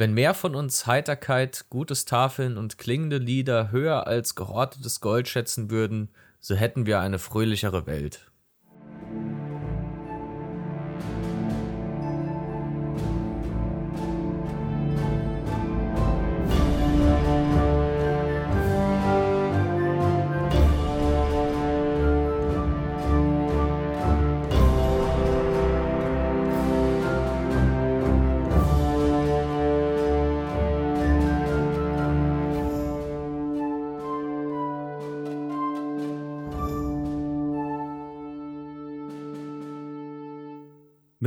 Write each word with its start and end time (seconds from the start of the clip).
Wenn 0.00 0.14
mehr 0.14 0.32
von 0.32 0.54
uns 0.54 0.86
Heiterkeit, 0.86 1.66
gutes 1.68 2.06
Tafeln 2.06 2.56
und 2.56 2.78
klingende 2.78 3.18
Lieder 3.18 3.70
höher 3.70 4.06
als 4.06 4.34
gehortetes 4.34 5.02
Gold 5.02 5.28
schätzen 5.28 5.70
würden, 5.70 6.08
so 6.40 6.54
hätten 6.54 6.86
wir 6.86 7.00
eine 7.00 7.18
fröhlichere 7.18 7.84
Welt. 7.84 8.29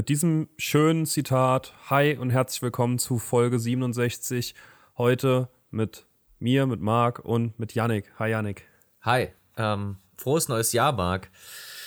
Mit 0.04 0.10
diesem 0.10 0.50
schönen 0.58 1.06
Zitat, 1.06 1.74
hi 1.90 2.18
und 2.18 2.30
herzlich 2.30 2.62
willkommen 2.62 3.00
zu 3.00 3.20
Folge 3.20 3.58
67. 3.58 4.54
Heute 4.98 5.48
mit 5.72 6.08
mir, 6.40 6.66
mit 6.66 6.82
Marc 6.82 7.20
und 7.20 7.58
mit 7.58 7.74
Yannick. 7.74 8.12
Hi 8.20 8.32
Yannick. 8.32 8.68
Hi, 9.00 9.30
ähm, 9.56 9.96
frohes 10.18 10.50
neues 10.50 10.74
Jahr, 10.74 10.92
Marc. 10.92 11.30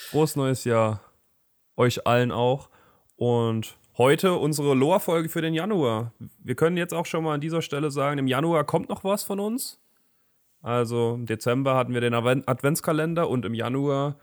Frohes 0.09 0.35
neues 0.35 0.65
Jahr. 0.65 1.03
Euch 1.77 2.07
allen 2.07 2.33
auch. 2.33 2.71
Und 3.17 3.77
heute 3.99 4.33
unsere 4.33 4.75
Loa-Folge 4.75 5.29
für 5.29 5.43
den 5.43 5.53
Januar. 5.53 6.15
Wir 6.43 6.55
können 6.55 6.79
jetzt 6.79 6.95
auch 6.95 7.05
schon 7.05 7.23
mal 7.23 7.35
an 7.35 7.43
dieser 7.43 7.61
Stelle 7.61 7.91
sagen, 7.91 8.17
im 8.17 8.29
Januar 8.29 8.65
kommt 8.65 8.89
noch 8.89 9.05
was 9.05 9.25
von 9.25 9.41
uns. 9.41 9.79
Also 10.63 11.17
im 11.17 11.27
Dezember 11.27 11.75
hatten 11.75 11.93
wir 11.93 12.01
den 12.01 12.15
Adventskalender 12.15 13.29
und 13.29 13.45
im 13.45 13.53
Januar 13.53 14.17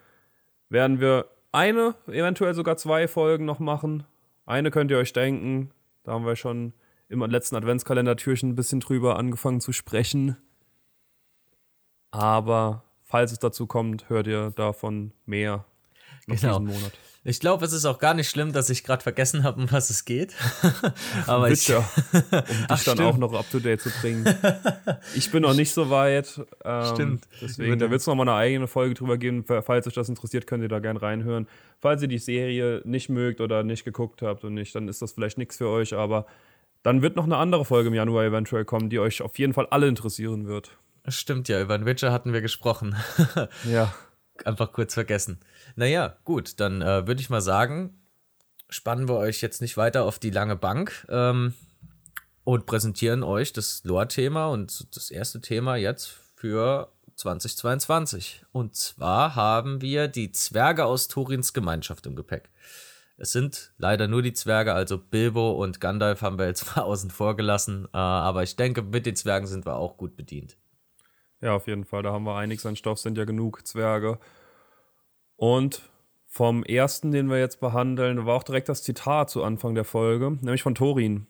werden 0.68 1.00
wir 1.00 1.28
eine, 1.54 1.96
eventuell 2.08 2.54
sogar 2.54 2.78
zwei 2.78 3.08
Folgen 3.08 3.46
noch 3.46 3.60
machen. 3.60 4.04
Eine 4.46 4.72
könnt 4.72 4.92
ihr 4.92 4.98
euch 4.98 5.14
denken. 5.14 5.72
Da 6.04 6.12
haben 6.12 6.26
wir 6.26 6.36
schon 6.36 6.74
im 7.10 7.22
letzten 7.22 7.56
Adventskalender-Türchen 7.56 8.50
ein 8.50 8.56
bisschen 8.56 8.80
drüber 8.80 9.18
angefangen 9.18 9.62
zu 9.62 9.72
sprechen. 9.72 10.36
Aber 12.12 12.84
falls 13.04 13.32
es 13.32 13.40
dazu 13.40 13.68
kommt, 13.68 14.10
hört 14.10 14.28
ihr 14.28 14.52
davon 14.52 15.14
mehr 15.26 15.66
noch 16.28 16.40
genau. 16.40 16.60
diesen 16.60 16.76
Monat. 16.76 16.94
Ich 17.26 17.40
glaube, 17.40 17.66
es 17.66 17.72
ist 17.72 17.86
auch 17.86 18.00
gar 18.00 18.14
nicht 18.14 18.30
schlimm, 18.30 18.52
dass 18.52 18.70
ich 18.70 18.84
gerade 18.84 19.02
vergessen 19.02 19.44
habe, 19.44 19.62
um 19.62 19.72
was 19.72 19.90
es 19.90 20.04
geht. 20.04 20.34
Aber 21.28 21.50
Witcher, 21.50 21.90
ich, 22.12 22.20
um 22.34 22.40
dich 22.40 22.66
Ach, 22.68 22.84
dann 22.84 23.00
auch 23.00 23.18
noch 23.18 23.34
up 23.34 23.50
to 23.50 23.60
date 23.60 23.80
zu 23.80 23.90
bringen. 24.02 24.26
Ich 25.16 25.32
bin 25.32 25.44
noch 25.44 25.54
nicht 25.54 25.72
so 25.72 25.90
weit. 25.90 26.42
Ähm, 26.66 26.86
stimmt. 26.94 27.28
Deswegen, 27.42 27.80
da 27.80 27.90
wird 27.90 28.02
es 28.02 28.08
nochmal 28.08 28.28
eine 28.28 28.38
eigene 28.38 28.68
Folge 28.68 28.96
drüber 28.96 29.18
geben. 29.18 29.46
Falls 29.46 29.88
euch 29.88 29.94
das 29.94 30.10
interessiert, 30.10 30.48
könnt 30.48 30.64
ihr 30.64 30.70
da 30.70 30.80
gerne 30.80 31.02
reinhören. 31.02 31.48
Falls 31.80 32.02
ihr 32.02 32.10
die 32.10 32.18
Serie 32.18 32.82
nicht 32.84 33.08
mögt 33.08 33.40
oder 33.40 33.64
nicht 33.64 33.86
geguckt 33.86 34.22
habt 34.22 34.44
und 34.44 34.54
nicht, 34.54 34.76
dann 34.76 34.90
ist 34.90 35.02
das 35.02 35.14
vielleicht 35.14 35.38
nichts 35.38 35.58
für 35.58 35.70
euch. 35.70 35.94
Aber 35.94 36.26
dann 36.82 37.02
wird 37.02 37.16
noch 37.16 37.24
eine 37.24 37.38
andere 37.38 37.64
Folge 37.64 37.88
im 37.88 37.96
Januar 37.96 38.26
eventuell 38.26 38.66
kommen, 38.66 38.90
die 38.90 39.00
euch 39.00 39.22
auf 39.22 39.40
jeden 39.40 39.54
Fall 39.54 39.68
alle 39.68 39.88
interessieren 39.88 40.48
wird. 40.48 40.78
Stimmt 41.08 41.48
ja, 41.48 41.62
über 41.62 41.78
den 41.78 41.86
Witcher 41.86 42.12
hatten 42.12 42.34
wir 42.34 42.42
gesprochen. 42.42 42.96
ja. 43.64 43.94
Einfach 44.46 44.72
kurz 44.72 44.94
vergessen. 44.94 45.40
Naja, 45.76 46.18
gut, 46.24 46.60
dann 46.60 46.82
äh, 46.82 47.08
würde 47.08 47.22
ich 47.22 47.30
mal 47.30 47.42
sagen, 47.42 48.02
spannen 48.70 49.08
wir 49.08 49.16
euch 49.16 49.42
jetzt 49.42 49.62
nicht 49.62 49.78
weiter 49.78 50.04
auf 50.04 50.20
die 50.20 50.32
lange 50.32 50.56
Bank 50.56 51.06
ähm, 51.10 51.54
und 52.44 52.66
präsentieren 52.66 53.24
euch 53.24 53.54
das 53.54 53.84
Lore-Thema 53.84 54.48
und 54.48 54.96
das 54.96 55.12
erste 55.12 55.40
Thema 55.40 55.76
jetzt 55.76 56.08
für 56.36 56.92
2022. 57.16 58.46
Und 58.52 58.76
zwar 58.76 59.36
haben 59.36 59.82
wir 59.82 60.08
die 60.08 60.32
Zwerge 60.32 60.86
aus 60.86 61.08
Turins 61.08 61.54
Gemeinschaft 61.54 62.06
im 62.06 62.16
Gepäck. 62.16 62.50
Es 63.18 63.32
sind 63.32 63.74
leider 63.78 64.08
nur 64.08 64.24
die 64.24 64.34
Zwerge, 64.34 64.74
also 64.74 64.98
Bilbo 64.98 65.52
und 65.52 65.80
Gandalf 65.80 66.22
haben 66.22 66.40
wir 66.40 66.48
jetzt 66.48 66.66
mal 66.76 66.82
außen 66.82 67.12
vor 67.12 67.36
gelassen. 67.36 67.88
Äh, 67.94 67.98
aber 67.98 68.44
ich 68.44 68.56
denke, 68.56 68.82
mit 68.82 69.06
den 69.06 69.16
Zwergen 69.16 69.48
sind 69.48 69.66
wir 69.66 69.76
auch 69.76 69.98
gut 69.98 70.16
bedient. 70.16 70.58
Ja, 71.44 71.56
auf 71.56 71.68
jeden 71.68 71.84
Fall. 71.84 72.04
Da 72.04 72.14
haben 72.14 72.24
wir 72.24 72.38
einiges 72.38 72.66
an 72.66 72.78
Stoff, 72.78 73.00
sind 73.00 73.18
ja 73.18 73.26
genug 73.26 73.68
Zwerge. 73.68 74.18
Und 75.36 75.82
vom 76.26 76.64
ersten, 76.64 77.12
den 77.12 77.30
wir 77.30 77.38
jetzt 77.38 77.60
behandeln, 77.60 78.26
war 78.26 78.36
auch 78.36 78.44
direkt 78.44 78.70
das 78.70 78.82
Zitat 78.82 79.30
zu 79.30 79.44
Anfang 79.44 79.76
der 79.76 79.84
Folge, 79.84 80.38
nämlich 80.40 80.64
von 80.64 80.74
Thorin. 80.74 81.28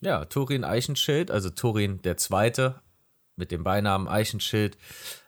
Ja, 0.00 0.24
Thorin 0.24 0.62
Eichenschild, 0.62 1.32
also 1.32 1.50
Thorin 1.50 2.00
der 2.02 2.16
Zweite 2.16 2.80
mit 3.34 3.50
dem 3.50 3.64
Beinamen 3.64 4.06
Eichenschild. 4.06 4.78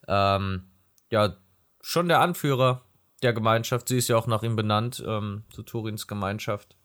Ähm, 0.06 0.70
ja, 1.10 1.36
schon 1.80 2.06
der 2.06 2.20
Anführer 2.20 2.82
der 3.22 3.32
Gemeinschaft. 3.32 3.88
Sie 3.88 3.98
ist 3.98 4.08
ja 4.08 4.16
auch 4.16 4.28
nach 4.28 4.44
ihm 4.44 4.54
benannt, 4.54 5.02
ähm, 5.04 5.42
zu 5.50 5.64
Thorins 5.64 6.06
Gemeinschaft. 6.06 6.76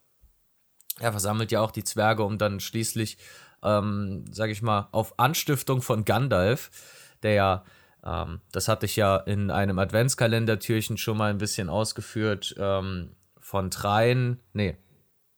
Er 1.00 1.12
versammelt 1.12 1.52
ja 1.52 1.62
auch 1.62 1.72
die 1.72 1.84
Zwerge, 1.84 2.24
um 2.24 2.40
dann 2.40 2.60
schließlich, 2.60 3.20
ähm, 3.62 4.26
sag 4.32 4.50
ich 4.50 4.64
mal, 4.64 4.90
auf 4.92 5.20
Anstiftung 5.20 5.84
von 5.84 6.04
Gandalf, 6.04 6.72
der 7.24 7.34
ja 7.34 7.64
ähm, 8.08 8.42
das 8.52 8.68
hatte 8.68 8.86
ich 8.86 8.96
ja 8.96 9.18
in 9.18 9.52
einem 9.52 9.80
Adventskalendertürchen 9.80 10.98
schon 10.98 11.18
mal 11.18 11.30
ein 11.30 11.38
bisschen 11.38 11.70
ausgeführt. 11.70 12.56
Ähm, 12.58 13.16
von 13.40 13.72
Treien, 13.72 14.42
nee, 14.52 14.76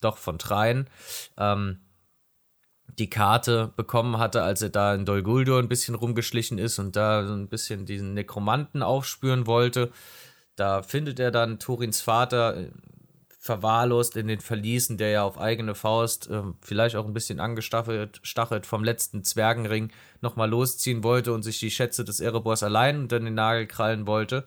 doch 0.00 0.16
von 0.16 0.38
Treien, 0.38 0.88
ähm, 1.36 1.78
die 2.98 3.08
Karte 3.08 3.72
bekommen 3.76 4.18
hatte, 4.18 4.42
als 4.42 4.62
er 4.62 4.70
da 4.70 4.94
in 4.94 5.04
Dol 5.04 5.22
Guldur 5.22 5.60
ein 5.60 5.68
bisschen 5.68 5.94
rumgeschlichen 5.94 6.58
ist 6.58 6.80
und 6.80 6.96
da 6.96 7.24
so 7.24 7.34
ein 7.34 7.48
bisschen 7.48 7.86
diesen 7.86 8.14
Nekromanten 8.14 8.82
aufspüren 8.82 9.46
wollte. 9.46 9.92
Da 10.56 10.82
findet 10.82 11.20
er 11.20 11.30
dann 11.30 11.60
Turins 11.60 12.00
Vater 12.00 12.56
äh, 12.56 12.70
verwahrlost 13.42 14.16
in 14.16 14.28
den 14.28 14.40
Verliesen, 14.40 14.98
der 14.98 15.10
ja 15.10 15.24
auf 15.24 15.38
eigene 15.38 15.74
Faust, 15.74 16.28
äh, 16.28 16.42
vielleicht 16.60 16.94
auch 16.94 17.06
ein 17.06 17.14
bisschen 17.14 17.40
angestachelt 17.40 18.20
stachelt 18.22 18.66
vom 18.66 18.84
letzten 18.84 19.24
Zwergenring, 19.24 19.90
nochmal 20.20 20.50
losziehen 20.50 21.02
wollte 21.02 21.32
und 21.32 21.42
sich 21.42 21.58
die 21.58 21.70
Schätze 21.70 22.04
des 22.04 22.20
Erebors 22.20 22.62
allein 22.62 23.00
unter 23.00 23.18
den 23.18 23.32
Nagel 23.32 23.66
krallen 23.66 24.06
wollte. 24.06 24.46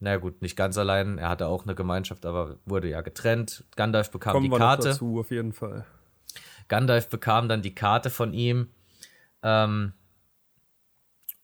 Na 0.00 0.16
gut, 0.16 0.40
nicht 0.40 0.56
ganz 0.56 0.78
allein, 0.78 1.18
er 1.18 1.28
hatte 1.28 1.46
auch 1.46 1.64
eine 1.64 1.74
Gemeinschaft, 1.74 2.24
aber 2.24 2.56
wurde 2.64 2.88
ja 2.88 3.02
getrennt. 3.02 3.64
Gandalf 3.76 4.10
bekam 4.10 4.32
Kommen 4.32 4.50
die 4.50 4.56
Karte. 4.56 4.88
dazu, 4.88 5.20
auf 5.20 5.30
jeden 5.30 5.52
Fall. 5.52 5.84
Gandalf 6.68 7.10
bekam 7.10 7.50
dann 7.50 7.60
die 7.60 7.74
Karte 7.74 8.08
von 8.08 8.32
ihm 8.32 8.70
ähm, 9.42 9.92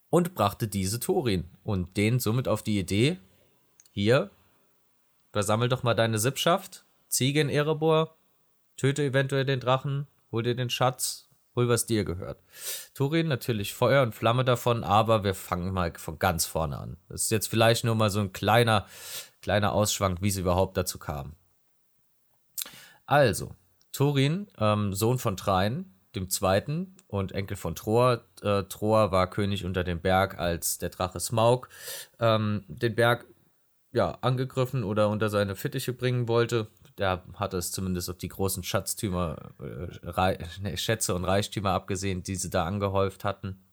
und 0.09 0.33
brachte 0.33 0.67
diese 0.67 0.99
Thorin 0.99 1.51
und 1.63 1.97
den 1.97 2.19
somit 2.19 2.47
auf 2.47 2.63
die 2.63 2.79
Idee, 2.79 3.19
hier, 3.91 4.31
versammel 5.31 5.69
doch 5.69 5.83
mal 5.83 5.93
deine 5.93 6.19
Sippschaft, 6.19 6.85
ziege 7.07 7.41
in 7.41 7.49
Erebor, 7.49 8.15
töte 8.77 9.03
eventuell 9.03 9.45
den 9.45 9.59
Drachen, 9.59 10.07
hol 10.31 10.43
dir 10.43 10.55
den 10.55 10.69
Schatz, 10.69 11.29
hol, 11.55 11.67
was 11.67 11.85
dir 11.85 12.05
gehört. 12.05 12.41
Turin, 12.93 13.27
natürlich 13.27 13.73
Feuer 13.73 14.03
und 14.03 14.15
Flamme 14.15 14.45
davon, 14.45 14.83
aber 14.83 15.23
wir 15.23 15.35
fangen 15.35 15.73
mal 15.73 15.93
von 15.97 16.19
ganz 16.19 16.45
vorne 16.45 16.77
an. 16.77 16.97
Das 17.09 17.23
ist 17.23 17.31
jetzt 17.31 17.47
vielleicht 17.47 17.83
nur 17.83 17.95
mal 17.95 18.09
so 18.09 18.19
ein 18.19 18.33
kleiner, 18.33 18.87
kleiner 19.41 19.73
Ausschwank, 19.73 20.21
wie 20.21 20.29
es 20.29 20.37
überhaupt 20.37 20.77
dazu 20.77 20.99
kam. 20.99 21.33
Also, 23.05 23.55
Turin, 23.91 24.47
ähm, 24.57 24.93
Sohn 24.93 25.19
von 25.19 25.35
Trein, 25.35 25.93
dem 26.15 26.29
Zweiten 26.29 26.95
und 27.07 27.33
Enkel 27.33 27.57
von 27.57 27.75
Troer. 27.75 28.25
Äh, 28.41 28.63
Troer 28.63 29.11
war 29.11 29.29
König 29.29 29.65
unter 29.65 29.83
dem 29.83 29.99
Berg, 29.99 30.39
als 30.39 30.77
der 30.77 30.89
Drache 30.89 31.19
Smaug 31.19 31.69
ähm, 32.19 32.63
den 32.67 32.95
Berg 32.95 33.25
ja, 33.93 34.17
angegriffen 34.21 34.83
oder 34.83 35.09
unter 35.09 35.29
seine 35.29 35.55
Fittiche 35.55 35.93
bringen 35.93 36.27
wollte. 36.27 36.67
Der 36.97 37.23
hatte 37.35 37.57
es 37.57 37.71
zumindest 37.71 38.09
auf 38.09 38.17
die 38.17 38.29
großen 38.29 38.63
Schatztümer, 38.63 39.37
äh, 39.59 40.77
Schätze 40.77 41.15
und 41.15 41.25
Reichtümer 41.25 41.71
abgesehen, 41.71 42.23
die 42.23 42.35
sie 42.35 42.49
da 42.49 42.65
angehäuft 42.65 43.23
hatten. 43.23 43.63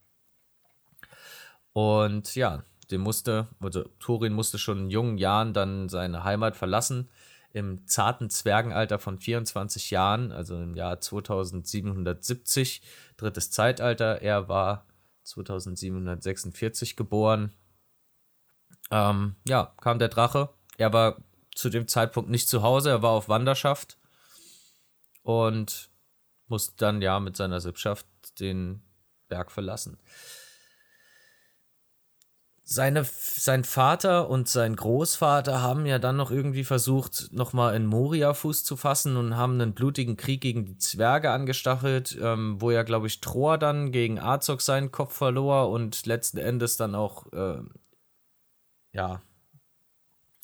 Und 1.73 2.35
ja, 2.35 2.65
dem 2.91 3.03
musste, 3.03 3.49
also 3.61 3.85
Thorin 4.01 4.33
musste 4.33 4.59
schon 4.59 4.79
in 4.85 4.91
jungen 4.91 5.19
Jahren 5.19 5.53
dann 5.53 5.89
seine 5.89 6.25
Heimat 6.25 6.57
verlassen. 6.57 7.09
Im 7.53 7.87
zarten 7.87 8.31
Zwergenalter 8.31 8.99
von 8.99 9.19
24 9.19 9.91
Jahren, 9.91 10.33
also 10.33 10.61
im 10.61 10.75
Jahr 10.75 11.01
2770, 11.01 12.83
drittes 13.17 13.51
Zeitalter. 13.51 14.23
Er 14.23 14.49
war 14.49 14.87
2746 15.25 16.97
geboren 16.97 17.53
ähm, 18.91 19.37
ja, 19.47 19.73
kam 19.81 19.99
der 19.99 20.09
Drache. 20.09 20.51
Er 20.77 20.93
war 20.93 21.17
zu 21.55 21.71
dem 21.71 21.89
Zeitpunkt 21.89 22.31
nicht 22.31 22.49
zu 22.49 22.63
Hause, 22.63 22.91
er 22.91 23.03
war 23.03 23.11
auf 23.11 23.29
Wanderschaft 23.29 23.99
und 25.23 25.91
musste 26.47 26.75
dann 26.77 27.03
ja 27.03 27.21
mit 27.21 27.37
seiner 27.37 27.61
Sippschaft 27.61 28.07
den 28.41 28.83
Berg 29.29 29.51
verlassen. 29.51 29.99
seine, 32.71 33.05
sein 33.05 33.65
Vater 33.65 34.29
und 34.29 34.47
sein 34.47 34.77
Großvater 34.77 35.63
haben 35.63 35.87
ja 35.87 35.99
dann 35.99 36.17
noch 36.17 36.31
irgendwie 36.31 36.65
versucht, 36.65 37.31
nochmal 37.33 37.75
in 37.75 37.87
Moria 37.87 38.35
Fuß 38.35 38.63
zu 38.63 38.77
fassen 38.77 39.17
und 39.17 39.37
haben 39.39 39.55
einen 39.55 39.73
blutigen 39.73 40.19
Krieg 40.19 40.43
gegen 40.43 40.67
die 40.67 40.77
Zwerge 40.77 41.31
angestachelt, 41.31 42.19
ähm, 42.21 42.61
wo 42.61 42.71
ja, 42.71 42.83
glaube 42.83 43.07
ich, 43.07 43.23
Troa 43.23 43.57
dann 43.57 43.91
gegen 43.91 44.19
Azog 44.19 44.61
seinen 44.61 44.93
Kopf 44.93 45.15
verlor 45.15 45.71
und 45.71 46.05
letzten 46.05 46.37
Endes 46.37 46.77
dann 46.77 46.95
auch, 46.95 47.33
äh, 47.33 47.63
ja, 48.99 49.23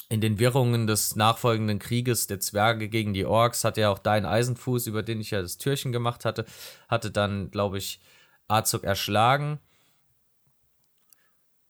in 0.08 0.20
den 0.20 0.38
Wirrungen 0.38 0.86
des 0.86 1.16
nachfolgenden 1.16 1.78
Krieges 1.78 2.26
der 2.26 2.40
Zwerge 2.40 2.88
gegen 2.88 3.14
die 3.14 3.26
Orks 3.26 3.64
hat 3.64 3.76
ja 3.76 3.90
auch 3.90 3.98
Dein 3.98 4.26
Eisenfuß, 4.26 4.86
über 4.86 5.02
den 5.02 5.20
ich 5.20 5.30
ja 5.30 5.42
das 5.42 5.58
Türchen 5.58 5.92
gemacht 5.92 6.24
hatte, 6.24 6.44
hatte 6.88 7.10
dann, 7.10 7.50
glaube 7.50 7.78
ich, 7.78 8.00
Azog 8.48 8.84
erschlagen 8.84 9.58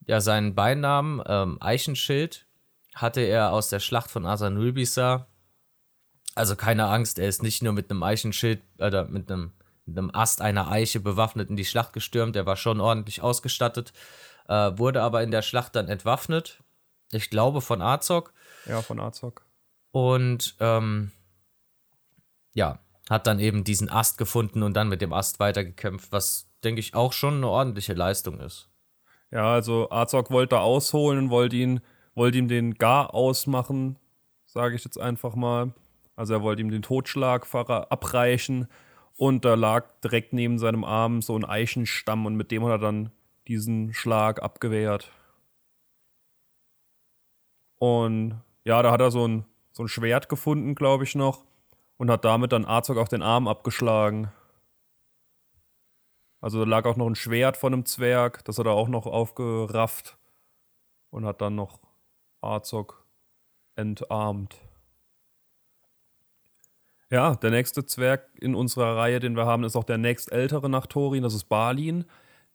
ja 0.07 0.21
seinen 0.21 0.55
Beinamen 0.55 1.23
ähm, 1.27 1.59
Eichenschild 1.61 2.47
hatte 2.95 3.21
er 3.21 3.53
aus 3.53 3.69
der 3.71 3.81
Schlacht 3.81 4.11
von 4.11 4.25
Asanulbisa. 4.25 5.27
Also 6.37 6.57
keine 6.57 6.87
Angst, 6.87 7.19
er 7.19 7.29
ist 7.29 7.43
nicht 7.43 7.63
nur 7.63 7.73
mit 7.73 7.91
einem 7.91 8.03
Eichenschild 8.03 8.63
oder 8.79 9.05
mit 9.05 9.31
einem, 9.31 9.53
mit 9.85 9.99
einem 9.99 10.11
Ast 10.13 10.41
einer 10.41 10.71
Eiche 10.71 11.01
bewaffnet 11.01 11.51
in 11.51 11.57
die 11.57 11.65
Schlacht 11.65 11.93
gestürmt, 11.93 12.37
er 12.37 12.47
war 12.47 12.57
schon 12.57 12.81
ordentlich 12.81 13.23
ausgestattet, 13.23 13.93
äh, 14.49 14.73
wurde 14.77 15.03
aber 15.03 15.23
in 15.23 15.31
der 15.31 15.43
Schlacht 15.43 15.75
dann 15.77 15.89
entwaffnet. 15.89 16.64
Ich 17.15 17.31
glaube 17.31 17.61
von 17.61 17.81
Azog. 17.83 18.33
Ja, 18.67 18.83
von 18.83 19.01
Azog. 19.01 19.45
Und 19.93 20.57
ähm, 20.61 21.13
ja, 22.53 22.81
hat 23.09 23.27
dann 23.27 23.39
eben 23.39 23.65
diesen 23.65 23.91
Ast 23.91 24.19
gefunden 24.19 24.63
und 24.63 24.75
dann 24.75 24.89
mit 24.89 25.01
dem 25.01 25.13
Ast 25.13 25.39
weitergekämpft, 25.41 26.11
was 26.11 26.49
denke 26.65 26.81
ich 26.81 26.95
auch 26.95 27.13
schon 27.13 27.35
eine 27.35 27.49
ordentliche 27.49 27.95
Leistung 27.95 28.41
ist. 28.41 28.69
Ja, 29.31 29.53
also 29.53 29.91
Azog 29.91 30.31
wollte 30.31 30.61
ausholen 30.61 31.19
und 31.19 31.31
wollte 31.31 31.57
ihn, 31.57 31.81
wollte 32.15 32.39
ihm 32.39 32.49
den 32.49 32.75
Gar 32.75 33.15
ausmachen, 33.15 33.99
sage 34.47 34.77
ich 34.77 34.85
jetzt 34.85 34.99
einfach 34.99 35.35
mal. 35.35 35.75
Also 36.17 36.35
er 36.35 36.43
wollte 36.43 36.63
ihm 36.63 36.71
den 36.71 36.83
Totschlag 36.83 37.47
abreichen 37.53 38.69
und 39.17 39.45
da 39.45 39.55
lag 39.55 39.87
direkt 40.03 40.33
neben 40.33 40.59
seinem 40.59 40.85
Arm 40.85 41.23
so 41.23 41.37
ein 41.37 41.45
Eichenstamm 41.45 42.27
und 42.27 42.37
mit 42.37 42.51
dem 42.51 42.65
hat 42.65 42.71
er 42.71 42.79
dann 42.79 43.11
diesen 43.49 43.93
Schlag 43.93 44.43
abgewehrt. 44.43 45.11
Und 47.79 48.41
ja, 48.65 48.83
da 48.83 48.91
hat 48.91 49.01
er 49.01 49.11
so 49.11 49.27
ein, 49.27 49.45
so 49.73 49.85
ein 49.85 49.89
Schwert 49.89 50.29
gefunden, 50.29 50.75
glaube 50.75 51.05
ich 51.05 51.15
noch, 51.15 51.45
und 51.97 52.11
hat 52.11 52.25
damit 52.25 52.53
dann 52.53 52.65
Azog 52.65 52.99
auch 52.99 53.09
den 53.09 53.23
Arm 53.23 53.49
abgeschlagen. 53.49 54.31
Also 56.41 56.59
da 56.61 56.69
lag 56.69 56.85
auch 56.85 56.97
noch 56.97 57.07
ein 57.07 57.15
Schwert 57.15 57.57
von 57.57 57.73
einem 57.73 57.87
Zwerg, 57.87 58.45
das 58.45 58.59
hat 58.59 58.67
er 58.67 58.73
auch 58.73 58.89
noch 58.89 59.07
aufgerafft 59.07 60.19
und 61.11 61.25
hat 61.25 61.41
dann 61.41 61.55
noch 61.55 61.81
Azog 62.41 63.05
entarmt. 63.77 64.57
Ja, 67.11 67.37
der 67.37 67.51
nächste 67.51 67.87
Zwerg 67.87 68.29
in 68.41 68.55
unserer 68.55 68.97
Reihe, 68.97 69.21
den 69.21 69.37
wir 69.37 69.47
haben, 69.47 69.65
ist 69.65 69.77
auch 69.77 69.85
der 69.85 69.99
nächstältere 69.99 70.69
nach 70.69 70.87
Thorin, 70.87 71.23
das 71.23 71.35
ist 71.35 71.45
Balin. 71.45 72.05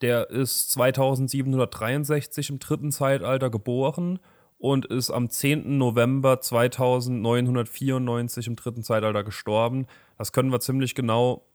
Der 0.02 0.30
ist 0.30 0.72
2763 0.72 2.50
im 2.50 2.60
dritten 2.60 2.92
Zeitalter 2.92 3.50
geboren 3.50 4.20
und 4.60 4.86
ist 4.86 5.10
am 5.10 5.30
10. 5.30 5.78
November 5.78 6.42
2994 6.42 8.48
im 8.48 8.56
dritten 8.56 8.84
Zeitalter 8.84 9.24
gestorben. 9.24 9.88
Das 10.18 10.34
können 10.34 10.52
wir 10.52 10.60
ziemlich 10.60 10.94
genau 10.94 11.46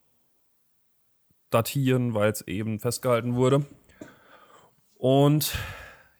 datieren, 1.50 2.14
weil 2.14 2.32
es 2.32 2.40
eben 2.48 2.80
festgehalten 2.80 3.36
wurde. 3.36 3.66
Und 4.96 5.54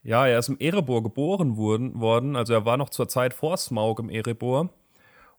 ja, 0.03 0.27
er 0.27 0.39
ist 0.39 0.51
im 0.51 0.59
Erebor 0.61 1.03
geboren 1.03 1.57
worden, 1.57 1.99
worden, 1.99 2.37
also 2.37 2.53
er 2.53 2.67
war 2.67 2.77
noch 2.77 2.91
zur 2.91 3.09
Zeit 3.09 3.33
vor 3.33 3.57
Smaug 3.57 4.01
im 4.01 4.11
Erebor 4.11 4.69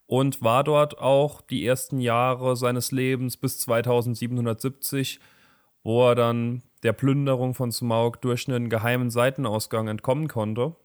und 0.07 0.41
war 0.41 0.63
dort 0.63 0.97
auch 0.97 1.41
die 1.41 1.65
ersten 1.65 1.99
Jahre 1.99 2.55
seines 2.55 2.91
Lebens 2.91 3.37
bis 3.37 3.59
2770, 3.59 5.19
wo 5.83 6.09
er 6.09 6.15
dann 6.15 6.63
der 6.81 6.93
Plünderung 6.93 7.53
von 7.53 7.71
Smaug 7.71 8.19
durch 8.21 8.47
einen 8.47 8.69
geheimen 8.69 9.11
Seitenausgang 9.11 9.87
entkommen 9.87 10.27
konnte. 10.27 10.75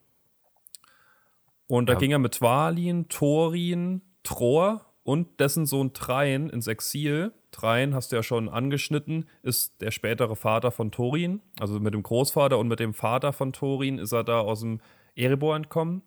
Und 1.71 1.89
da 1.89 1.93
ja. 1.93 1.99
ging 2.01 2.11
er 2.11 2.19
mit 2.19 2.41
Dwalin, 2.41 3.09
Thorin, 3.09 4.03
Tror 4.25 4.85
und 5.05 5.39
dessen 5.39 5.67
Sohn 5.67 5.93
Trein 5.93 6.51
ins 6.51 6.67
Exil 6.67 7.33
Trein, 7.53 7.95
hast 7.95 8.11
du 8.11 8.17
ja 8.17 8.23
schon 8.23 8.49
angeschnitten, 8.49 9.29
ist 9.43 9.81
der 9.81 9.91
spätere 9.91 10.35
Vater 10.37 10.73
von 10.73 10.91
Thorin. 10.91 11.41
Also 11.59 11.79
mit 11.81 11.95
dem 11.95 12.03
Großvater 12.03 12.59
und 12.59 12.69
mit 12.69 12.81
dem 12.81 12.93
Vater 12.93 13.33
von 13.33 13.53
Thorin 13.53 13.99
ist 13.99 14.13
er 14.13 14.25
da 14.25 14.41
aus 14.41 14.61
dem 14.61 14.81
Erebor 15.15 15.57
entkommen. 15.57 16.03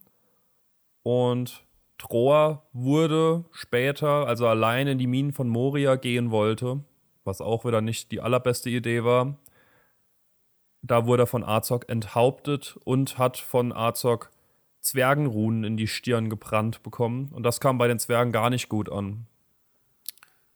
Und 1.02 1.66
Troa 1.98 2.64
wurde 2.74 3.46
später, 3.52 4.28
also 4.28 4.48
allein 4.48 4.88
in 4.88 4.98
die 4.98 5.08
Minen 5.08 5.32
von 5.32 5.48
Moria 5.48 5.96
gehen 5.96 6.32
wollte, 6.32 6.84
was 7.24 7.40
auch 7.40 7.64
wieder 7.64 7.82
nicht 7.82 8.12
die 8.12 8.20
allerbeste 8.20 8.70
Idee 8.70 9.04
war. 9.04 9.38
Da 10.82 11.06
wurde 11.06 11.24
er 11.24 11.28
von 11.28 11.44
Azog 11.44 11.90
enthauptet 11.90 12.78
und 12.84 13.18
hat 13.18 13.38
von 13.38 13.72
Azog 13.72 14.30
Zwergenrunen 14.84 15.64
in 15.64 15.78
die 15.78 15.88
Stirn 15.88 16.30
gebrannt 16.30 16.84
bekommen. 16.84 17.30
Und 17.32 17.44
das 17.44 17.60
kam 17.60 17.78
bei 17.78 17.88
den 17.88 18.00
Zwergen 18.00 18.32
gar 18.32 18.50
nicht 18.50 18.70
gut 18.70 18.92
an. 18.92 19.26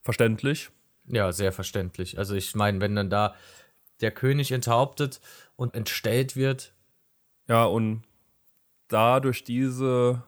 Verständlich. 0.03 0.69
Ja, 1.05 1.31
sehr 1.31 1.53
verständlich. 1.53 2.19
Also 2.19 2.35
ich 2.35 2.53
meine, 2.53 2.81
wenn 2.81 2.95
dann 2.95 3.09
da 3.09 3.35
der 4.01 4.11
König 4.11 4.51
enthauptet 4.51 5.21
und 5.55 5.73
entstellt 5.73 6.35
wird. 6.35 6.73
Ja, 7.47 7.63
und 7.63 8.03
da 8.89 9.21
durch 9.21 9.43
diese 9.45 10.23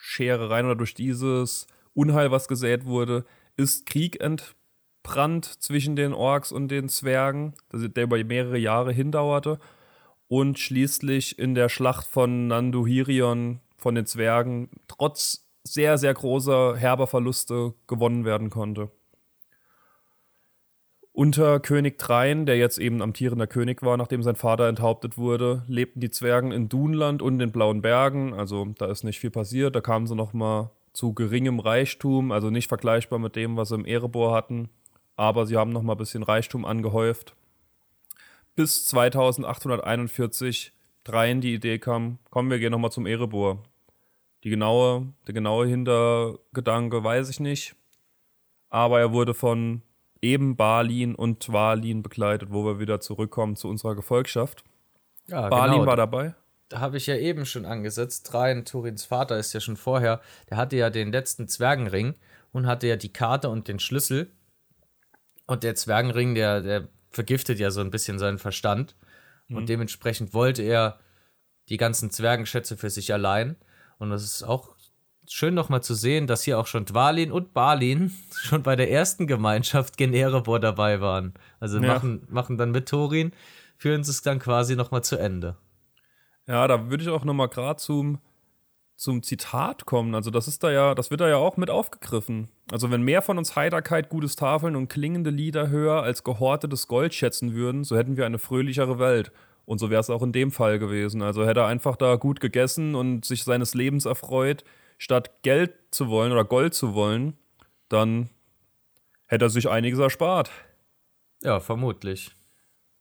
Scherereien 0.00 0.66
oder 0.66 0.76
durch 0.76 0.94
dieses 0.94 1.66
Unheil, 1.94 2.30
was 2.30 2.46
gesät 2.46 2.84
wurde, 2.84 3.24
ist 3.56 3.86
Krieg 3.86 4.20
entbrannt 4.20 5.44
zwischen 5.44 5.96
den 5.96 6.12
Orks 6.12 6.52
und 6.52 6.68
den 6.68 6.88
Zwergen, 6.88 7.54
der 7.72 8.04
über 8.04 8.22
mehrere 8.22 8.58
Jahre 8.58 8.92
hindauerte 8.92 9.58
und 10.28 10.58
schließlich 10.58 11.38
in 11.38 11.54
der 11.54 11.68
Schlacht 11.68 12.06
von 12.06 12.48
Nanduhirion 12.48 13.60
von 13.76 13.94
den 13.94 14.06
Zwergen 14.06 14.70
trotz 14.88 15.46
sehr, 15.62 15.98
sehr 15.98 16.14
großer 16.14 16.76
herber 16.76 17.06
Verluste 17.06 17.74
gewonnen 17.86 18.24
werden 18.24 18.50
konnte. 18.50 18.90
Unter 21.12 21.60
König 21.60 21.98
Trein, 21.98 22.44
der 22.44 22.58
jetzt 22.58 22.76
eben 22.76 23.00
amtierender 23.00 23.46
König 23.46 23.82
war, 23.82 23.96
nachdem 23.96 24.22
sein 24.22 24.36
Vater 24.36 24.68
enthauptet 24.68 25.16
wurde, 25.16 25.62
lebten 25.66 26.00
die 26.00 26.10
Zwergen 26.10 26.52
in 26.52 26.68
Dunland 26.68 27.22
und 27.22 27.40
in 27.40 27.52
Blauen 27.52 27.80
Bergen. 27.80 28.34
Also 28.34 28.66
da 28.76 28.86
ist 28.86 29.02
nicht 29.02 29.18
viel 29.18 29.30
passiert. 29.30 29.74
Da 29.74 29.80
kamen 29.80 30.06
sie 30.06 30.14
noch 30.14 30.34
mal 30.34 30.72
zu 30.92 31.14
geringem 31.14 31.58
Reichtum, 31.58 32.32
also 32.32 32.50
nicht 32.50 32.68
vergleichbar 32.68 33.18
mit 33.18 33.34
dem, 33.34 33.56
was 33.56 33.70
sie 33.70 33.76
im 33.76 33.86
Erebor 33.86 34.34
hatten. 34.34 34.68
Aber 35.16 35.46
sie 35.46 35.56
haben 35.56 35.72
noch 35.72 35.82
mal 35.82 35.94
ein 35.94 35.98
bisschen 35.98 36.22
Reichtum 36.22 36.66
angehäuft. 36.66 37.34
Bis 38.56 38.86
2841 38.86 40.72
Trein 41.04 41.40
die 41.40 41.54
Idee 41.54 41.78
kam, 41.78 42.18
kommen 42.30 42.50
wir 42.50 42.58
gehen 42.58 42.72
noch 42.72 42.78
mal 42.78 42.90
zum 42.90 43.06
Erebor. 43.06 43.62
Die 44.42 44.50
genaue, 44.50 45.12
der 45.26 45.34
genaue 45.34 45.66
Hintergedanke 45.66 47.04
weiß 47.04 47.28
ich 47.28 47.38
nicht. 47.38 47.76
Aber 48.70 48.98
er 48.98 49.12
wurde 49.12 49.34
von 49.34 49.82
eben 50.20 50.56
Balin 50.56 51.14
und 51.14 51.40
Twalin 51.40 52.02
begleitet, 52.02 52.48
wo 52.50 52.64
wir 52.64 52.80
wieder 52.80 53.00
zurückkommen 53.00 53.56
zu 53.56 53.68
unserer 53.68 53.94
Gefolgschaft. 53.94 54.64
Ja, 55.28 55.48
Balin 55.48 55.74
genau. 55.74 55.86
war 55.86 55.96
dabei. 55.96 56.34
Da 56.68 56.80
habe 56.80 56.96
ich 56.96 57.06
ja 57.06 57.16
eben 57.16 57.46
schon 57.46 57.66
angesetzt. 57.66 58.26
Train, 58.26 58.64
Turins 58.64 59.04
Vater, 59.04 59.38
ist 59.38 59.52
ja 59.52 59.60
schon 59.60 59.76
vorher. 59.76 60.20
Der 60.50 60.56
hatte 60.56 60.76
ja 60.76 60.90
den 60.90 61.12
letzten 61.12 61.46
Zwergenring 61.46 62.14
und 62.52 62.66
hatte 62.66 62.88
ja 62.88 62.96
die 62.96 63.12
Karte 63.12 63.48
und 63.48 63.68
den 63.68 63.78
Schlüssel. 63.78 64.32
Und 65.46 65.62
der 65.62 65.76
Zwergenring, 65.76 66.34
der, 66.34 66.62
der 66.62 66.88
vergiftet 67.10 67.58
ja 67.58 67.70
so 67.70 67.80
ein 67.80 67.90
bisschen 67.90 68.18
seinen 68.18 68.38
Verstand. 68.38 68.94
Mhm. 69.48 69.56
Und 69.56 69.68
dementsprechend 69.68 70.34
wollte 70.34 70.62
er 70.62 70.98
die 71.68 71.76
ganzen 71.76 72.10
Zwergenschätze 72.10 72.76
für 72.76 72.90
sich 72.90 73.12
allein. 73.12 73.56
Und 73.98 74.10
das 74.10 74.22
ist 74.22 74.42
auch 74.42 74.76
schön 75.28 75.54
nochmal 75.54 75.82
zu 75.82 75.94
sehen, 75.94 76.26
dass 76.26 76.42
hier 76.42 76.58
auch 76.58 76.66
schon 76.66 76.84
Dwalin 76.84 77.32
und 77.32 77.52
Balin 77.52 78.12
schon 78.42 78.62
bei 78.62 78.76
der 78.76 78.90
ersten 78.90 79.26
Gemeinschaft 79.26 79.96
gen 79.96 80.14
Erebor 80.14 80.60
dabei 80.60 81.00
waren. 81.00 81.34
Also 81.60 81.80
ja. 81.80 81.94
machen, 81.94 82.26
machen 82.28 82.56
dann 82.58 82.70
mit 82.70 82.88
Thorin, 82.88 83.32
führen 83.76 84.04
sie 84.04 84.10
es 84.10 84.22
dann 84.22 84.38
quasi 84.38 84.76
nochmal 84.76 85.02
zu 85.02 85.16
Ende. 85.16 85.56
Ja, 86.46 86.68
da 86.68 86.90
würde 86.90 87.02
ich 87.02 87.10
auch 87.10 87.24
nochmal 87.24 87.48
gerade 87.48 87.80
zum, 87.80 88.20
zum 88.96 89.22
Zitat 89.22 89.86
kommen. 89.86 90.14
Also, 90.14 90.30
das 90.30 90.48
ist 90.48 90.62
da 90.64 90.70
ja, 90.70 90.94
das 90.94 91.10
wird 91.10 91.20
da 91.20 91.28
ja 91.28 91.36
auch 91.36 91.56
mit 91.56 91.70
aufgegriffen. 91.70 92.48
Also, 92.70 92.90
wenn 92.90 93.02
mehr 93.02 93.22
von 93.22 93.38
uns 93.38 93.56
Heiterkeit, 93.56 94.08
gutes 94.08 94.36
Tafeln 94.36 94.76
und 94.76 94.88
klingende 94.88 95.30
Lieder 95.30 95.68
höher 95.68 96.02
als 96.02 96.24
gehortetes 96.24 96.88
Gold 96.88 97.14
schätzen 97.14 97.54
würden, 97.54 97.84
so 97.84 97.96
hätten 97.96 98.16
wir 98.16 98.26
eine 98.26 98.38
fröhlichere 98.38 98.98
Welt. 98.98 99.32
Und 99.66 99.78
so 99.78 99.90
wäre 99.90 100.00
es 100.00 100.10
auch 100.10 100.22
in 100.22 100.32
dem 100.32 100.52
Fall 100.52 100.78
gewesen. 100.78 101.22
Also 101.22 101.44
hätte 101.44 101.60
er 101.60 101.66
einfach 101.66 101.96
da 101.96 102.14
gut 102.14 102.40
gegessen 102.40 102.94
und 102.94 103.24
sich 103.24 103.42
seines 103.42 103.74
Lebens 103.74 104.04
erfreut, 104.04 104.64
statt 104.96 105.42
Geld 105.42 105.74
zu 105.90 106.08
wollen 106.08 106.32
oder 106.32 106.44
Gold 106.44 106.72
zu 106.72 106.94
wollen, 106.94 107.34
dann 107.88 108.30
hätte 109.26 109.46
er 109.46 109.50
sich 109.50 109.68
einiges 109.68 109.98
erspart. 109.98 110.50
Ja, 111.42 111.60
vermutlich. 111.60 112.30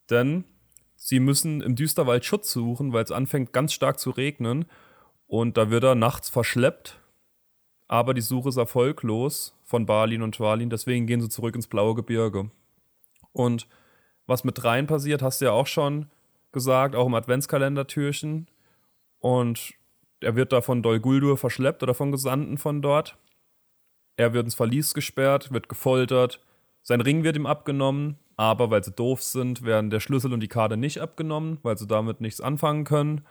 Denn 0.09 0.43
Sie 0.95 1.19
müssen 1.19 1.61
im 1.61 1.75
Düsterwald 1.75 2.25
Schutz 2.25 2.51
suchen, 2.51 2.91
weil 2.91 3.03
es 3.03 3.11
anfängt 3.11 3.53
ganz 3.53 3.73
stark 3.73 3.99
zu 3.99 4.09
regnen. 4.09 4.65
Und 5.27 5.57
da 5.57 5.69
wird 5.69 5.83
er 5.83 5.95
nachts 5.95 6.29
verschleppt. 6.29 6.99
Aber 7.87 8.13
die 8.13 8.21
Suche 8.21 8.49
ist 8.49 8.57
erfolglos 8.57 9.57
von 9.63 9.85
Balin 9.85 10.21
und 10.21 10.35
Twalin. 10.35 10.69
Deswegen 10.69 11.07
gehen 11.07 11.21
sie 11.21 11.29
zurück 11.29 11.55
ins 11.55 11.67
blaue 11.67 11.95
Gebirge. 11.95 12.49
Und 13.31 13.67
was 14.27 14.43
mit 14.43 14.63
Rhein 14.63 14.87
passiert, 14.87 15.21
hast 15.21 15.41
du 15.41 15.45
ja 15.45 15.51
auch 15.51 15.67
schon 15.67 16.09
gesagt, 16.51 16.95
auch 16.95 17.05
im 17.05 17.13
Adventskalendertürchen. 17.13 18.47
Und 19.19 19.73
er 20.21 20.35
wird 20.35 20.51
da 20.51 20.61
von 20.61 20.81
Dol 20.81 20.99
Guldur 20.99 21.37
verschleppt 21.37 21.83
oder 21.83 21.93
von 21.93 22.11
Gesandten 22.11 22.57
von 22.57 22.81
dort. 22.81 23.17
Er 24.17 24.33
wird 24.33 24.45
ins 24.45 24.55
Verlies 24.55 24.93
gesperrt, 24.93 25.51
wird 25.51 25.69
gefoltert. 25.69 26.41
Sein 26.81 27.01
Ring 27.01 27.23
wird 27.23 27.35
ihm 27.35 27.45
abgenommen, 27.45 28.17
aber 28.37 28.69
weil 28.69 28.83
sie 28.83 28.91
doof 28.91 29.21
sind, 29.21 29.63
werden 29.63 29.89
der 29.89 29.99
Schlüssel 29.99 30.33
und 30.33 30.39
die 30.39 30.47
Karte 30.47 30.77
nicht 30.77 31.01
abgenommen, 31.01 31.59
weil 31.63 31.77
sie 31.77 31.87
damit 31.87 32.21
nichts 32.21 32.41
anfangen 32.41 32.85
können. 32.85 33.25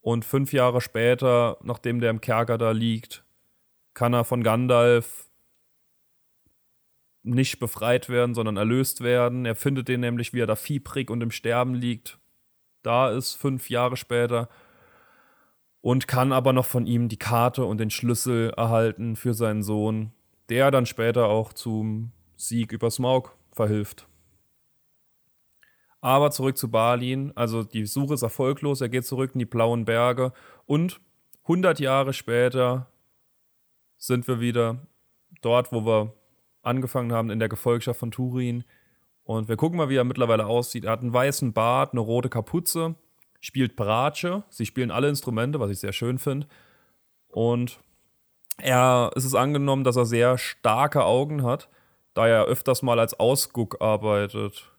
Und 0.00 0.24
fünf 0.24 0.52
Jahre 0.52 0.80
später, 0.80 1.58
nachdem 1.62 2.00
der 2.00 2.10
im 2.10 2.20
Kerker 2.20 2.58
da 2.58 2.70
liegt, 2.70 3.24
kann 3.94 4.14
er 4.14 4.24
von 4.24 4.42
Gandalf 4.42 5.30
nicht 7.22 7.58
befreit 7.58 8.08
werden, 8.08 8.34
sondern 8.34 8.56
erlöst 8.56 9.02
werden. 9.02 9.44
Er 9.44 9.54
findet 9.54 9.88
den 9.88 10.00
nämlich, 10.00 10.32
wie 10.32 10.40
er 10.40 10.46
da 10.46 10.56
fiebrig 10.56 11.10
und 11.10 11.20
im 11.22 11.30
Sterben 11.30 11.74
liegt. 11.74 12.18
Da 12.82 13.10
ist 13.10 13.34
fünf 13.34 13.68
Jahre 13.68 13.98
später 13.98 14.48
und 15.82 16.08
kann 16.08 16.32
aber 16.32 16.52
noch 16.52 16.66
von 16.66 16.86
ihm 16.86 17.08
die 17.08 17.18
Karte 17.18 17.64
und 17.64 17.78
den 17.78 17.90
Schlüssel 17.90 18.50
erhalten 18.56 19.16
für 19.16 19.34
seinen 19.34 19.62
Sohn, 19.62 20.12
der 20.48 20.70
dann 20.70 20.86
später 20.86 21.26
auch 21.26 21.52
zum 21.52 22.12
Sieg 22.36 22.72
über 22.72 22.90
Smaug 22.90 23.36
verhilft. 23.52 24.06
Aber 26.00 26.30
zurück 26.30 26.56
zu 26.56 26.70
Balin, 26.70 27.32
also 27.34 27.62
die 27.62 27.84
Suche 27.86 28.14
ist 28.14 28.22
erfolglos, 28.22 28.80
er 28.80 28.88
geht 28.88 29.04
zurück 29.04 29.32
in 29.34 29.38
die 29.38 29.44
blauen 29.44 29.84
Berge 29.84 30.32
und 30.66 31.00
100 31.42 31.80
Jahre 31.80 32.12
später 32.12 32.86
sind 33.98 34.26
wir 34.28 34.40
wieder 34.40 34.78
dort, 35.42 35.72
wo 35.72 35.84
wir 35.84 36.14
angefangen 36.62 37.12
haben, 37.12 37.30
in 37.30 37.38
der 37.38 37.48
Gefolgschaft 37.48 37.98
von 38.00 38.10
Turin. 38.10 38.64
Und 39.24 39.48
wir 39.48 39.56
gucken 39.56 39.76
mal, 39.76 39.88
wie 39.88 39.96
er 39.96 40.04
mittlerweile 40.04 40.46
aussieht. 40.46 40.84
Er 40.84 40.92
hat 40.92 41.00
einen 41.00 41.12
weißen 41.12 41.52
Bart, 41.52 41.92
eine 41.92 42.00
rote 42.00 42.28
Kapuze, 42.28 42.94
spielt 43.40 43.76
Bratsche. 43.76 44.42
Sie 44.48 44.66
spielen 44.66 44.90
alle 44.90 45.08
Instrumente, 45.08 45.60
was 45.60 45.70
ich 45.70 45.80
sehr 45.80 45.92
schön 45.92 46.18
finde. 46.18 46.46
Und 47.28 47.80
er 48.58 49.10
es 49.14 49.24
ist 49.24 49.34
angenommen, 49.34 49.84
dass 49.84 49.96
er 49.96 50.04
sehr 50.04 50.38
starke 50.38 51.04
Augen 51.04 51.42
hat, 51.42 51.68
da 52.14 52.26
er 52.26 52.44
öfters 52.44 52.82
mal 52.82 52.98
als 52.98 53.18
Ausguck 53.18 53.80
arbeitet. 53.80 54.70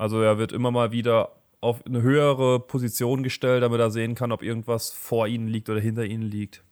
Also 0.00 0.22
er 0.22 0.38
wird 0.38 0.52
immer 0.52 0.70
mal 0.70 0.92
wieder 0.92 1.32
auf 1.60 1.84
eine 1.84 2.00
höhere 2.00 2.58
Position 2.58 3.22
gestellt, 3.22 3.62
damit 3.62 3.80
er 3.80 3.90
sehen 3.90 4.14
kann, 4.14 4.32
ob 4.32 4.42
irgendwas 4.42 4.90
vor 4.92 5.26
ihnen 5.26 5.46
liegt 5.46 5.68
oder 5.68 5.78
hinter 5.78 6.06
ihnen 6.06 6.22
liegt. 6.22 6.64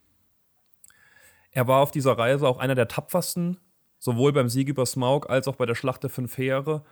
Er 1.50 1.68
war 1.68 1.82
auf 1.82 1.90
dieser 1.90 2.12
Reise 2.16 2.49
auch 2.49 2.56
einer 2.58 2.75
der 2.75 2.88
tapfersten, 2.88 3.58
sowohl 3.99 4.32
beim 4.32 4.49
Sieg 4.49 4.68
über 4.70 4.87
Smaug 4.87 5.28
als 5.28 5.47
auch 5.47 5.56
bei 5.56 5.66
der 5.66 5.75
Schlacht 5.75 6.02
der 6.04 6.08
Fünf 6.11 6.38
Heere 6.38 6.85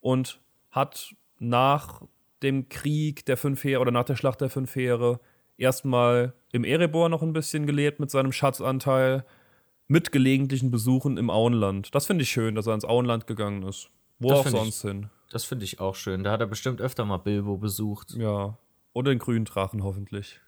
und 0.00 0.40
hat 0.70 1.14
nach 1.38 2.02
dem 2.42 2.68
Krieg 2.68 3.24
der 3.24 3.38
fünf 3.38 3.64
Heere 3.64 3.80
oder 3.80 3.90
nach 3.90 4.04
der 4.04 4.16
Schlacht 4.16 4.42
der 4.42 4.50
fünf 4.50 4.76
Heere 4.76 5.20
erstmal 5.56 6.34
im 6.52 6.64
Erebor 6.64 7.08
noch 7.08 7.22
ein 7.22 7.32
bisschen 7.32 7.66
gelebt 7.66 7.98
mit 7.98 8.10
seinem 8.10 8.32
Schatzanteil, 8.32 9.24
mit 9.86 10.12
gelegentlichen 10.12 10.70
Besuchen 10.70 11.16
im 11.16 11.30
Auenland. 11.30 11.94
Das 11.94 12.04
finde 12.04 12.24
ich 12.24 12.30
schön, 12.30 12.54
dass 12.56 12.66
er 12.66 12.74
ins 12.74 12.84
Auenland 12.84 13.26
gegangen 13.26 13.62
ist. 13.62 13.88
Wo 14.18 14.28
Das 14.28 14.40
auch 14.40 14.42
find 14.42 14.54
ich- 14.56 14.60
sonst 14.60 14.82
hin. 14.82 15.10
Das 15.30 15.44
finde 15.44 15.64
ich 15.64 15.80
auch 15.80 15.94
schön. 15.94 16.24
Da 16.24 16.32
hat 16.32 16.40
er 16.40 16.46
bestimmt 16.46 16.80
öfter 16.80 17.04
mal 17.04 17.18
Bilbo 17.18 17.56
besucht. 17.58 18.12
Ja. 18.12 18.56
Oder 18.92 19.10
den 19.10 19.18
grünen 19.18 19.44
Drachen 19.44 19.82
hoffentlich. 19.82 20.40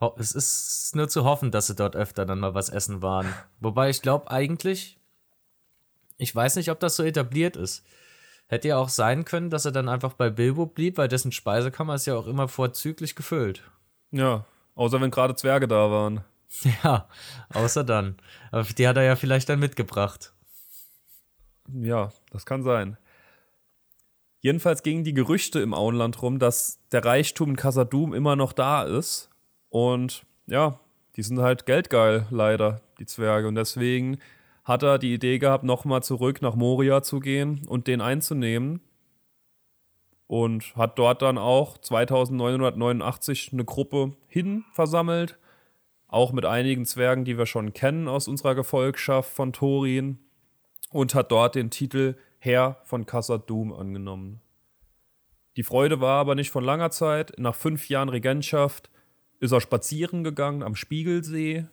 Ho- 0.00 0.14
Es 0.18 0.32
ist 0.32 0.94
nur 0.94 1.08
zu 1.08 1.24
hoffen, 1.24 1.50
dass 1.50 1.66
sie 1.66 1.74
dort 1.74 1.96
öfter 1.96 2.24
dann 2.26 2.40
mal 2.40 2.54
was 2.54 2.68
essen 2.68 3.02
waren. 3.02 3.32
Wobei 3.58 3.90
ich 3.90 4.02
glaube 4.02 4.30
eigentlich, 4.30 4.98
ich 6.16 6.34
weiß 6.34 6.56
nicht, 6.56 6.70
ob 6.70 6.80
das 6.80 6.96
so 6.96 7.02
etabliert 7.02 7.56
ist. 7.56 7.84
Hätte 8.46 8.68
ja 8.68 8.78
auch 8.78 8.88
sein 8.88 9.24
können, 9.24 9.50
dass 9.50 9.64
er 9.64 9.72
dann 9.72 9.88
einfach 9.88 10.14
bei 10.14 10.28
Bilbo 10.30 10.66
blieb, 10.66 10.98
weil 10.98 11.08
dessen 11.08 11.32
Speisekammer 11.32 11.94
ist 11.94 12.06
ja 12.06 12.16
auch 12.16 12.26
immer 12.26 12.48
vorzüglich 12.48 13.14
gefüllt. 13.14 13.62
Ja. 14.10 14.44
Außer 14.74 15.00
wenn 15.00 15.10
gerade 15.10 15.34
Zwerge 15.34 15.66
da 15.68 15.90
waren. 15.90 16.24
Ja, 16.82 17.08
außer 17.54 17.84
dann. 17.84 18.16
Aber 18.50 18.64
die 18.64 18.88
hat 18.88 18.96
er 18.96 19.04
ja 19.04 19.14
vielleicht 19.14 19.48
dann 19.48 19.60
mitgebracht. 19.60 20.32
Ja, 21.72 22.10
das 22.32 22.44
kann 22.44 22.64
sein. 22.64 22.96
Jedenfalls 24.40 24.82
gingen 24.82 25.04
die 25.04 25.12
Gerüchte 25.12 25.60
im 25.60 25.74
Auenland 25.74 26.22
rum, 26.22 26.38
dass 26.38 26.80
der 26.92 27.04
Reichtum 27.04 27.50
in 27.50 27.56
Casadum 27.56 28.14
immer 28.14 28.36
noch 28.36 28.52
da 28.52 28.82
ist. 28.82 29.28
Und 29.68 30.24
ja, 30.46 30.80
die 31.16 31.22
sind 31.22 31.40
halt 31.40 31.66
geldgeil, 31.66 32.26
leider, 32.30 32.80
die 32.98 33.06
Zwerge. 33.06 33.48
Und 33.48 33.54
deswegen 33.54 34.18
hat 34.64 34.82
er 34.82 34.98
die 34.98 35.12
Idee 35.12 35.38
gehabt, 35.38 35.64
nochmal 35.64 36.02
zurück 36.02 36.40
nach 36.40 36.54
Moria 36.54 37.02
zu 37.02 37.20
gehen 37.20 37.66
und 37.66 37.86
den 37.86 38.00
einzunehmen. 38.00 38.80
Und 40.26 40.74
hat 40.76 40.98
dort 40.98 41.22
dann 41.22 41.38
auch 41.38 41.76
2989 41.76 43.50
eine 43.52 43.64
Gruppe 43.64 44.16
hin 44.28 44.64
versammelt. 44.72 45.38
Auch 46.08 46.32
mit 46.32 46.46
einigen 46.46 46.86
Zwergen, 46.86 47.24
die 47.24 47.36
wir 47.36 47.46
schon 47.46 47.74
kennen 47.74 48.08
aus 48.08 48.26
unserer 48.26 48.54
Gefolgschaft 48.54 49.30
von 49.30 49.52
Thorin 49.52 50.18
und 50.90 51.14
hat 51.14 51.30
dort 51.30 51.56
den 51.56 51.70
Titel 51.70 52.16
Herr 52.40 52.78
von 52.84 53.06
Khazad-dûm 53.06 53.72
angenommen. 53.72 54.40
Die 55.56 55.62
Freude 55.62 56.00
war 56.00 56.20
aber 56.20 56.34
nicht 56.34 56.50
von 56.50 56.64
langer 56.64 56.90
Zeit. 56.90 57.34
Nach 57.38 57.54
fünf 57.54 57.88
Jahren 57.88 58.08
Regentschaft 58.08 58.90
ist 59.40 59.52
er 59.52 59.60
spazieren 59.60 60.24
gegangen 60.24 60.62
am 60.62 60.74
Spiegelsee 60.74 61.66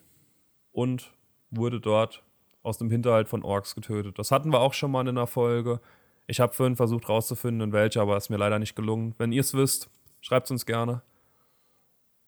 und 0.72 1.12
wurde 1.50 1.80
dort 1.80 2.22
aus 2.62 2.76
dem 2.76 2.90
Hinterhalt 2.90 3.28
von 3.28 3.42
Orks 3.42 3.74
getötet. 3.74 4.18
Das 4.18 4.30
hatten 4.30 4.52
wir 4.52 4.60
auch 4.60 4.74
schon 4.74 4.90
mal 4.90 5.00
in 5.00 5.16
einer 5.16 5.26
Folge. 5.26 5.80
Ich 6.26 6.38
habe 6.40 6.52
vorhin 6.52 6.76
versucht 6.76 7.08
rauszufinden, 7.08 7.68
in 7.68 7.72
welcher, 7.72 8.02
aber 8.02 8.16
es 8.16 8.24
ist 8.24 8.30
mir 8.30 8.36
leider 8.36 8.58
nicht 8.58 8.76
gelungen. 8.76 9.14
Wenn 9.16 9.32
ihr 9.32 9.40
es 9.40 9.54
wisst, 9.54 9.88
schreibt 10.20 10.46
es 10.46 10.50
uns 10.50 10.66
gerne. 10.66 11.02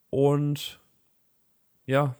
Und 0.09 0.79
ja, 1.85 2.15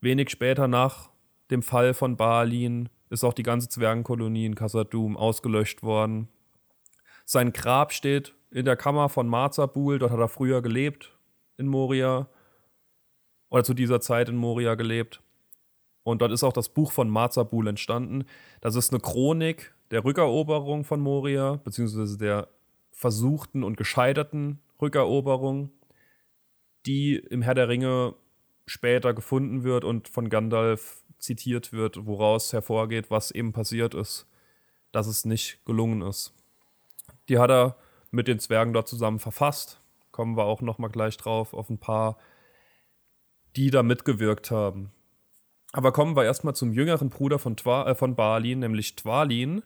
wenig 0.00 0.30
später 0.30 0.66
nach 0.66 1.10
dem 1.50 1.62
Fall 1.62 1.92
von 1.92 2.16
Balin 2.16 2.88
ist 3.12 3.24
auch 3.24 3.34
die 3.34 3.42
ganze 3.42 3.68
Zwergenkolonie 3.68 4.46
in 4.46 4.54
Khazad-dûm 4.54 5.16
ausgelöscht 5.16 5.82
worden. 5.82 6.28
Sein 7.24 7.52
Grab 7.52 7.92
steht 7.92 8.34
in 8.50 8.64
der 8.64 8.76
Kammer 8.76 9.08
von 9.08 9.28
Marzabul, 9.28 9.98
dort 9.98 10.12
hat 10.12 10.18
er 10.18 10.28
früher 10.28 10.62
gelebt 10.62 11.16
in 11.58 11.66
Moria 11.66 12.28
oder 13.50 13.64
zu 13.64 13.74
dieser 13.74 14.00
Zeit 14.00 14.28
in 14.28 14.36
Moria 14.36 14.74
gelebt. 14.74 15.22
Und 16.04 16.22
dort 16.22 16.32
ist 16.32 16.42
auch 16.42 16.54
das 16.54 16.70
Buch 16.70 16.90
von 16.90 17.08
Marzabul 17.10 17.68
entstanden. 17.68 18.24
Das 18.60 18.74
ist 18.74 18.90
eine 18.90 19.00
Chronik 19.00 19.72
der 19.90 20.04
Rückeroberung 20.04 20.84
von 20.84 21.00
Moria, 21.00 21.60
beziehungsweise 21.62 22.16
der 22.18 22.48
versuchten 22.92 23.62
und 23.62 23.76
gescheiterten 23.76 24.60
Rückeroberung, 24.80 25.70
die 26.86 27.16
im 27.16 27.42
Herr 27.42 27.54
der 27.54 27.68
Ringe 27.68 28.14
später 28.66 29.12
gefunden 29.12 29.64
wird 29.64 29.84
und 29.84 30.08
von 30.08 30.28
Gandalf 30.28 31.01
zitiert 31.22 31.72
wird, 31.72 32.04
woraus 32.06 32.52
hervorgeht, 32.52 33.10
was 33.10 33.30
eben 33.30 33.52
passiert 33.52 33.94
ist, 33.94 34.26
dass 34.90 35.06
es 35.06 35.24
nicht 35.24 35.64
gelungen 35.64 36.02
ist. 36.02 36.34
Die 37.28 37.38
hat 37.38 37.50
er 37.50 37.76
mit 38.10 38.28
den 38.28 38.40
Zwergen 38.40 38.72
dort 38.72 38.88
zusammen 38.88 39.20
verfasst. 39.20 39.80
Kommen 40.10 40.36
wir 40.36 40.44
auch 40.44 40.60
noch 40.60 40.78
mal 40.78 40.88
gleich 40.88 41.16
drauf 41.16 41.54
auf 41.54 41.70
ein 41.70 41.78
paar, 41.78 42.18
die 43.56 43.70
da 43.70 43.82
mitgewirkt 43.82 44.50
haben. 44.50 44.92
Aber 45.72 45.92
kommen 45.92 46.16
wir 46.16 46.24
erstmal 46.24 46.54
zum 46.54 46.72
jüngeren 46.72 47.08
Bruder 47.08 47.38
von, 47.38 47.56
Twa 47.56 47.86
äh, 47.86 47.94
von 47.94 48.14
Balin, 48.14 48.58
nämlich 48.58 48.96
Twalin. 48.96 49.62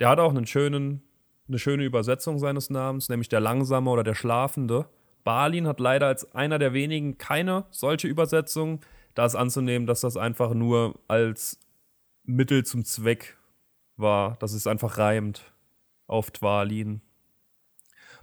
Der 0.00 0.08
hat 0.08 0.18
auch 0.18 0.30
einen 0.30 0.46
schönen, 0.46 1.02
eine 1.46 1.58
schöne 1.58 1.84
Übersetzung 1.84 2.38
seines 2.38 2.70
Namens, 2.70 3.08
nämlich 3.08 3.28
der 3.28 3.40
Langsame 3.40 3.90
oder 3.90 4.02
der 4.02 4.14
Schlafende. 4.14 4.88
Balin 5.22 5.68
hat 5.68 5.78
leider 5.78 6.06
als 6.06 6.34
einer 6.34 6.58
der 6.58 6.72
wenigen 6.72 7.18
keine 7.18 7.66
solche 7.70 8.08
Übersetzung. 8.08 8.80
Da 9.14 9.26
ist 9.26 9.34
anzunehmen, 9.34 9.86
dass 9.86 10.00
das 10.00 10.16
einfach 10.16 10.54
nur 10.54 10.98
als 11.08 11.58
Mittel 12.24 12.64
zum 12.64 12.84
Zweck 12.84 13.36
war, 13.96 14.36
dass 14.36 14.52
es 14.52 14.66
einfach 14.66 14.98
reimt 14.98 15.52
auf 16.06 16.30
Twalin. 16.30 17.02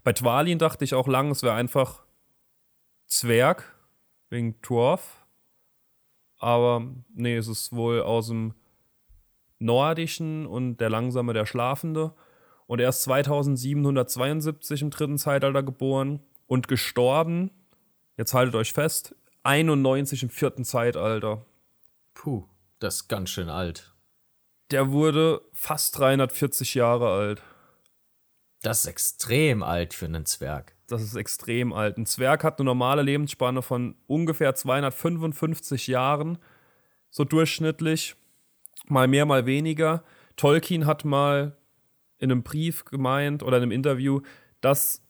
Bei 0.03 0.13
Twalin 0.13 0.59
dachte 0.59 0.85
ich 0.85 0.93
auch 0.93 1.07
lang, 1.07 1.31
es 1.31 1.43
wäre 1.43 1.55
einfach 1.55 2.03
Zwerg 3.07 3.75
wegen 4.29 4.61
Dwarf. 4.61 5.25
Aber 6.39 6.85
nee, 7.13 7.35
es 7.35 7.47
ist 7.47 7.73
wohl 7.73 8.01
aus 8.01 8.27
dem 8.27 8.53
Nordischen 9.59 10.45
und 10.45 10.77
der 10.77 10.89
Langsame, 10.89 11.33
der 11.33 11.45
Schlafende. 11.45 12.13
Und 12.67 12.79
er 12.79 12.89
ist 12.89 13.03
2772 13.03 14.81
im 14.81 14.89
dritten 14.91 15.17
Zeitalter 15.17 15.63
geboren 15.63 16.21
und 16.47 16.67
gestorben, 16.67 17.51
jetzt 18.17 18.33
haltet 18.33 18.55
euch 18.55 18.73
fest, 18.73 19.15
91 19.47 20.23
im 20.23 20.29
vierten 20.29 20.65
Zeitalter. 20.65 21.45
Puh, 22.13 22.43
das 22.79 22.95
ist 22.95 23.07
ganz 23.07 23.29
schön 23.29 23.47
alt. 23.47 23.93
Der 24.71 24.91
wurde 24.91 25.41
fast 25.53 25.97
340 25.97 26.75
Jahre 26.75 27.09
alt. 27.09 27.41
Das 28.61 28.81
ist 28.81 28.87
extrem 28.87 29.63
alt 29.63 29.93
für 29.93 30.05
einen 30.05 30.25
Zwerg. 30.25 30.75
Das 30.87 31.01
ist 31.01 31.15
extrem 31.15 31.71
alt. 31.71 31.97
Ein 31.97 32.05
Zwerg 32.05 32.43
hat 32.43 32.59
eine 32.59 32.65
normale 32.65 33.03
Lebensspanne 33.03 33.61
von 33.61 33.95
ungefähr 34.05 34.53
255 34.53 35.87
Jahren, 35.87 36.39
so 37.09 37.23
durchschnittlich. 37.23 38.15
Mal 38.87 39.07
mehr, 39.07 39.25
mal 39.25 39.45
weniger. 39.45 40.03
Tolkien 40.35 40.85
hat 40.85 41.05
mal 41.05 41.55
in 42.17 42.31
einem 42.31 42.43
Brief 42.43 42.83
gemeint 42.83 43.43
oder 43.43 43.57
in 43.57 43.63
einem 43.63 43.71
Interview, 43.71 44.19
dass 44.59 45.06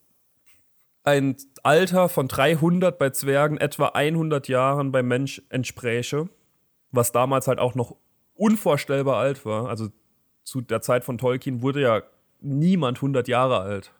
ein 1.08 1.38
Alter 1.64 2.10
von 2.10 2.28
300 2.28 2.98
bei 2.98 3.12
Zwergen 3.12 3.58
etwa 3.58 3.88
100 3.88 4.50
Jahren 4.50 4.92
beim 4.92 5.08
Mensch 5.08 5.42
entspräche, 5.48 6.28
was 6.92 7.14
damals 7.14 7.48
halt 7.48 7.60
auch 7.60 7.76
noch 7.76 7.96
unvorstellbar 8.36 9.16
alt 9.16 9.46
war. 9.46 9.70
Also 9.70 9.88
zu 10.44 10.60
der 10.60 10.82
Zeit 10.82 11.06
von 11.06 11.18
Tolkien 11.18 11.62
wurde 11.62 11.82
ja 11.82 12.02
niemand 12.42 12.98
100 12.98 13.30
Jahre 13.30 13.62
alt. 13.62 13.94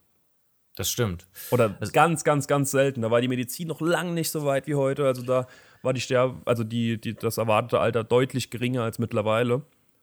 Das 0.76 0.90
stimmt. 0.92 1.28
Oder 1.50 1.78
also, 1.80 1.94
ganz, 1.94 2.26
ganz, 2.26 2.46
ganz 2.46 2.72
selten. 2.72 3.02
Da 3.02 3.10
war 3.10 3.22
die 3.22 3.30
Medizin 3.30 3.70
noch 3.70 3.80
lange 3.80 4.12
nicht 4.12 4.30
so 4.30 4.46
weit 4.46 4.68
wie 4.68 4.76
heute. 4.76 5.06
Also 5.06 5.22
da 5.22 5.48
war 5.84 5.94
die 5.94 6.02
Sterbe, 6.02 6.42
also 6.44 6.66
die, 6.66 7.00
die, 7.00 7.16
das 7.16 7.38
erwartete 7.38 7.80
Alter 7.80 8.04
deutlich 8.04 8.50
geringer 8.50 8.84
als 8.84 9.00
mittlerweile. 9.00 9.62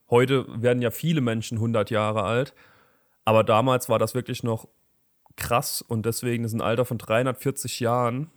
Heute 0.09 0.47
werden 0.63 0.81
ja 0.81 0.91
viele 0.91 1.21
Menschen 1.21 1.59
100 1.59 1.91
Jahre 1.91 2.23
alt. 2.23 2.55
Aber 3.27 3.45
damals 3.45 3.91
war 3.91 3.99
das 3.99 4.15
wirklich 4.15 4.43
noch 4.43 4.69
krass 5.37 5.83
und 5.83 6.07
deswegen 6.07 6.45
ist 6.45 6.53
ein 6.53 6.61
Alter 6.61 6.85
von 6.85 6.99
340 6.99 7.81
Jahren 7.81 8.31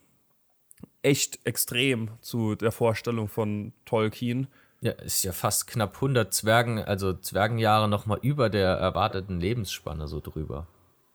echt 1.01 1.45
extrem 1.45 2.11
zu 2.21 2.55
der 2.55 2.71
Vorstellung 2.71 3.27
von 3.27 3.73
Tolkien. 3.85 4.47
Ja, 4.81 4.91
ist 4.91 5.23
ja 5.23 5.31
fast 5.31 5.67
knapp 5.67 5.95
100 5.95 6.33
Zwergen, 6.33 6.79
also 6.79 7.13
Zwergenjahre 7.13 7.87
noch 7.87 8.05
mal 8.05 8.19
über 8.21 8.49
der 8.49 8.69
erwarteten 8.69 9.39
Lebensspanne 9.39 10.07
so 10.07 10.19
drüber. 10.19 10.67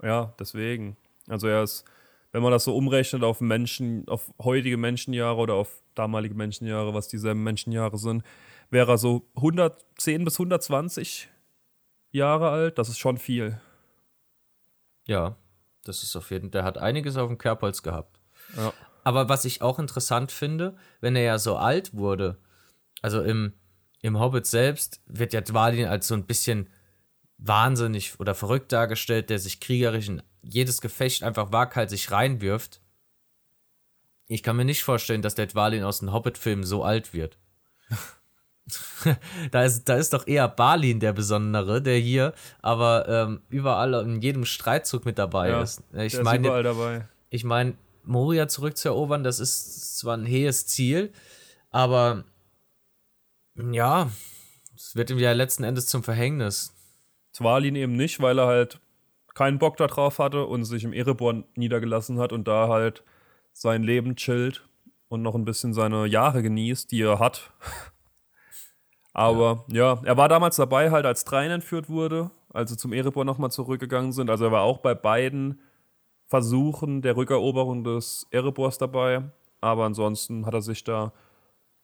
Ja, 0.03 0.35
deswegen. 0.39 0.97
Also 1.29 1.47
er 1.47 1.63
ist, 1.63 1.85
wenn 2.33 2.43
man 2.43 2.51
das 2.51 2.65
so 2.65 2.77
umrechnet 2.77 3.23
auf 3.23 3.41
Menschen, 3.41 4.09
auf 4.09 4.33
heutige 4.43 4.77
Menschenjahre 4.77 5.37
oder 5.39 5.55
auf 5.55 5.83
damalige 5.95 6.35
Menschenjahre, 6.35 6.93
was 6.95 7.09
dieselben 7.09 7.45
Menschenjahre 7.45 7.99
sind, 7.99 8.25
wäre 8.71 8.93
er 8.93 8.99
so 8.99 9.29
110 9.37 10.25
bis 10.25 10.35
120 10.35 11.29
Jahre 12.11 12.51
alt. 12.51 12.79
Das 12.79 12.89
ist 12.89 12.99
schon 12.99 13.19
viel. 13.19 13.61
Ja, 15.07 15.37
das 15.85 16.03
ist 16.03 16.17
auf 16.17 16.31
jeden 16.31 16.47
Fall, 16.47 16.51
der 16.51 16.65
hat 16.65 16.79
einiges 16.79 17.17
auf 17.17 17.29
dem 17.29 17.39
Kerbholz 17.39 17.83
gehabt. 17.83 18.21
Ja. 18.57 18.73
Aber 19.05 19.29
was 19.29 19.45
ich 19.45 19.63
auch 19.63 19.79
interessant 19.79 20.31
finde, 20.31 20.77
wenn 21.01 21.17
er 21.17 21.23
ja 21.23 21.39
so 21.39 21.57
alt 21.57 21.95
wurde, 21.95 22.39
also 23.01 23.23
im, 23.23 23.55
im 24.01 24.19
Hobbit 24.19 24.47
selbst 24.47 25.01
wird 25.07 25.33
ja 25.33 25.41
Dwalin 25.41 25.87
als 25.87 26.07
so 26.07 26.15
ein 26.15 26.27
bisschen 26.27 26.69
wahnsinnig 27.39 28.21
oder 28.21 28.35
verrückt 28.35 28.71
dargestellt, 28.71 29.29
der 29.31 29.39
sich 29.39 29.59
kriegerisch 29.59 30.09
in 30.09 30.23
jedes 30.43 30.81
Gefecht 30.81 31.25
einfach 31.25 31.53
waghalsig 31.53 32.11
reinwirft. 32.11 32.81
Ich 34.29 34.43
kann 34.43 34.57
mir 34.57 34.65
nicht 34.65 34.85
vorstellen, 34.85 35.23
dass 35.23 35.35
der 35.35 35.47
Dwalin 35.47 35.83
aus 35.83 35.99
den 35.99 36.13
Hobbit-Filmen 36.13 36.65
so 36.65 36.85
alt 36.85 37.13
wird. 37.13 37.39
da, 39.51 39.65
ist, 39.65 39.89
da 39.89 39.97
ist 39.97 40.13
doch 40.13 40.27
eher 40.27 40.49
Balin 40.49 41.01
der 41.01 41.13
Besondere, 41.13 41.83
der 41.83 41.99
hier 41.99 42.33
aber 42.61 43.09
ähm, 43.09 43.43
überall 43.49 43.95
in 43.95 44.21
jedem 44.21 44.45
Streitzug 44.45 45.05
mit 45.05 45.19
dabei 45.19 45.51
ja, 45.51 45.63
ist. 45.63 45.83
Ich 45.95 46.21
meine, 46.23 47.07
ich 47.31 47.45
meine, 47.45 47.75
Moria 48.05 48.49
zurückzuerobern, 48.49 49.25
das 49.25 49.41
ist 49.41 49.99
zwar 49.99 50.17
ein 50.17 50.27
hehes 50.27 50.67
Ziel, 50.67 51.13
aber 51.71 52.25
ja, 53.57 54.11
es 54.75 54.97
wird 54.97 55.11
ihm 55.11 55.19
ja 55.19 55.33
letzten 55.33 55.65
Endes 55.65 55.87
zum 55.87 56.03
Verhängnis. 56.03 56.75
Zwalin 57.33 57.77
eben 57.77 57.97
nicht, 57.97 58.21
weil 58.21 58.39
er 58.39 58.47
halt 58.47 58.81
keinen 59.35 59.59
Bock 59.59 59.77
darauf 59.77 60.19
hatte 60.19 60.45
und 60.45 60.65
sich 60.65 60.85
im 60.85 60.93
Ereborn 60.93 61.45
niedergelassen 61.55 62.19
hat 62.19 62.33
und 62.33 62.47
da 62.47 62.69
halt 62.69 63.03
sein 63.53 63.83
Leben 63.83 64.17
chillt 64.17 64.69
und 65.09 65.23
noch 65.23 65.35
ein 65.35 65.45
bisschen 65.45 65.73
seine 65.75 66.07
Jahre 66.07 66.43
genießt, 66.43 66.91
die 66.91 67.03
er 67.03 67.19
hat. 67.19 67.53
Aber 69.13 69.65
ja. 69.69 69.95
ja. 69.95 70.01
er 70.05 70.17
war 70.17 70.29
damals 70.29 70.57
dabei, 70.57 70.91
halt 70.91 71.07
als 71.07 71.25
Drein 71.25 71.51
entführt 71.51 71.89
wurde, 71.89 72.31
als 72.53 72.71
sie 72.71 72.77
zum 72.77 72.93
Erebor 72.93 73.25
nochmal 73.25 73.51
zurückgegangen 73.51 74.13
sind. 74.13 74.31
Also 74.31 74.47
er 74.47 74.53
war 74.53 74.63
auch 74.63 74.79
bei 74.79 74.95
beiden 74.95 75.61
Versuchen 76.27 77.03
der 77.03 77.17
Rückeroberung 77.17 77.85
des 77.85 78.27
Erebors 78.31 78.79
dabei. 78.79 79.23
Aber 79.61 79.85
ansonsten 79.85 80.47
hat 80.47 80.55
er 80.55 80.63
sich 80.63 80.83
da 80.83 81.13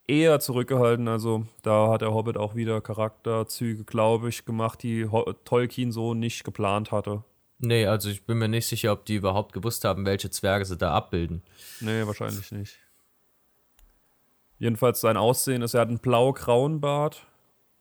eher 0.06 0.40
zurückgehalten. 0.40 1.06
Also 1.06 1.44
da 1.62 1.90
hat 1.90 2.00
der 2.00 2.12
Hobbit 2.12 2.36
auch 2.36 2.54
wieder 2.54 2.80
Charakterzüge, 2.80 3.84
glaube 3.84 4.30
ich, 4.30 4.44
gemacht, 4.44 4.82
die 4.82 5.06
Tolkien 5.44 5.92
so 5.92 6.14
nicht 6.14 6.44
geplant 6.44 6.90
hatte. 6.90 7.22
Nee, 7.60 7.86
also 7.86 8.08
ich 8.08 8.24
bin 8.24 8.38
mir 8.38 8.48
nicht 8.48 8.66
sicher, 8.66 8.92
ob 8.92 9.04
die 9.04 9.16
überhaupt 9.16 9.52
gewusst 9.52 9.84
haben, 9.84 10.06
welche 10.06 10.30
Zwerge 10.30 10.64
sie 10.64 10.76
da 10.76 10.94
abbilden. 10.94 11.42
Nee, 11.80 12.06
wahrscheinlich 12.06 12.50
nicht. 12.52 12.78
Jedenfalls 14.58 15.00
sein 15.00 15.16
Aussehen 15.16 15.62
ist, 15.62 15.74
er 15.74 15.82
hat 15.82 15.88
einen 15.88 15.98
blau-grauen 15.98 16.80
Bart, 16.80 17.26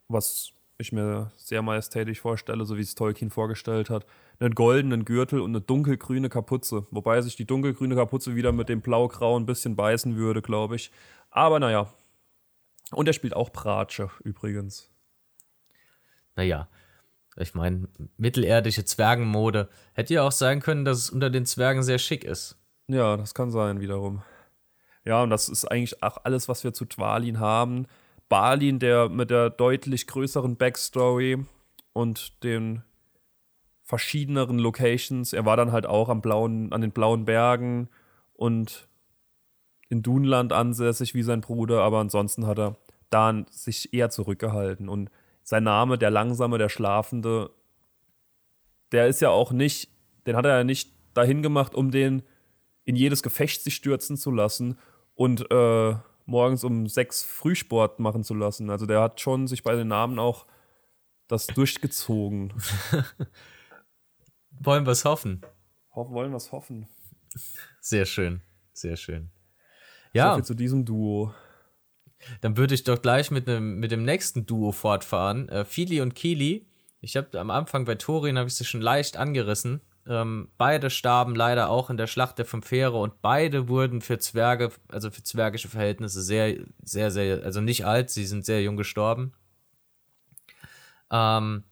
was 0.08 0.52
ich 0.78 0.92
mir 0.92 1.32
sehr 1.36 1.64
majestätisch 1.64 2.22
vorstelle, 2.22 2.66
so 2.66 2.78
wie 2.78 2.82
es 2.82 2.94
Tolkien 2.94 3.32
vorgestellt 3.32 3.90
hat. 3.90 4.06
Einen 4.40 4.54
goldenen 4.54 5.06
Gürtel 5.06 5.42
und 5.42 5.52
eine 5.52 5.62
dunkelgrüne 5.62 6.30
Kapuze. 6.30 6.86
Wobei 6.92 7.22
sich 7.22 7.36
die 7.36 7.46
dunkelgrüne 7.46 7.96
Kapuze 7.96 8.36
wieder 8.36 8.52
mit 8.52 8.70
dem 8.70 8.82
blau-grauen 8.82 9.44
ein 9.44 9.48
bisschen 9.48 9.76
beißen 9.76 10.16
würde, 10.16 10.44
glaube 10.44 10.76
ich. 10.76 10.92
Aber 11.32 11.60
naja. 11.60 11.92
Und 12.92 13.08
er 13.08 13.14
spielt 13.14 13.36
auch 13.36 13.52
Pratsche 13.52 14.12
übrigens. 14.24 14.92
Naja, 16.36 16.68
ich 17.36 17.56
meine, 17.56 17.88
mittelerdische 18.18 18.86
Zwergenmode. 18.86 19.70
Hätte 19.94 20.14
ja 20.14 20.24
auch 20.24 20.32
sein 20.32 20.62
können, 20.62 20.86
dass 20.86 21.00
es 21.00 21.10
unter 21.10 21.32
den 21.32 21.48
Zwergen 21.48 21.82
sehr 21.82 21.98
schick 21.98 22.24
ist. 22.24 22.56
Ja, 22.88 23.18
das 23.18 23.34
kann 23.34 23.50
sein, 23.50 23.82
wiederum. 23.82 24.22
Ja, 25.08 25.24
und 25.24 25.30
das 25.30 25.48
ist 25.48 25.64
eigentlich 25.64 26.04
auch 26.04 26.18
alles, 26.26 26.50
was 26.50 26.66
wir 26.66 26.74
zu 26.74 26.84
Twalin 26.84 27.40
haben. 27.40 27.88
Balin, 28.28 28.78
der 28.78 29.08
mit 29.08 29.30
der 29.30 29.50
deutlich 29.50 30.06
größeren 30.06 30.58
Backstory 30.58 31.46
und 31.94 32.44
den 32.44 32.84
verschiedeneren 33.84 34.60
Locations. 34.60 35.32
Er 35.32 35.46
war 35.46 35.56
dann 35.56 35.72
halt 35.72 35.86
auch 35.86 36.10
am 36.10 36.20
blauen, 36.20 36.74
an 36.74 36.82
den 36.82 36.92
blauen 36.92 37.24
Bergen 37.24 37.88
und 38.34 38.90
in 39.88 40.04
Dunland 40.04 40.52
ansässig 40.52 41.14
wie 41.14 41.24
sein 41.24 41.40
Bruder, 41.40 41.84
aber 41.84 42.00
ansonsten 42.00 42.46
hat 42.46 42.60
er 42.60 42.76
da 43.10 43.46
sich 43.50 43.94
eher 43.94 44.10
zurückgehalten. 44.10 44.90
Und 44.90 45.10
sein 45.42 45.64
Name, 45.64 45.98
der 45.98 46.12
Langsame, 46.12 46.58
der 46.58 46.68
Schlafende, 46.68 47.52
der 48.92 49.08
ist 49.08 49.22
ja 49.22 49.30
auch 49.30 49.54
nicht, 49.54 49.90
den 50.26 50.36
hat 50.36 50.46
er 50.46 50.58
ja 50.58 50.64
nicht 50.66 50.92
dahin 51.14 51.42
gemacht, 51.42 51.76
um 51.76 51.92
den 51.92 52.24
in 52.84 52.98
jedes 52.98 53.24
Gefecht 53.24 53.64
sich 53.64 53.76
stürzen 53.76 54.18
zu 54.18 54.32
lassen 54.32 54.78
und 55.18 55.50
äh, 55.52 55.96
morgens 56.26 56.64
um 56.64 56.88
sechs 56.88 57.24
Frühsport 57.24 58.00
machen 58.00 58.24
zu 58.24 58.36
lassen. 58.36 58.70
Also 58.70 58.86
der 58.86 59.02
hat 59.02 59.20
schon 59.20 59.48
sich 59.48 59.64
bei 59.64 59.76
den 59.76 59.88
Namen 59.88 60.20
auch 60.20 60.46
das 61.28 61.48
durchgezogen. 61.48 62.54
wollen 64.52 64.86
wir 64.86 64.92
es 64.92 65.04
hoffen? 65.04 65.42
Ho 65.96 66.12
wollen 66.12 66.32
wir 66.32 66.38
es 66.38 66.52
hoffen. 66.52 66.88
Sehr 67.82 68.06
schön, 68.06 68.42
sehr 68.74 68.96
schön. 68.96 69.32
Ja. 70.14 70.30
So 70.30 70.36
viel 70.36 70.46
zu 70.46 70.54
diesem 70.54 70.86
Duo. 70.86 71.34
Dann 72.42 72.56
würde 72.56 72.76
ich 72.76 72.84
doch 72.84 73.02
gleich 73.02 73.32
mit, 73.32 73.48
dem 73.48 73.80
mit 73.80 73.92
dem 73.92 74.04
nächsten 74.04 74.46
Duo 74.46 74.72
fortfahren. 74.72 75.50
Äh, 75.50 75.66
Fili 75.66 76.02
und 76.02 76.14
Kili. 76.14 76.68
Ich 77.02 77.18
habe 77.18 77.40
am 77.40 77.50
Anfang 77.50 77.86
bei 77.86 77.96
Torin 77.96 78.38
habe 78.38 78.48
ich 78.48 78.56
sie 78.56 78.66
schon 78.66 78.82
leicht 78.82 79.18
angerissen. 79.18 79.82
Ähm, 80.08 80.50
beide 80.58 80.90
starben 80.90 81.36
leider 81.36 81.70
auch 81.70 81.90
in 81.90 81.98
der 81.98 82.08
Schlacht 82.08 82.38
der 82.38 82.46
fünf 82.46 82.72
Heere 82.72 82.98
und 82.98 83.22
beide 83.22 83.68
wurden 83.68 84.02
für 84.02 84.20
Zwerge, 84.20 84.72
also 84.88 85.12
für 85.12 85.24
zwergische 85.24 85.68
Verhältnisse 85.68 86.22
sehr, 86.22 86.56
sehr, 86.82 87.12
sehr, 87.12 87.44
also 87.44 87.60
nicht 87.60 87.86
alt, 87.86 88.10
sie 88.10 88.26
sind 88.26 88.46
sehr 88.46 88.62
jung 88.62 88.78
gestorben. 88.78 89.34
Ähm, 91.12 91.64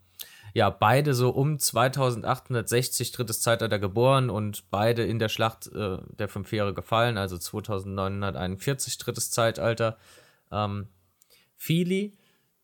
ja, 0.54 0.70
beide 0.70 1.14
so 1.14 1.30
um 1.32 1.60
2860 1.60 3.12
drittes 3.12 3.42
Zeitalter 3.42 3.80
geboren 3.80 4.30
und 4.30 4.70
beide 4.70 5.04
in 5.04 5.20
der 5.20 5.30
Schlacht 5.30 5.68
äh, 5.68 5.98
der 6.18 6.30
fünf 6.30 6.52
Heere 6.52 6.74
gefallen, 6.74 7.18
also 7.18 7.38
2941 7.38 8.98
drittes 8.98 9.32
Zeitalter. 9.32 9.98
Ähm, 10.52 10.88
Fili, 11.58 12.18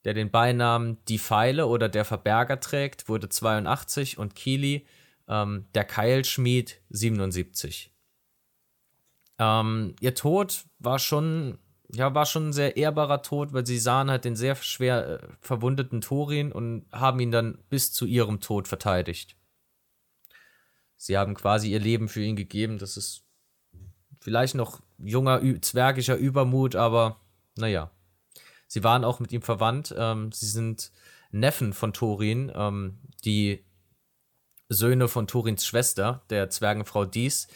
der 0.05 0.13
den 0.13 0.31
Beinamen 0.31 0.97
Die 1.07 1.19
Pfeile 1.19 1.67
oder 1.67 1.89
der 1.89 2.05
Verberger 2.05 2.59
trägt, 2.59 3.09
wurde 3.09 3.29
82 3.29 4.17
und 4.17 4.35
Kili, 4.35 4.85
ähm, 5.31 5.65
der 5.73 5.85
Keilschmied 5.85 6.81
77. 6.89 7.91
Ähm, 9.39 9.95
ihr 10.01 10.13
Tod 10.13 10.65
war 10.77 10.99
schon, 10.99 11.57
ja, 11.91 12.13
war 12.13 12.25
schon 12.25 12.49
ein 12.49 12.53
sehr 12.53 12.75
ehrbarer 12.75 13.21
Tod, 13.21 13.53
weil 13.53 13.65
sie 13.65 13.79
sahen 13.79 14.11
halt 14.11 14.25
den 14.25 14.35
sehr 14.35 14.55
schwer 14.55 15.21
äh, 15.23 15.27
verwundeten 15.39 16.01
Thorin 16.01 16.51
und 16.51 16.85
haben 16.91 17.19
ihn 17.21 17.31
dann 17.31 17.57
bis 17.69 17.93
zu 17.93 18.05
ihrem 18.05 18.41
Tod 18.41 18.67
verteidigt. 18.67 19.37
Sie 20.97 21.17
haben 21.17 21.33
quasi 21.33 21.71
ihr 21.71 21.79
Leben 21.79 22.09
für 22.09 22.21
ihn 22.21 22.35
gegeben. 22.35 22.77
Das 22.77 22.97
ist 22.97 23.23
vielleicht 24.19 24.53
noch 24.53 24.81
junger, 24.99 25.41
zwergischer 25.61 26.17
Übermut, 26.17 26.75
aber 26.75 27.21
naja. 27.57 27.89
Sie 28.67 28.83
waren 28.83 29.03
auch 29.03 29.19
mit 29.19 29.31
ihm 29.31 29.41
verwandt. 29.41 29.95
Ähm, 29.97 30.31
sie 30.31 30.45
sind 30.45 30.91
Neffen 31.31 31.73
von 31.73 31.93
Thorin, 31.93 32.51
ähm, 32.53 32.99
die 33.25 33.65
Söhne 34.73 35.07
von 35.07 35.27
Turins 35.27 35.65
Schwester, 35.65 36.21
der 36.29 36.49
Zwergenfrau 36.49 37.05
Dies, 37.05 37.47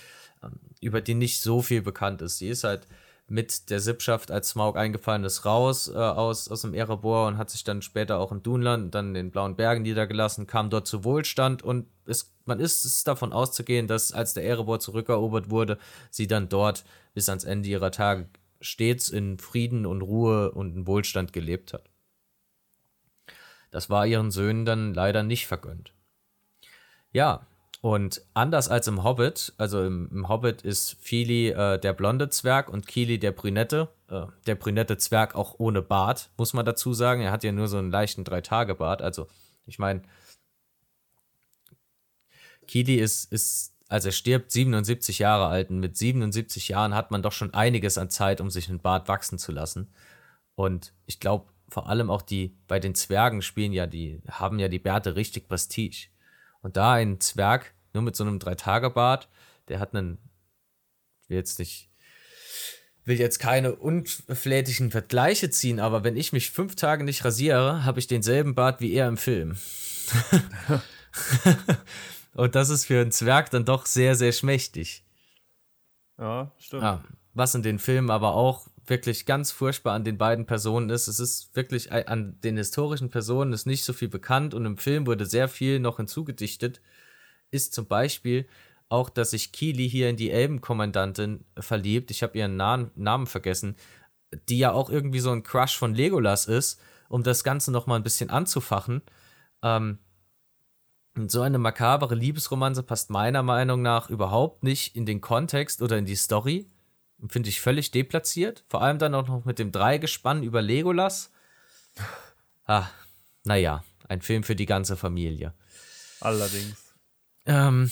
ähm, 0.44 0.60
über 0.82 1.02
die 1.02 1.14
nicht 1.14 1.42
so 1.42 1.62
viel 1.62 1.82
bekannt 1.82 2.22
ist. 2.22 2.40
Sie 2.40 2.50
ist 2.50 2.64
halt 2.64 2.88
mit 3.28 3.70
der 3.70 3.80
Sippschaft 3.80 4.30
als 4.30 4.50
Smaug 4.50 4.78
eingefallen 4.78 5.24
ist, 5.24 5.46
raus 5.46 5.88
äh, 5.88 5.98
aus, 5.98 6.50
aus 6.50 6.62
dem 6.62 6.74
Erebor 6.74 7.28
und 7.28 7.38
hat 7.38 7.50
sich 7.50 7.64
dann 7.64 7.82
später 7.82 8.20
auch 8.20 8.32
in 8.32 8.44
Dunland, 8.44 8.94
dann 8.94 9.08
in 9.08 9.14
den 9.16 9.32
Blauen 9.32 9.56
Bergen 9.56 9.82
niedergelassen, 9.82 10.46
kam 10.46 10.70
dort 10.70 10.88
zu 10.88 11.04
Wohlstand 11.04 11.64
und 11.64 11.88
es, 12.06 12.36
man 12.46 12.60
ist 12.60 12.86
es 12.86 13.04
davon 13.04 13.34
auszugehen, 13.34 13.88
dass 13.88 14.12
als 14.12 14.36
der 14.36 14.44
Erebor 14.44 14.80
zurückerobert 14.80 15.50
wurde, 15.50 15.80
sie 16.12 16.28
dann 16.28 16.50
dort 16.50 16.86
bis 17.16 17.30
ans 17.30 17.46
Ende 17.46 17.70
ihrer 17.70 17.92
Tage 17.92 18.30
stets 18.62 19.10
in 19.10 19.40
Frieden 19.40 19.86
und 19.88 20.02
Ruhe 20.02 20.52
und 20.52 20.76
in 20.76 20.86
Wohlstand 20.88 21.34
gelebt 21.34 21.74
hat. 21.74 21.90
Das 23.72 23.90
war 23.90 24.06
ihren 24.06 24.30
Söhnen 24.30 24.66
dann 24.66 24.94
leider 24.94 25.24
nicht 25.24 25.48
vergönnt. 25.48 25.95
Ja, 27.16 27.48
und 27.80 28.22
anders 28.34 28.68
als 28.68 28.90
im 28.90 29.06
Hobbit, 29.06 29.54
also 29.58 29.82
im, 29.86 30.10
im 30.12 30.28
Hobbit 30.28 30.64
ist 30.64 30.98
Fili 31.00 31.48
äh, 31.48 31.80
der 31.80 31.94
blonde 31.94 32.28
Zwerg 32.28 32.68
und 32.68 32.88
Kili 32.88 33.20
der 33.20 33.32
brünette. 33.32 33.88
Äh, 34.10 34.26
der 34.48 34.56
brünette 34.56 34.98
Zwerg 34.98 35.34
auch 35.34 35.56
ohne 35.58 35.82
Bart, 35.82 36.30
muss 36.36 36.52
man 36.52 36.66
dazu 36.66 36.94
sagen. 36.94 37.22
Er 37.22 37.32
hat 37.32 37.46
ja 37.46 37.54
nur 37.54 37.70
so 37.70 37.78
einen 37.78 37.90
leichten 37.90 38.26
Drei-Tage-Bart. 38.26 39.02
Also, 39.02 39.28
ich 39.66 39.80
meine, 39.80 40.02
Kili 42.68 42.96
ist, 42.96 43.32
ist, 43.32 43.74
als 43.88 44.04
er 44.04 44.12
stirbt, 44.12 44.52
77 44.52 45.20
Jahre 45.20 45.48
alt. 45.48 45.70
Und 45.70 45.80
mit 45.80 45.96
77 45.96 46.68
Jahren 46.68 46.94
hat 46.94 47.12
man 47.12 47.22
doch 47.22 47.32
schon 47.32 47.54
einiges 47.54 47.98
an 47.98 48.10
Zeit, 48.10 48.42
um 48.42 48.50
sich 48.50 48.68
einen 48.68 48.82
Bart 48.82 49.08
wachsen 49.08 49.38
zu 49.40 49.54
lassen. 49.54 49.90
Und 50.56 50.92
ich 51.06 51.22
glaube, 51.22 51.46
vor 51.70 51.88
allem 51.88 52.10
auch 52.10 52.24
die, 52.24 52.58
bei 52.68 52.82
den 52.82 52.94
Zwergen 52.94 53.42
spielen 53.42 53.72
ja 53.72 53.88
die, 53.88 54.22
haben 54.30 54.60
ja 54.60 54.68
die 54.68 54.80
Bärte 54.80 55.16
richtig 55.16 55.48
Prestige. 55.48 56.10
Und 56.66 56.78
da 56.78 56.94
ein 56.94 57.22
Zwerg 57.22 57.76
nur 57.94 58.02
mit 58.02 58.16
so 58.16 58.24
einem 58.24 58.40
Drei-Tage-Bart, 58.40 59.30
der 59.68 59.80
hat 59.80 59.94
einen, 59.94 60.18
ich 61.22 61.30
will 61.30 61.38
jetzt 61.38 61.60
nicht, 61.60 61.92
will 63.04 63.20
jetzt 63.20 63.38
keine 63.38 63.76
unflätigen 63.76 64.90
Vergleiche 64.90 65.52
ziehen, 65.52 65.80
aber 65.80 66.04
wenn 66.04 66.18
ich 66.18 66.34
mich 66.34 66.50
fünf 66.50 66.74
Tage 66.74 67.04
nicht 67.04 67.24
rasiere, 67.24 67.86
habe 67.86 68.00
ich 68.00 68.08
denselben 68.08 68.56
Bart 68.56 68.82
wie 68.82 68.94
er 68.94 69.08
im 69.08 69.18
Film. 69.18 69.60
Und 72.34 72.56
das 72.56 72.72
ist 72.72 72.86
für 72.86 73.00
einen 73.00 73.12
Zwerg 73.12 73.52
dann 73.52 73.66
doch 73.66 73.86
sehr, 73.86 74.16
sehr 74.16 74.32
schmächtig. 74.32 75.06
Ja, 76.18 76.52
stimmt. 76.58 76.82
Ja, 76.82 77.04
was 77.36 77.54
in 77.54 77.62
den 77.62 77.78
Filmen 77.78 78.10
aber 78.10 78.34
auch 78.34 78.66
wirklich 78.88 79.26
ganz 79.26 79.52
furchtbar 79.52 79.94
an 79.94 80.04
den 80.04 80.18
beiden 80.18 80.46
Personen 80.46 80.90
ist. 80.90 81.08
Es 81.08 81.20
ist 81.20 81.56
wirklich 81.56 81.92
an 81.92 82.40
den 82.42 82.58
historischen 82.58 83.10
Personen 83.10 83.54
ist 83.54 83.66
nicht 83.66 83.84
so 83.84 83.94
viel 83.94 84.10
bekannt 84.10 84.54
und 84.54 84.66
im 84.66 84.78
Film 84.78 85.08
wurde 85.08 85.26
sehr 85.26 85.48
viel 85.48 85.80
noch 85.80 85.98
hinzugedichtet. 85.98 86.82
Ist 87.52 87.74
zum 87.74 87.88
Beispiel 87.88 88.48
auch, 88.90 89.10
dass 89.10 89.32
sich 89.32 89.52
Kili 89.52 89.90
hier 89.90 90.10
in 90.10 90.18
die 90.18 90.32
Elbenkommandantin 90.32 91.46
verliebt. 91.58 92.12
Ich 92.12 92.24
habe 92.24 92.38
ihren 92.38 92.56
Namen, 92.58 92.92
Namen 92.96 93.28
vergessen, 93.28 93.76
die 94.50 94.60
ja 94.60 94.72
auch 94.72 94.90
irgendwie 94.90 95.20
so 95.20 95.32
ein 95.32 95.44
Crush 95.44 95.78
von 95.78 95.96
Legolas 95.96 96.46
ist, 96.46 96.80
um 97.10 97.24
das 97.24 97.44
Ganze 97.44 97.72
noch 97.72 97.88
mal 97.88 97.96
ein 97.96 98.04
bisschen 98.04 98.30
anzufachen. 98.30 99.02
Ähm, 99.64 100.00
so 101.28 101.42
eine 101.42 101.58
makabere 101.58 102.14
Liebesromanze 102.14 102.84
passt 102.84 103.10
meiner 103.10 103.42
Meinung 103.42 103.82
nach 103.82 104.10
überhaupt 104.10 104.64
nicht 104.64 104.96
in 104.96 105.06
den 105.06 105.22
Kontext 105.22 105.82
oder 105.82 105.98
in 105.98 106.06
die 106.06 106.16
Story 106.16 106.70
finde 107.30 107.50
ich 107.50 107.62
völlig 107.62 107.92
deplatziert. 107.92 108.64
Vor 108.68 108.82
allem 108.82 109.00
dann 109.00 109.16
auch 109.16 109.28
noch 109.28 109.46
mit 109.46 109.60
dem 109.60 109.72
Dreigespann 109.72 110.44
über 110.44 110.62
Legolas. 110.62 111.32
Ah, 112.66 112.88
naja, 113.44 113.84
ein 114.08 114.22
Film 114.22 114.44
für 114.44 114.56
die 114.56 114.66
ganze 114.66 114.98
Familie. 114.98 115.54
Allerdings. 116.20 116.96
Ähm, 117.46 117.92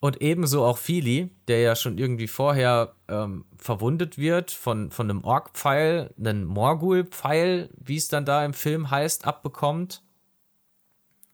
und 0.00 0.20
ebenso 0.20 0.64
auch 0.64 0.78
Fili, 0.78 1.30
der 1.48 1.60
ja 1.60 1.74
schon 1.74 1.98
irgendwie 1.98 2.28
vorher 2.28 2.94
ähm, 3.08 3.46
verwundet 3.56 4.18
wird 4.18 4.50
von, 4.50 4.90
von 4.90 5.10
einem 5.10 5.24
Ork-Pfeil, 5.24 6.12
einen 6.18 6.44
Morgul-Pfeil, 6.44 7.70
wie 7.76 7.96
es 7.96 8.08
dann 8.08 8.26
da 8.26 8.44
im 8.44 8.52
Film 8.52 8.90
heißt, 8.90 9.26
abbekommt. 9.26 10.02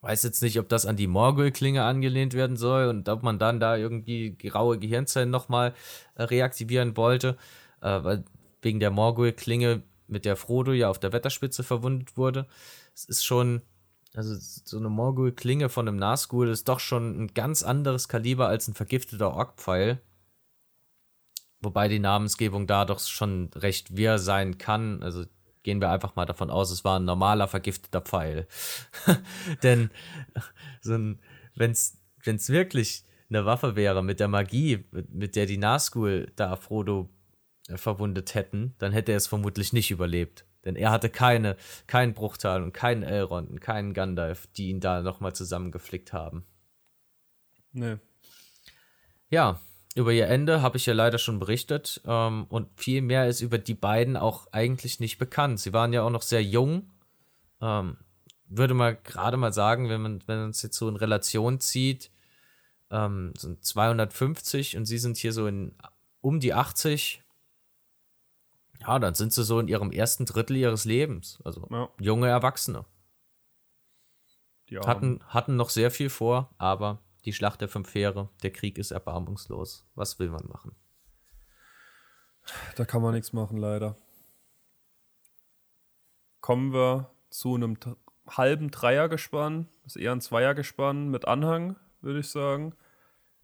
Weiß 0.03 0.25
jetzt 0.25 0.43
nicht, 0.43 0.59
ob 0.59 0.69
das 0.69 0.85
an 0.85 0.97
die 0.97 1.07
Morgul-Klinge 1.07 1.85
angelehnt 1.85 2.35
werden 2.35 2.57
soll 2.57 2.89
und 2.89 3.09
ob 3.09 3.23
man 3.23 3.39
dann 3.39 3.61
da 3.61 3.77
irgendwie 3.77 4.37
graue 4.37 4.79
Gehirnzellen 4.79 5.31
nochmal 5.31 5.75
äh, 6.17 6.25
reaktivieren 6.25 6.97
wollte, 6.97 7.37
äh, 7.81 8.03
weil 8.03 8.25
wegen 8.63 8.81
der 8.81 8.91
Morgul-Klinge, 8.91 9.83
mit 10.09 10.25
der 10.25 10.37
Frodo 10.37 10.73
ja 10.73 10.91
auf 10.91 10.99
der 10.99 11.13
Wetterspitze 11.13 11.63
verwundet 11.63 12.17
wurde. 12.17 12.47
Es 12.95 13.05
ist 13.05 13.25
schon, 13.25 13.63
also 14.13 14.35
so 14.39 14.77
eine 14.77 14.89
Morgul-Klinge 14.89 15.69
von 15.69 15.87
einem 15.87 15.99
Nazgul 15.99 16.49
ist 16.49 16.69
doch 16.69 16.81
schon 16.81 17.23
ein 17.23 17.35
ganz 17.35 17.63
anderes 17.63 18.09
Kaliber 18.09 18.49
als 18.49 18.67
ein 18.67 18.75
vergifteter 18.75 19.33
Orkpfeil. 19.33 20.03
Wobei 21.61 21.87
die 21.87 22.01
Namensgebung 22.01 22.67
da 22.67 22.85
doch 22.85 22.99
schon 22.99 23.51
recht 23.55 23.97
wirr 23.97 24.19
sein 24.19 24.59
kann. 24.59 25.01
Also 25.03 25.25
gehen 25.63 25.81
wir 25.81 25.91
einfach 25.91 26.17
mal 26.17 26.27
davon 26.27 26.51
aus, 26.51 26.71
es 26.71 26.85
war 26.85 26.99
ein 26.99 27.05
normaler 27.05 27.49
vergifteter 27.49 28.01
Pfeil. 28.01 28.47
Denn 29.63 29.91
so 30.81 30.99
wenn 31.55 31.71
es 31.71 31.99
wirklich 32.25 33.05
eine 33.29 33.47
Waffe 33.47 33.77
wäre 33.77 34.03
mit 34.03 34.21
der 34.21 34.29
Magie, 34.29 34.85
mit 34.91 35.37
der 35.37 35.47
die 35.47 35.59
Nazgul 35.59 36.31
da 36.37 36.57
Frodo 36.57 37.09
äh, 37.69 37.77
verwundet 37.77 38.35
hätten, 38.35 38.75
dann 38.79 38.93
hätte 38.93 39.13
er 39.13 39.19
es 39.19 39.27
vermutlich 39.27 39.73
nicht 39.73 39.91
überlebt. 39.91 40.45
Denn 40.65 40.77
er 40.77 40.91
hatte 40.91 41.09
keine, 41.09 41.57
keinen 41.87 42.15
Bruchtal 42.15 42.63
und 42.63 42.73
keinen 42.73 43.03
Elrond 43.03 43.51
und 43.51 43.61
keinen 43.61 43.95
Gandalf, 43.95 44.47
die 44.57 44.69
ihn 44.69 44.81
da 44.81 45.03
nochmal 45.03 45.35
zusammengeflickt 45.35 46.13
haben. 46.13 46.45
Nee. 47.73 47.97
Ja, 49.29 49.61
über 49.95 50.13
ihr 50.13 50.29
Ende 50.29 50.63
habe 50.63 50.77
ich 50.77 50.87
ja 50.87 50.95
leider 50.95 51.19
schon 51.19 51.39
berichtet 51.39 52.01
ähm, 52.07 52.47
und 52.49 52.69
viel 52.81 53.03
mehr 53.03 53.29
ist 53.29 53.41
über 53.41 53.59
die 53.59 53.75
beiden 53.75 54.17
auch 54.17 54.47
eigentlich 54.53 55.01
nicht 55.01 55.19
bekannt. 55.19 55.61
Sie 55.61 55.73
waren 55.73 55.93
ja 55.93 56.03
auch 56.03 56.11
noch 56.11 56.23
sehr 56.23 56.43
jung. 56.43 56.91
Ähm, 57.61 57.99
würde 58.47 58.75
mal 58.75 58.97
gerade 58.97 59.37
mal 59.37 59.53
sagen, 59.53 59.89
wenn 59.89 60.01
man, 60.01 60.23
wenn 60.27 60.41
man 60.41 60.51
es 60.51 60.63
jetzt 60.63 60.77
so 60.77 60.89
in 60.89 60.97
Relation 60.97 61.61
zieht, 61.61 62.11
ähm, 62.91 63.33
sind 63.37 63.65
250 63.65 64.77
und 64.77 64.87
sie 64.87 64.99
sind 64.99 65.17
hier 65.17 65.33
so 65.33 65.47
in 65.47 65.75
um 66.21 66.41
die 66.41 66.55
80. 66.55 67.23
Ja, 68.81 68.99
dann 68.99 69.15
sind 69.15 69.33
sie 69.33 69.45
so 69.45 69.59
in 69.61 69.69
ihrem 69.69 69.93
ersten 69.93 70.25
Drittel 70.25 70.57
ihres 70.57 70.85
Lebens. 70.85 71.41
Also 71.45 71.67
ja. 71.71 71.89
junge 72.01 72.29
Erwachsene. 72.29 72.85
Hatten, 74.87 75.21
hatten 75.27 75.57
noch 75.57 75.69
sehr 75.69 75.91
viel 75.91 76.09
vor, 76.09 76.55
aber 76.57 76.99
die 77.25 77.33
Schlacht 77.33 77.61
der 77.61 77.69
fünf 77.69 77.95
Heere, 77.95 78.29
der 78.43 78.51
Krieg 78.51 78.79
ist 78.79 78.91
erbarmungslos. 78.91 79.87
Was 79.95 80.19
will 80.19 80.31
man 80.31 80.47
machen? 80.49 80.75
Da 82.77 82.85
kann 82.85 83.03
man 83.03 83.15
nichts 83.15 83.33
machen, 83.33 83.57
leider. 83.57 83.97
Kommen 86.41 86.73
wir 86.73 87.11
zu 87.31 87.55
einem 87.55 87.77
halben 88.29 88.71
Dreiergespann, 88.71 89.69
ist 89.87 89.97
eher 89.97 90.13
ein 90.13 90.21
Zweiergespann 90.21 91.09
mit 91.09 91.27
Anhang, 91.27 91.77
würde 92.01 92.21
ich 92.21 92.29
sagen. 92.29 92.75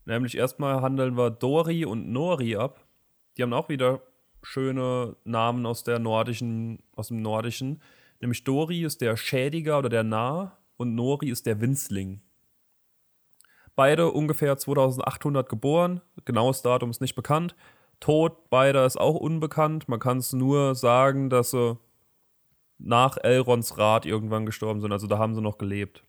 Nämlich 0.04 0.36
erstmal 0.36 0.80
handeln 0.80 1.16
wir 1.16 1.30
Dori 1.30 1.84
und 1.84 2.10
Nori 2.10 2.56
ab. 2.56 2.84
Die 3.36 3.42
haben 3.42 3.52
auch 3.52 3.68
wieder 3.68 4.02
schöne 4.42 5.16
Namen 5.24 5.66
aus 5.66 5.84
der 5.84 5.98
nordischen, 5.98 6.82
aus 6.96 7.08
dem 7.08 7.22
Nordischen. 7.22 7.82
Nämlich 8.20 8.42
Dori 8.44 8.84
ist 8.84 9.00
der 9.00 9.16
Schädiger 9.16 9.78
oder 9.78 9.88
der 9.88 10.04
Narr 10.04 10.58
und 10.76 10.94
Nori 10.94 11.28
ist 11.28 11.46
der 11.46 11.60
Winzling. 11.60 12.20
Beide 13.78 14.10
ungefähr 14.10 14.56
2800 14.56 15.48
geboren. 15.48 16.00
Genaues 16.24 16.62
Datum 16.62 16.90
ist 16.90 17.00
nicht 17.00 17.14
bekannt. 17.14 17.54
Tod 18.00 18.50
beider 18.50 18.84
ist 18.84 18.98
auch 18.98 19.14
unbekannt. 19.14 19.88
Man 19.88 20.00
kann 20.00 20.18
es 20.18 20.32
nur 20.32 20.74
sagen, 20.74 21.30
dass 21.30 21.52
sie 21.52 21.78
nach 22.78 23.18
Elrons 23.22 23.78
Rat 23.78 24.04
irgendwann 24.04 24.46
gestorben 24.46 24.80
sind. 24.80 24.90
Also 24.90 25.06
da 25.06 25.18
haben 25.18 25.36
sie 25.36 25.40
noch 25.40 25.58
gelebt. 25.58 26.02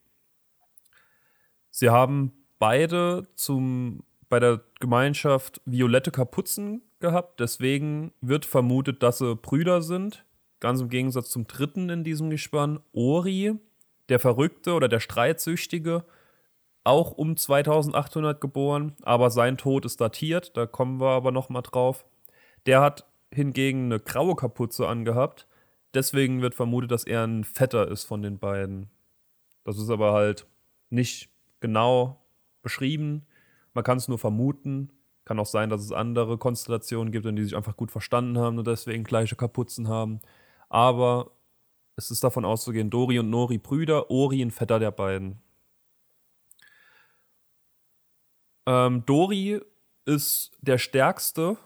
Sie 1.69 1.91
haben 1.91 2.31
beide 2.57 3.27
zum, 3.35 4.01
bei 4.29 4.39
der 4.39 4.61
Gemeinschaft 4.79 5.61
violette 5.65 6.09
Kapuzen 6.09 6.81
gehabt. 6.99 7.39
Deswegen 7.39 8.13
wird 8.19 8.45
vermutet, 8.45 9.03
dass 9.03 9.19
sie 9.19 9.35
Brüder 9.35 9.83
sind. 9.83 10.25
Ganz 10.59 10.81
im 10.81 10.89
Gegensatz 10.89 11.29
zum 11.29 11.45
dritten 11.45 11.91
in 11.91 12.03
diesem 12.03 12.31
Gespann, 12.31 12.79
Ori, 12.93 13.59
der 14.09 14.17
Verrückte 14.17 14.73
oder 14.73 14.87
der 14.87 14.99
Streitsüchtige 14.99 16.03
auch 16.89 17.11
um 17.11 17.37
2800 17.37 18.41
geboren, 18.41 18.95
aber 19.03 19.29
sein 19.29 19.57
Tod 19.57 19.85
ist 19.85 20.01
datiert, 20.01 20.57
da 20.57 20.65
kommen 20.65 20.99
wir 20.99 21.09
aber 21.11 21.31
noch 21.31 21.49
mal 21.49 21.61
drauf. 21.61 22.05
Der 22.65 22.81
hat 22.81 23.05
hingegen 23.31 23.85
eine 23.85 23.99
graue 23.99 24.35
Kapuze 24.35 24.87
angehabt, 24.87 25.47
deswegen 25.93 26.41
wird 26.41 26.55
vermutet, 26.55 26.91
dass 26.91 27.03
er 27.03 27.25
ein 27.25 27.43
Vetter 27.43 27.87
ist 27.87 28.05
von 28.05 28.21
den 28.21 28.39
beiden. 28.39 28.89
Das 29.63 29.77
ist 29.77 29.89
aber 29.89 30.13
halt 30.13 30.47
nicht 30.89 31.29
genau 31.59 32.19
beschrieben. 32.63 33.25
Man 33.73 33.83
kann 33.83 33.97
es 33.97 34.07
nur 34.07 34.17
vermuten. 34.17 34.91
Kann 35.25 35.39
auch 35.39 35.45
sein, 35.45 35.69
dass 35.69 35.81
es 35.81 35.91
andere 35.91 36.39
Konstellationen 36.39 37.11
gibt, 37.11 37.27
in 37.27 37.35
die 37.35 37.43
sich 37.43 37.55
einfach 37.55 37.77
gut 37.77 37.91
verstanden 37.91 38.39
haben 38.39 38.57
und 38.57 38.65
deswegen 38.65 39.03
gleiche 39.03 39.35
Kapuzen 39.35 39.87
haben. 39.87 40.21
Aber 40.69 41.31
es 41.95 42.09
ist 42.09 42.23
davon 42.23 42.45
auszugehen, 42.45 42.89
Dori 42.89 43.19
und 43.19 43.29
Nori 43.29 43.59
Brüder, 43.59 44.09
Ori 44.09 44.41
ein 44.41 44.49
Vetter 44.49 44.79
der 44.79 44.91
beiden. 44.91 45.39
Ähm, 48.69 49.03
Dori 49.07 49.59
ist 50.05 50.51
der 50.61 50.77
stärkste 50.77 51.57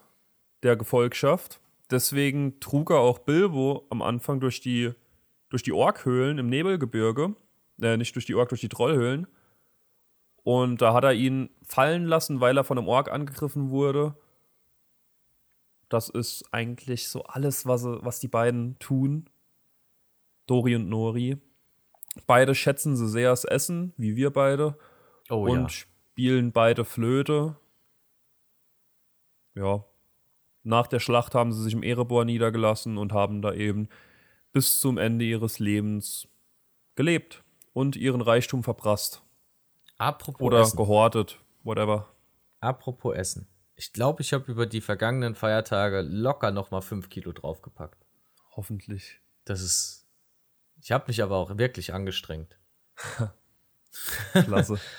der 0.64 0.78
Gefolgschaft. 0.78 1.60
Deswegen 1.92 2.62
trug 2.62 2.92
er 2.92 3.00
auch 3.00 3.20
Bilbo 3.20 3.86
am 3.90 4.02
Anfang 4.02 4.40
durch 4.40 4.62
die, 4.62 4.94
durch 5.50 5.64
die 5.64 5.74
Orkhöhlen 5.74 6.38
im 6.38 6.48
Nebelgebirge. 6.48 7.36
Äh, 7.82 7.98
nicht 7.98 8.16
durch 8.16 8.26
die 8.26 8.36
Ork, 8.36 8.50
durch 8.50 8.62
die 8.62 8.70
Trollhöhlen. 8.70 9.28
Und 10.44 10.82
da 10.82 10.94
hat 10.94 11.04
er 11.04 11.12
ihn 11.12 11.50
fallen 11.66 12.06
lassen, 12.06 12.40
weil 12.40 12.56
er 12.56 12.64
von 12.64 12.78
einem 12.78 12.88
Ork 12.88 13.12
angegriffen 13.12 13.70
wurde. 13.70 14.16
Das 15.90 16.08
ist 16.08 16.46
eigentlich 16.54 17.10
so 17.10 17.24
alles, 17.24 17.66
was, 17.66 17.84
was 17.84 18.22
die 18.22 18.30
beiden 18.30 18.80
tun. 18.80 19.30
Dori 20.48 20.78
und 20.78 20.88
Nori. 20.88 21.38
Beide 22.28 22.56
schätzen 22.56 22.96
sie 22.96 23.10
sehr 23.10 23.30
das 23.30 23.44
Essen, 23.44 23.94
wie 23.98 24.16
wir 24.16 24.32
beide. 24.32 24.78
Oh 25.30 25.50
und 25.50 25.80
ja. 25.80 25.93
Spielen 26.14 26.52
beide 26.52 26.86
Flöte. 26.86 27.56
Ja. 29.56 29.84
Nach 30.62 30.86
der 30.86 31.00
Schlacht 31.00 31.34
haben 31.34 31.52
sie 31.52 31.64
sich 31.64 31.74
im 31.74 31.82
Erebor 31.82 32.24
niedergelassen 32.24 33.00
und 33.00 33.14
haben 33.14 33.42
da 33.42 33.52
eben 33.52 33.90
bis 34.52 34.80
zum 34.80 35.00
Ende 35.00 35.26
ihres 35.26 35.58
Lebens 35.58 36.28
gelebt 36.94 37.44
und 37.74 37.96
ihren 37.96 38.22
Reichtum 38.22 38.64
verprasst. 38.64 39.24
Apropos 39.98 40.42
Oder 40.46 40.60
Essen. 40.62 40.78
gehortet, 40.78 41.40
whatever. 41.64 42.14
Apropos 42.60 43.16
Essen. 43.16 43.48
Ich 43.76 43.92
glaube, 43.92 44.22
ich 44.22 44.34
habe 44.34 44.52
über 44.52 44.68
die 44.68 44.82
vergangenen 44.82 45.34
Feiertage 45.34 46.02
locker 46.02 46.52
noch 46.52 46.70
mal 46.70 46.82
5 46.82 47.10
Kilo 47.10 47.32
draufgepackt. 47.32 48.06
Hoffentlich. 48.56 49.20
Das 49.46 49.62
ist. 49.62 50.06
Ich 50.80 50.92
habe 50.92 51.06
mich 51.08 51.24
aber 51.24 51.38
auch 51.38 51.58
wirklich 51.58 51.92
angestrengt. 51.92 52.56
Klasse. 54.34 54.80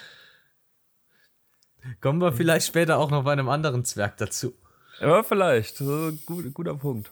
Kommen 2.00 2.20
wir 2.20 2.32
vielleicht 2.32 2.66
später 2.66 2.98
auch 2.98 3.10
noch 3.10 3.24
bei 3.24 3.32
einem 3.32 3.48
anderen 3.48 3.84
Zwerg 3.84 4.16
dazu. 4.16 4.54
ja, 5.00 5.22
vielleicht. 5.22 5.78
Gut, 6.26 6.52
guter 6.54 6.74
Punkt. 6.74 7.10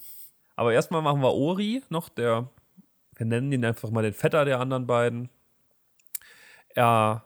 Aber 0.56 0.72
erstmal 0.72 1.02
machen 1.02 1.22
wir 1.22 1.32
Ori 1.32 1.82
noch, 1.88 2.08
der, 2.08 2.48
wir 3.16 3.26
nennen 3.26 3.52
ihn 3.52 3.64
einfach 3.64 3.90
mal 3.90 4.02
den 4.02 4.12
Vetter 4.12 4.44
der 4.44 4.60
anderen 4.60 4.86
beiden. 4.86 5.28
Er 6.74 7.24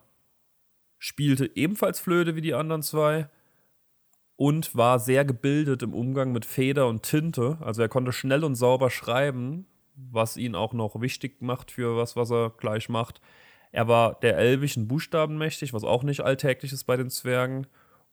spielte 0.99 1.51
ebenfalls 1.55 2.01
Flöte 2.01 2.37
wie 2.37 2.41
die 2.41 2.55
anderen 2.55 2.83
zwei 2.83 3.29
und 4.37 4.75
war 4.75 4.99
sehr 4.99 5.25
gebildet 5.25 5.83
im 5.83 5.95
Umgang 5.95 6.33
mit 6.33 6.45
Feder 6.45 6.89
und 6.89 7.03
Tinte. 7.03 7.59
Also 7.61 7.83
er 7.83 7.89
konnte 7.89 8.13
schnell 8.13 8.45
und 8.45 8.55
sauber 8.55 8.91
schreiben, 8.91 9.67
was 9.95 10.37
ihn 10.37 10.55
auch 10.55 10.73
noch 10.73 11.01
wichtig 11.01 11.41
macht 11.41 11.71
für 11.71 11.97
was, 11.97 12.17
was 12.17 12.31
er 12.31 12.51
gleich 12.51 12.89
macht. 12.89 13.21
Er 13.73 13.89
war 13.89 14.15
der 14.21 14.37
elbischen 14.39 14.89
Buchstaben 14.89 15.39
mächtig, 15.39 15.73
was 15.73 15.85
auch 15.85 16.03
nicht 16.03 16.21
alltäglich 16.21 16.73
ist 16.73 16.85
bei 16.85 16.97
den 16.97 17.11
Zwergen. 17.11 17.67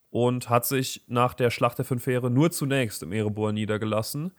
Und 0.10 0.50
hat 0.50 0.66
sich 0.66 1.04
nach 1.08 1.34
der 1.34 1.50
Schlacht 1.50 1.80
der 1.80 1.86
Fünf 1.86 2.06
Heere 2.06 2.30
nur 2.30 2.52
zunächst 2.52 3.02
im 3.02 3.12
Erebor 3.12 3.52
niedergelassen. 3.52 4.32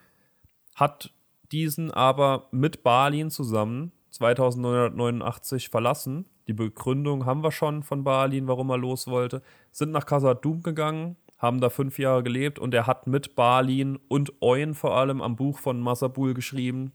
Hat 0.76 1.12
diesen 1.50 1.90
aber 1.90 2.48
mit 2.52 2.82
Balin 2.82 3.30
zusammen 3.30 3.92
2989 4.10 5.68
verlassen. 5.68 6.26
Die 6.46 6.52
Begründung 6.52 7.26
haben 7.26 7.42
wir 7.42 7.52
schon 7.52 7.82
von 7.82 8.04
Balin, 8.04 8.46
warum 8.46 8.70
er 8.70 8.78
los 8.78 9.06
wollte. 9.06 9.42
Sind 9.72 9.90
nach 9.90 10.06
Khazad-dûm 10.06 10.62
gegangen, 10.62 11.16
haben 11.38 11.60
da 11.60 11.70
fünf 11.70 11.98
Jahre 11.98 12.22
gelebt 12.22 12.58
und 12.58 12.74
er 12.74 12.86
hat 12.86 13.06
mit 13.06 13.34
Balin 13.34 13.98
und 14.08 14.40
Oin 14.40 14.74
vor 14.74 14.96
allem 14.96 15.20
am 15.20 15.36
Buch 15.36 15.58
von 15.58 15.80
Masabul 15.80 16.34
geschrieben. 16.34 16.92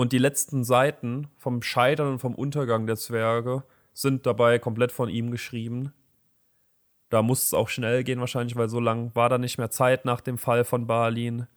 Und 0.00 0.12
die 0.12 0.18
letzten 0.18 0.64
Seiten 0.64 1.28
vom 1.36 1.60
Scheitern 1.60 2.12
und 2.12 2.20
vom 2.20 2.34
Untergang 2.34 2.86
der 2.86 2.96
Zwerge 2.96 3.64
sind 3.92 4.24
dabei 4.24 4.58
komplett 4.58 4.92
von 4.92 5.10
ihm 5.10 5.30
geschrieben. 5.30 5.92
Da 7.10 7.20
muss 7.20 7.44
es 7.44 7.52
auch 7.52 7.68
schnell 7.68 8.02
gehen, 8.02 8.18
wahrscheinlich, 8.18 8.56
weil 8.56 8.70
so 8.70 8.80
lang 8.80 9.14
war 9.14 9.28
da 9.28 9.36
nicht 9.36 9.58
mehr 9.58 9.68
Zeit 9.68 10.06
nach 10.06 10.22
dem 10.22 10.38
Fall 10.38 10.64
von 10.64 10.86
Balin. 10.86 11.48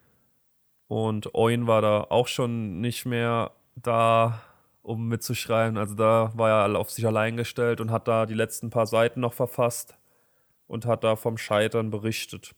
Und 0.88 1.34
Oin 1.34 1.68
war 1.68 1.82
da 1.82 2.02
auch 2.10 2.28
schon 2.28 2.82
nicht 2.82 3.06
mehr 3.06 3.52
da, 3.78 4.42
um 4.82 5.08
mitzuschreiben. 5.08 5.78
Also 5.78 5.96
da 5.96 6.34
war 6.36 6.68
er 6.68 6.78
auf 6.78 6.92
sich 6.92 7.08
allein 7.08 7.38
gestellt 7.38 7.80
und 7.80 7.92
hat 7.92 8.10
da 8.10 8.26
die 8.26 8.34
letzten 8.34 8.70
paar 8.70 8.88
Seiten 8.88 9.22
noch 9.22 9.32
verfasst 9.32 9.98
und 10.68 10.86
hat 10.86 11.06
da 11.06 11.16
vom 11.16 11.38
Scheitern 11.38 11.92
berichtet. 11.92 12.54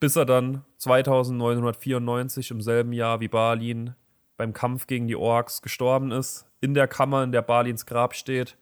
Bis 0.00 0.16
er 0.16 0.26
dann 0.26 0.66
2994 0.76 2.50
im 2.50 2.60
selben 2.60 2.92
Jahr 2.92 3.20
wie 3.20 3.28
Balin 3.28 3.94
beim 4.36 4.52
Kampf 4.52 4.86
gegen 4.86 5.06
die 5.06 5.16
Orks 5.16 5.62
gestorben 5.62 6.10
ist, 6.10 6.46
in 6.60 6.74
der 6.74 6.88
Kammer, 6.88 7.22
in 7.22 7.32
der 7.32 7.42
Balins 7.42 7.86
Grab 7.86 8.14
steht. 8.14 8.56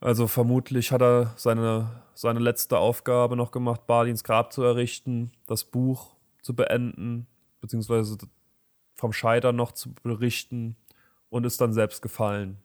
Also 0.00 0.26
vermutlich 0.26 0.92
hat 0.92 1.02
er 1.02 1.32
seine, 1.36 2.02
seine 2.14 2.40
letzte 2.40 2.78
Aufgabe 2.78 3.36
noch 3.36 3.50
gemacht, 3.50 3.86
Balins 3.86 4.24
Grab 4.24 4.52
zu 4.52 4.62
errichten, 4.62 5.32
das 5.46 5.64
Buch 5.64 6.14
zu 6.42 6.54
beenden, 6.54 7.26
beziehungsweise 7.60 8.18
vom 8.94 9.12
Scheitern 9.12 9.56
noch 9.56 9.72
zu 9.72 9.94
berichten 9.94 10.76
und 11.30 11.44
ist 11.44 11.60
dann 11.60 11.72
selbst 11.72 12.02
gefallen. 12.02 12.58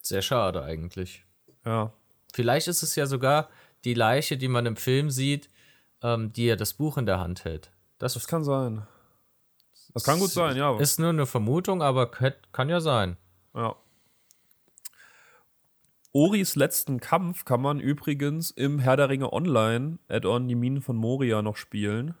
Sehr 0.00 0.22
schade 0.22 0.62
eigentlich. 0.62 1.24
Ja, 1.64 1.92
Vielleicht 2.34 2.66
ist 2.66 2.82
es 2.82 2.96
ja 2.96 3.06
sogar 3.06 3.48
die 3.84 3.94
Leiche, 3.94 4.36
die 4.36 4.48
man 4.48 4.66
im 4.66 4.74
Film 4.74 5.08
sieht, 5.08 5.48
ähm, 6.02 6.32
die 6.32 6.46
ja 6.46 6.56
das 6.56 6.74
Buch 6.74 6.98
in 6.98 7.06
der 7.06 7.20
Hand 7.20 7.44
hält. 7.44 7.70
Das, 7.98 8.14
das 8.14 8.26
kann 8.26 8.42
sein. 8.42 8.88
Das 9.94 10.04
kann 10.04 10.18
gut 10.18 10.30
sein, 10.30 10.56
ja. 10.56 10.76
ist 10.78 10.98
nur 10.98 11.10
eine 11.10 11.24
Vermutung, 11.26 11.80
aber 11.82 12.08
kann 12.10 12.68
ja 12.68 12.80
sein. 12.80 13.16
Ja. 13.54 13.76
Oris 16.12 16.54
letzten 16.54 17.00
Kampf 17.00 17.44
kann 17.44 17.60
man 17.60 17.80
übrigens 17.80 18.50
im 18.50 18.78
Herr 18.78 18.96
der 18.96 19.08
Ringe 19.08 19.32
Online 19.32 19.98
Add-on 20.08 20.46
Die 20.48 20.54
Minen 20.54 20.80
von 20.82 20.96
Moria 20.96 21.42
noch 21.42 21.56
spielen. 21.56 22.14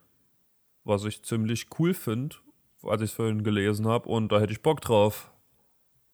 Was 0.84 1.04
ich 1.04 1.24
ziemlich 1.24 1.68
cool 1.78 1.94
finde, 1.94 2.36
als 2.82 3.02
ich 3.02 3.10
es 3.10 3.16
vorhin 3.16 3.44
gelesen 3.44 3.86
habe. 3.86 4.08
Und 4.08 4.30
da 4.32 4.40
hätte 4.40 4.52
ich 4.52 4.62
Bock 4.62 4.80
drauf. 4.80 5.30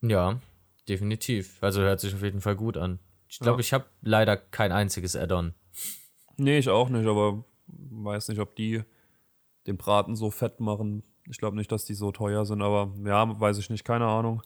Ja, 0.03 0.41
definitiv. 0.89 1.59
Also 1.63 1.81
hört 1.81 2.01
sich 2.01 2.15
auf 2.15 2.23
jeden 2.23 2.41
Fall 2.41 2.57
gut 2.57 2.77
an. 2.77 2.99
Ich 3.29 3.39
glaube, 3.39 3.59
Ja. 3.59 3.61
ich 3.61 3.73
habe 3.73 3.87
leider 4.03 4.37
kein 4.37 4.73
einziges 4.73 5.17
Add-on. 5.17 5.55
Nee, 6.37 6.59
ich 6.59 6.69
auch 6.69 6.89
nicht, 6.89 7.07
aber 7.07 7.45
weiß 7.67 8.29
nicht, 8.29 8.41
ob 8.41 8.57
die 8.57 8.83
den 9.67 9.77
Braten 9.77 10.17
so 10.17 10.31
fett 10.31 10.61
machen. 10.61 11.03
Ich 11.31 11.39
glaube 11.39 11.57
nicht, 11.57 11.71
dass 11.73 11.85
die 11.85 11.95
so 11.95 12.13
teuer 12.13 12.45
sind, 12.45 12.61
aber 12.63 12.91
ja, 13.05 13.41
weiß 13.41 13.59
ich 13.59 13.71
nicht, 13.71 13.85
keine 13.85 14.07
Ahnung. 14.07 14.43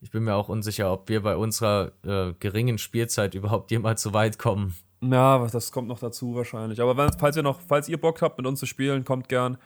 Ich 0.00 0.10
bin 0.10 0.24
mir 0.24 0.34
auch 0.34 0.48
unsicher, 0.48 0.92
ob 0.92 1.08
wir 1.08 1.22
bei 1.22 1.36
unserer 1.36 1.92
äh, 2.04 2.32
geringen 2.38 2.78
Spielzeit 2.78 3.34
überhaupt 3.34 3.70
jemals 3.70 4.00
so 4.02 4.14
weit 4.14 4.38
kommen. 4.38 4.74
Ja, 5.02 5.46
das 5.46 5.72
kommt 5.72 5.88
noch 5.88 5.98
dazu 5.98 6.34
wahrscheinlich. 6.34 6.80
Aber 6.80 7.10
falls 7.18 7.36
ihr 7.36 7.42
noch, 7.42 7.60
falls 7.60 7.88
ihr 7.88 8.00
Bock 8.00 8.22
habt, 8.22 8.38
mit 8.38 8.46
uns 8.46 8.60
zu 8.60 8.66
spielen, 8.66 9.04
kommt 9.04 9.28
gern. 9.28 9.58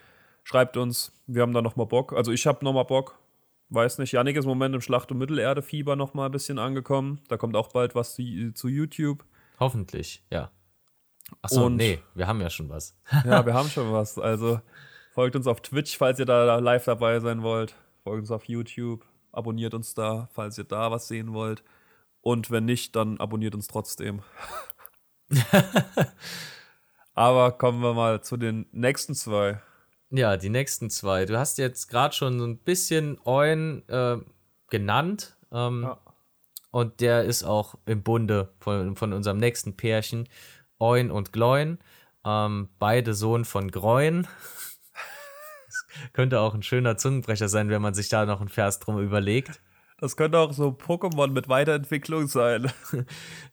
Schreibt 0.42 0.76
uns. 0.76 1.12
Wir 1.26 1.42
haben 1.42 1.52
da 1.52 1.62
noch 1.62 1.76
mal 1.76 1.86
Bock. 1.86 2.12
Also 2.12 2.32
ich 2.32 2.46
habe 2.46 2.64
noch 2.64 2.72
mal 2.72 2.82
Bock. 2.84 3.18
Weiß 3.70 3.98
nicht. 3.98 4.12
Janik 4.12 4.36
ist 4.36 4.44
im 4.44 4.48
Moment 4.50 4.74
im 4.74 4.80
Schlacht- 4.80 5.10
und 5.10 5.18
Mittelerde-Fieber 5.18 5.96
noch 5.96 6.14
mal 6.14 6.26
ein 6.26 6.32
bisschen 6.32 6.58
angekommen. 6.58 7.20
Da 7.28 7.36
kommt 7.36 7.56
auch 7.56 7.68
bald 7.68 7.94
was 7.94 8.14
zu, 8.14 8.52
zu 8.54 8.68
YouTube. 8.68 9.24
Hoffentlich, 9.58 10.22
ja. 10.30 10.50
Achso, 11.42 11.66
Und- 11.66 11.76
nee, 11.76 12.00
wir 12.14 12.26
haben 12.26 12.40
ja 12.40 12.50
schon 12.50 12.68
was. 12.68 12.96
Ja, 13.24 13.44
wir 13.46 13.54
haben 13.54 13.68
schon 13.68 13.92
was. 13.92 14.18
Also 14.18 14.60
folgt 15.14 15.36
uns 15.36 15.46
auf 15.46 15.60
Twitch, 15.60 15.96
falls 15.96 16.18
ihr 16.18 16.26
da 16.26 16.58
live 16.58 16.84
dabei 16.84 17.20
sein 17.20 17.42
wollt. 17.42 17.76
Folgt 18.02 18.20
uns 18.22 18.30
auf 18.30 18.44
YouTube. 18.46 19.04
Abonniert 19.32 19.72
uns 19.74 19.94
da, 19.94 20.28
falls 20.32 20.58
ihr 20.58 20.64
da 20.64 20.90
was 20.90 21.08
sehen 21.08 21.32
wollt. 21.32 21.62
Und 22.20 22.50
wenn 22.50 22.64
nicht, 22.64 22.96
dann 22.96 23.18
abonniert 23.18 23.54
uns 23.54 23.66
trotzdem. 23.68 24.22
Aber 27.14 27.52
kommen 27.52 27.80
wir 27.80 27.94
mal 27.94 28.22
zu 28.22 28.36
den 28.36 28.66
nächsten 28.72 29.14
zwei. 29.14 29.60
Ja, 30.10 30.36
die 30.36 30.48
nächsten 30.48 30.90
zwei. 30.90 31.26
Du 31.26 31.38
hast 31.38 31.58
jetzt 31.58 31.88
gerade 31.88 32.14
schon 32.14 32.38
so 32.38 32.46
ein 32.46 32.58
bisschen 32.58 33.18
Eun 33.24 33.88
äh, 33.88 34.18
genannt. 34.68 35.36
Ähm, 35.52 35.82
Ja. 35.84 35.98
Und 36.70 37.00
der 37.00 37.22
ist 37.22 37.44
auch 37.44 37.76
im 37.86 38.02
Bunde 38.02 38.52
von, 38.58 38.96
von 38.96 39.12
unserem 39.12 39.38
nächsten 39.38 39.76
Pärchen, 39.76 40.28
Eun 40.80 41.12
und 41.12 41.32
Gloin. 41.32 41.78
Ähm, 42.24 42.68
beide 42.80 43.14
Sohn 43.14 43.44
von 43.44 43.70
Groin. 43.70 44.26
Könnte 46.12 46.40
auch 46.40 46.54
ein 46.54 46.62
schöner 46.62 46.96
Zungenbrecher 46.96 47.48
sein, 47.48 47.68
wenn 47.68 47.82
man 47.82 47.94
sich 47.94 48.08
da 48.08 48.26
noch 48.26 48.40
einen 48.40 48.48
Vers 48.48 48.78
drum 48.78 49.00
überlegt. 49.00 49.60
Das 49.98 50.16
könnte 50.16 50.38
auch 50.38 50.52
so 50.52 50.68
Pokémon 50.68 51.28
mit 51.28 51.48
Weiterentwicklung 51.48 52.26
sein. 52.26 52.70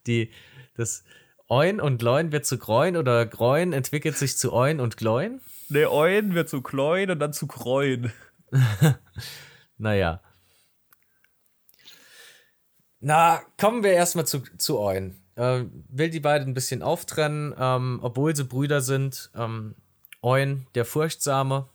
Die, 0.08 0.32
das 0.76 1.04
Eun 1.48 1.80
und 1.80 2.00
Gloin 2.00 2.32
wird 2.32 2.46
zu 2.46 2.58
Groin 2.58 2.98
oder 2.98 3.26
Groin 3.26 3.74
entwickelt 3.74 4.18
sich 4.18 4.38
zu 4.38 4.54
Eun 4.54 4.80
und 4.80 4.98
Gloin. 4.98 5.42
Ne, 5.70 5.90
Euen 5.90 6.34
wird 6.34 6.50
zu 6.50 6.62
Kloin 6.62 7.12
und 7.12 7.20
dann 7.20 7.34
zu 7.34 7.48
Kreuen. 7.48 8.12
Naja. 9.82 10.22
Na, 13.00 13.42
kommen 13.60 13.84
wir 13.84 13.94
erstmal 13.94 14.28
zu, 14.28 14.44
zu 14.58 14.80
Eun. 14.80 15.16
Äh, 15.34 15.64
will 15.90 16.12
die 16.12 16.20
beiden 16.20 16.50
ein 16.50 16.54
bisschen 16.54 16.84
auftrennen, 16.84 17.56
ähm, 17.58 18.00
obwohl 18.04 18.36
sie 18.36 18.44
Brüder 18.44 18.82
sind. 18.82 19.32
Ähm, 19.36 19.74
Eun, 20.22 20.68
der 20.76 20.86
Furchtsame, 20.86 21.68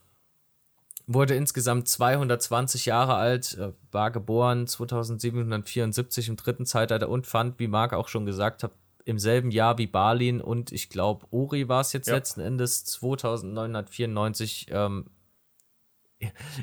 wurde 1.07 1.35
insgesamt 1.35 1.89
220 1.89 2.87
Jahre 2.87 3.15
alt, 3.15 3.57
äh, 3.59 3.73
war 3.93 4.11
geboren 4.11 4.67
2774 4.67 6.29
im 6.29 6.37
dritten 6.37 6.67
Zeitalter 6.67 7.09
und 7.09 7.27
fand, 7.27 7.59
wie 7.61 7.69
Marc 7.69 7.93
auch 7.93 8.09
schon 8.09 8.27
gesagt 8.27 8.63
hat, 8.63 8.73
im 9.05 9.21
selben 9.21 9.53
Jahr 9.53 9.79
wie 9.79 9.87
Balin 9.87 10.41
und 10.41 10.73
ich 10.73 10.89
glaube, 10.89 11.27
Ori 11.31 11.69
war 11.69 11.81
es 11.81 11.93
jetzt 11.93 12.09
Ja. 12.09 12.15
letzten 12.15 12.41
Endes 12.41 12.85
2994 12.85 14.67
ähm, 14.71 15.07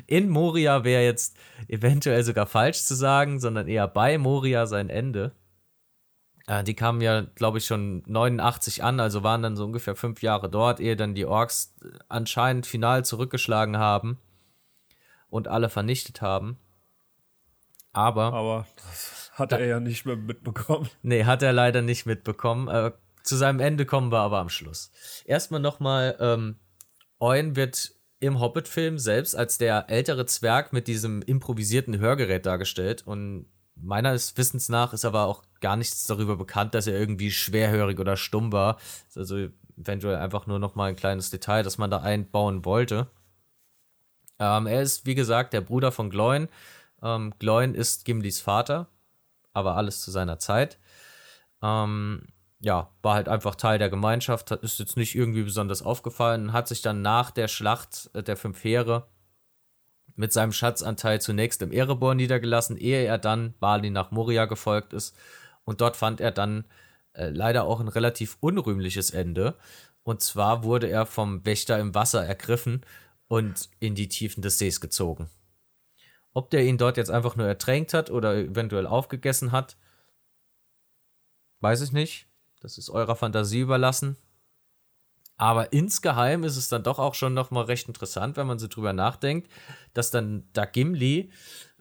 in 0.06 0.28
Moria 0.28 0.84
wäre 0.84 1.04
jetzt 1.04 1.36
eventuell 1.68 2.22
sogar 2.22 2.46
falsch 2.46 2.82
zu 2.82 2.94
sagen, 2.94 3.40
sondern 3.40 3.68
eher 3.68 3.88
bei 3.88 4.18
Moria 4.18 4.66
sein 4.66 4.90
Ende. 4.90 5.32
Äh, 6.46 6.64
die 6.64 6.74
kamen 6.74 7.00
ja, 7.00 7.22
glaube 7.22 7.58
ich, 7.58 7.64
schon 7.64 8.02
89 8.06 8.82
an, 8.84 9.00
also 9.00 9.22
waren 9.22 9.42
dann 9.42 9.56
so 9.56 9.64
ungefähr 9.64 9.94
fünf 9.94 10.20
Jahre 10.20 10.50
dort, 10.50 10.80
ehe 10.80 10.96
dann 10.96 11.14
die 11.14 11.24
Orks 11.24 11.72
äh, 11.82 11.96
anscheinend 12.08 12.66
final 12.66 13.06
zurückgeschlagen 13.06 13.78
haben 13.78 14.18
und 15.34 15.48
alle 15.48 15.68
vernichtet 15.68 16.22
haben. 16.22 16.58
Aber 17.92 18.32
Aber 18.32 18.66
das 18.76 19.32
hat 19.34 19.50
er 19.50 19.66
ja 19.66 19.80
nicht 19.80 20.06
mehr 20.06 20.14
mitbekommen. 20.14 20.88
Nee, 21.02 21.24
hat 21.24 21.42
er 21.42 21.52
leider 21.52 21.82
nicht 21.82 22.06
mitbekommen. 22.06 22.68
Äh, 22.68 22.92
zu 23.24 23.34
seinem 23.34 23.58
Ende 23.58 23.84
kommen 23.84 24.12
wir 24.12 24.20
aber 24.20 24.38
am 24.38 24.48
Schluss. 24.48 24.92
Erstmal 25.24 25.60
nochmal, 25.60 26.16
ähm, 26.20 26.60
Oin 27.18 27.56
wird 27.56 27.92
im 28.20 28.38
Hobbit-Film 28.38 28.98
selbst 28.98 29.34
als 29.34 29.58
der 29.58 29.90
ältere 29.90 30.24
Zwerg 30.26 30.72
mit 30.72 30.86
diesem 30.86 31.20
improvisierten 31.22 31.98
Hörgerät 31.98 32.46
dargestellt 32.46 33.02
und 33.04 33.46
meines 33.74 34.36
Wissens 34.36 34.68
nach 34.68 34.92
ist 34.92 35.04
aber 35.04 35.26
auch 35.26 35.42
gar 35.60 35.76
nichts 35.76 36.04
darüber 36.04 36.36
bekannt, 36.36 36.74
dass 36.74 36.86
er 36.86 36.96
irgendwie 36.96 37.32
schwerhörig 37.32 37.98
oder 37.98 38.16
stumm 38.16 38.52
war. 38.52 38.78
Also 39.16 39.48
eventuell 39.76 40.16
einfach 40.16 40.46
nur 40.46 40.60
nochmal 40.60 40.90
ein 40.90 40.96
kleines 40.96 41.30
Detail, 41.30 41.64
das 41.64 41.76
man 41.76 41.90
da 41.90 41.98
einbauen 41.98 42.64
wollte. 42.64 43.08
Ähm, 44.38 44.66
er 44.66 44.82
ist, 44.82 45.06
wie 45.06 45.14
gesagt, 45.14 45.52
der 45.52 45.60
Bruder 45.60 45.92
von 45.92 46.10
Gloin. 46.10 46.48
Ähm, 47.02 47.34
Gloin 47.38 47.74
ist 47.74 48.04
Gimlis 48.04 48.40
Vater, 48.40 48.88
aber 49.52 49.76
alles 49.76 50.00
zu 50.00 50.10
seiner 50.10 50.38
Zeit. 50.38 50.78
Ähm, 51.62 52.26
ja, 52.60 52.90
war 53.02 53.14
halt 53.14 53.28
einfach 53.28 53.54
Teil 53.54 53.78
der 53.78 53.90
Gemeinschaft, 53.90 54.50
hat- 54.50 54.62
ist 54.62 54.78
jetzt 54.78 54.96
nicht 54.96 55.14
irgendwie 55.14 55.42
besonders 55.42 55.82
aufgefallen, 55.82 56.52
hat 56.52 56.68
sich 56.68 56.82
dann 56.82 57.02
nach 57.02 57.30
der 57.30 57.48
Schlacht 57.48 58.10
äh, 58.14 58.22
der 58.22 58.36
fünf 58.36 58.62
Heere 58.64 59.06
mit 60.16 60.32
seinem 60.32 60.52
Schatzanteil 60.52 61.20
zunächst 61.20 61.60
im 61.62 61.72
Erebor 61.72 62.14
niedergelassen, 62.14 62.76
ehe 62.76 63.04
er 63.04 63.18
dann 63.18 63.54
Bali 63.58 63.90
nach 63.90 64.10
Moria 64.10 64.44
gefolgt 64.46 64.92
ist. 64.92 65.16
Und 65.64 65.80
dort 65.80 65.96
fand 65.96 66.20
er 66.20 66.30
dann 66.30 66.64
äh, 67.14 67.30
leider 67.30 67.64
auch 67.64 67.80
ein 67.80 67.88
relativ 67.88 68.36
unrühmliches 68.40 69.10
Ende. 69.10 69.56
Und 70.04 70.20
zwar 70.22 70.64
wurde 70.64 70.88
er 70.88 71.06
vom 71.06 71.44
Wächter 71.44 71.78
im 71.78 71.94
Wasser 71.94 72.24
ergriffen 72.24 72.82
und 73.34 73.68
in 73.80 73.94
die 73.96 74.08
Tiefen 74.08 74.42
des 74.42 74.58
Sees 74.58 74.80
gezogen. 74.80 75.28
Ob 76.32 76.50
der 76.50 76.64
ihn 76.64 76.78
dort 76.78 76.96
jetzt 76.96 77.10
einfach 77.10 77.34
nur 77.36 77.46
ertränkt 77.46 77.92
hat 77.94 78.10
oder 78.10 78.36
eventuell 78.36 78.86
aufgegessen 78.86 79.50
hat, 79.52 79.76
weiß 81.60 81.80
ich 81.80 81.92
nicht. 81.92 82.28
Das 82.60 82.78
ist 82.78 82.90
eurer 82.90 83.16
Fantasie 83.16 83.60
überlassen. 83.60 84.16
Aber 85.36 85.72
insgeheim 85.72 86.44
ist 86.44 86.56
es 86.56 86.68
dann 86.68 86.84
doch 86.84 86.98
auch 87.00 87.14
schon 87.14 87.34
noch 87.34 87.50
mal 87.50 87.64
recht 87.64 87.88
interessant, 87.88 88.36
wenn 88.36 88.46
man 88.46 88.60
so 88.60 88.68
drüber 88.68 88.92
nachdenkt, 88.92 89.50
dass 89.92 90.12
dann 90.12 90.48
da 90.52 90.64
Gimli 90.64 91.32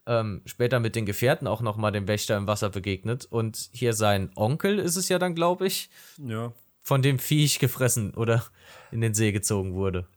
ähm, 0.08 0.42
später 0.46 0.80
mit 0.80 0.96
den 0.96 1.06
Gefährten 1.06 1.48
auch 1.48 1.62
noch 1.62 1.78
mal 1.78 1.92
dem 1.92 2.08
Wächter 2.08 2.36
im 2.36 2.48
Wasser 2.48 2.72
begegnet 2.72 3.26
und 3.26 3.70
hier 3.72 3.94
sein 3.94 4.32
Onkel 4.36 4.80
ist 4.80 4.96
es 4.96 5.08
ja 5.08 5.20
dann, 5.20 5.36
glaube 5.36 5.68
ich, 5.68 5.90
Ja. 6.18 6.52
von 6.82 7.04
dem 7.04 7.20
Viech 7.20 7.60
gefressen 7.60 8.16
oder 8.16 8.44
in 8.92 9.02
den 9.02 9.14
See 9.14 9.32
gezogen 9.32 9.76
wurde. 9.76 10.08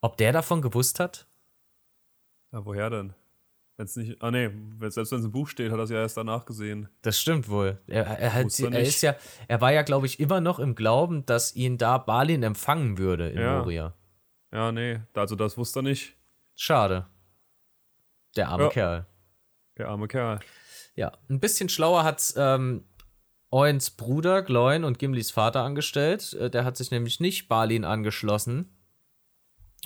Ob 0.00 0.16
der 0.16 0.32
davon 0.32 0.62
gewusst 0.62 1.00
hat? 1.00 1.26
Ja, 2.52 2.64
woher 2.64 2.90
denn? 2.90 3.14
Wenn's 3.76 3.94
nicht. 3.96 4.20
Ah, 4.22 4.30
nee, 4.30 4.50
selbst 4.88 5.12
wenn 5.12 5.18
es 5.20 5.24
im 5.24 5.30
Buch 5.30 5.46
steht, 5.48 5.70
hat 5.70 5.78
er 5.78 5.84
es 5.84 5.90
ja 5.90 5.98
erst 5.98 6.16
danach 6.16 6.44
gesehen. 6.46 6.88
Das 7.02 7.18
stimmt 7.20 7.48
wohl. 7.48 7.78
Er, 7.86 8.04
er, 8.06 8.32
hat, 8.34 8.58
er 8.60 8.80
ist 8.80 9.02
ja, 9.02 9.14
er 9.46 9.60
war 9.60 9.72
ja, 9.72 9.82
glaube 9.82 10.06
ich, 10.06 10.18
immer 10.18 10.40
noch 10.40 10.58
im 10.58 10.74
Glauben, 10.74 11.24
dass 11.26 11.54
ihn 11.54 11.78
da 11.78 11.98
Balin 11.98 12.42
empfangen 12.42 12.98
würde 12.98 13.28
in 13.30 13.40
Ja. 13.40 13.58
Moria. 13.58 13.94
Ja, 14.52 14.72
nee, 14.72 15.00
also 15.14 15.36
das 15.36 15.56
wusste 15.56 15.80
er 15.80 15.82
nicht. 15.82 16.16
Schade. 16.56 17.06
Der 18.36 18.48
arme 18.48 18.64
Ja. 18.64 18.70
Kerl. 18.70 19.06
Der 19.76 19.88
arme 19.88 20.08
Kerl. 20.08 20.40
Ja, 20.96 21.12
ein 21.30 21.38
bisschen 21.38 21.68
schlauer 21.68 22.02
hat 22.02 22.34
ähm, 22.36 22.84
Oins 23.50 23.90
Bruder 23.90 24.42
Gloin 24.42 24.82
und 24.82 24.98
Gimlis 24.98 25.30
Vater 25.30 25.62
angestellt. 25.62 26.32
Äh, 26.34 26.50
Der 26.50 26.64
hat 26.64 26.76
sich 26.76 26.90
nämlich 26.90 27.20
nicht 27.20 27.48
Balin 27.48 27.84
angeschlossen 27.84 28.74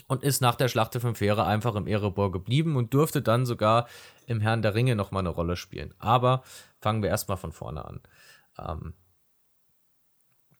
und 0.06 0.22
ist 0.22 0.40
nach 0.40 0.54
der 0.54 0.68
Schlacht 0.68 0.94
der 0.94 1.00
Fünf 1.00 1.20
Heere 1.20 1.46
einfach 1.46 1.74
im 1.74 1.86
Erebor 1.86 2.32
geblieben 2.32 2.76
und 2.76 2.94
durfte 2.94 3.22
dann 3.22 3.46
sogar 3.46 3.88
im 4.26 4.40
Herrn 4.40 4.62
der 4.62 4.74
Ringe 4.74 4.96
nochmal 4.96 5.20
eine 5.20 5.28
Rolle 5.28 5.56
spielen. 5.56 5.94
Aber 5.98 6.42
fangen 6.80 7.02
wir 7.02 7.10
erstmal 7.10 7.36
von 7.36 7.52
vorne 7.52 7.84
an. 7.84 8.00
Ähm, 8.58 8.94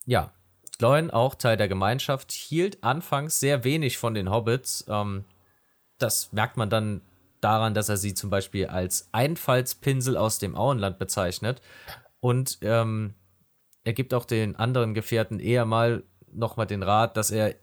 ja, 0.05 0.33
Gloin, 0.79 1.11
auch 1.11 1.35
Teil 1.35 1.57
der 1.57 1.69
Gemeinschaft, 1.69 2.33
hielt 2.33 2.83
anfangs 2.83 3.41
sehr 3.41 3.65
wenig 3.65 3.99
von 3.99 4.15
den 4.15 4.31
Hobbits. 4.31 4.85
Ähm, 4.89 5.25
das 5.99 6.33
merkt 6.33 6.57
man 6.57 6.71
dann 6.71 7.03
daran, 7.41 7.75
dass 7.75 7.89
er 7.89 7.97
sie 7.97 8.15
zum 8.15 8.31
Beispiel 8.31 8.67
als 8.67 9.09
Einfallspinsel 9.13 10.17
aus 10.17 10.39
dem 10.39 10.57
Auenland 10.57 10.99
bezeichnet. 10.99 11.61
Und 12.21 12.59
ähm, 12.63 13.15
er 13.85 13.93
gibt 13.93 14.15
auch 14.15 14.25
den 14.25 14.57
anderen 14.57 14.95
Gefährten 14.95 15.41
eher 15.41 15.65
mal 15.65 16.05
nochmal 16.33 16.67
den 16.67 16.83
Rat, 16.83 17.17
dass 17.17 17.31
er 17.31 17.55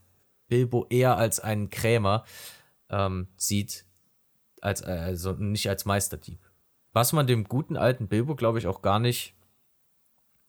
Bilbo 0.50 0.86
eher 0.90 1.16
als 1.16 1.40
einen 1.40 1.70
Krämer 1.70 2.26
ähm, 2.90 3.28
sieht, 3.38 3.86
als, 4.62 4.82
äh, 4.82 4.92
also 4.92 5.32
nicht 5.34 5.70
als 5.70 5.86
Meisterdieb. 5.86 6.40
Was 6.92 7.14
man 7.14 7.28
dem 7.28 7.46
guten 7.46 7.78
alten 7.78 8.08
Bilbo, 8.08 8.36
glaube 8.36 8.60
ich, 8.60 8.68
auch 8.68 8.82
gar 8.82 9.00
nicht 9.00 9.34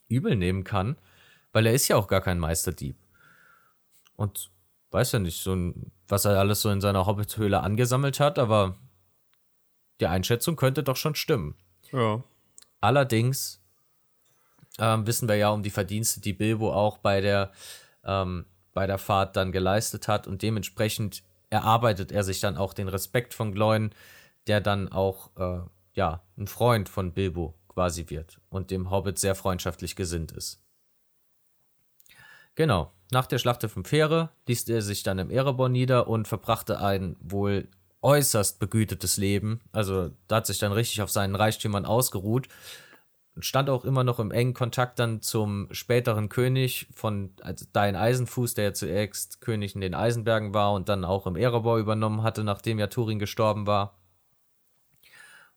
übel 0.09 0.35
nehmen 0.35 0.65
kann, 0.65 0.97
weil 1.53 1.67
er 1.67 1.75
ist 1.75 1.89
ja 1.89 1.97
auch 1.97 2.09
gar 2.09 2.21
kein 2.21 2.39
Meisterdieb. 2.39 2.97
Und 4.17 4.51
weiß 4.91 5.13
ja 5.13 5.19
nicht, 5.19 5.43
so 5.43 5.55
ein, 5.55 5.93
was 6.09 6.25
er 6.25 6.39
alles 6.39 6.63
so 6.63 6.71
in 6.71 6.81
seiner 6.81 7.07
Hobbithöhle 7.07 7.61
angesammelt 7.61 8.21
hat, 8.21 8.39
aber 8.39 8.77
die 10.01 10.07
Einschätzung 10.07 10.57
könnte 10.57 10.83
doch 10.83 10.97
schon 10.97 11.15
stimmen. 11.15 11.55
Ja. 11.93 12.25
Allerdings 12.81 13.61
ähm, 14.79 15.07
wissen 15.07 15.29
wir 15.29 15.37
ja 15.37 15.51
um 15.51 15.63
die 15.63 15.71
Verdienste, 15.71 16.21
die 16.21 16.33
Bilbo 16.33 16.73
auch 16.73 16.99
bei 16.99 17.21
der, 17.21 17.53
ähm, 18.05 18.47
bei 18.81 18.87
der 18.87 18.97
Fahrt 18.97 19.37
dann 19.37 19.53
geleistet 19.53 20.09
hat 20.09 20.27
und 20.27 20.41
dementsprechend 20.41 21.23
erarbeitet 21.51 22.13
er 22.13 22.25
sich 22.25 22.41
dann 22.41 22.57
auch 22.57 22.73
den 22.73 22.89
Respekt 22.89 23.35
von 23.35 23.53
Gloin, 23.53 23.91
der 24.47 24.63
dann 24.63 24.91
auch 24.91 25.37
äh, 25.37 25.61
ja, 25.93 26.23
ein 26.39 26.47
Freund 26.47 26.89
von 26.89 27.13
Bilbo 27.13 27.53
quasi 27.69 28.09
wird 28.09 28.41
und 28.49 28.71
dem 28.71 28.91
Hobbit 28.91 29.19
sehr 29.19 29.35
freundschaftlich 29.35 29.97
gesinnt 29.97 30.33
ist. 30.33 30.63
Genau, 32.55 32.91
nach 33.11 33.27
der 33.27 33.37
Schlacht 33.37 33.63
der 33.63 33.69
Fünf 33.69 33.93
Heere 33.93 34.31
ließ 34.47 34.67
er 34.71 34.81
sich 34.81 35.03
dann 35.03 35.19
im 35.19 35.29
Erebor 35.29 35.69
nieder 35.69 36.09
und 36.09 36.27
verbrachte 36.27 36.81
ein 36.81 37.17
wohl 37.21 37.69
äußerst 38.01 38.61
begütetes 38.61 39.19
Leben. 39.19 39.61
Also 39.73 40.13
da 40.27 40.37
hat 40.37 40.47
sich 40.47 40.59
dann 40.59 40.73
richtig 40.73 41.03
auf 41.03 41.11
seinen 41.11 41.35
Reichtümern 41.35 41.85
ausgeruht 41.85 42.49
stand 43.43 43.71
auch 43.71 43.85
immer 43.85 44.05
noch 44.05 44.19
im 44.19 44.31
engen 44.31 44.55
Kontakt 44.55 44.99
dann 44.99 45.23
zum 45.23 45.69
späteren 45.71 46.29
König 46.29 46.89
von 46.95 47.33
also 47.41 47.67
Dein 47.73 47.97
Eisenfuß, 47.97 48.55
der 48.55 48.65
ja 48.65 48.73
zuerst 48.73 49.41
König 49.41 49.75
in 49.75 49.81
den 49.81 49.95
Eisenbergen 49.95 50.55
war 50.55 50.73
und 50.73 50.89
dann 50.89 51.05
auch 51.05 51.27
im 51.27 51.37
Erebor 51.37 51.79
übernommen 51.79 52.23
hatte, 52.23 52.45
nachdem 52.45 52.79
ja 52.79 52.87
Turin 52.87 53.19
gestorben 53.19 53.67
war. 53.67 53.99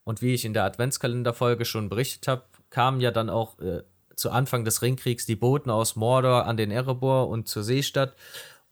Und 0.03 0.21
wie 0.21 0.33
ich 0.33 0.45
in 0.45 0.53
der 0.53 0.65
Adventskalenderfolge 0.65 1.65
schon 1.65 1.89
berichtet 1.89 2.27
habe, 2.27 2.43
kamen 2.69 2.99
ja 2.99 3.11
dann 3.11 3.29
auch 3.29 3.59
äh, 3.59 3.83
zu 4.15 4.31
Anfang 4.31 4.65
des 4.65 4.81
Ringkriegs 4.81 5.25
die 5.25 5.35
Boten 5.35 5.69
aus 5.69 5.95
Mordor 5.95 6.45
an 6.45 6.57
den 6.57 6.71
Erebor 6.71 7.29
und 7.29 7.47
zur 7.47 7.63
Seestadt 7.63 8.15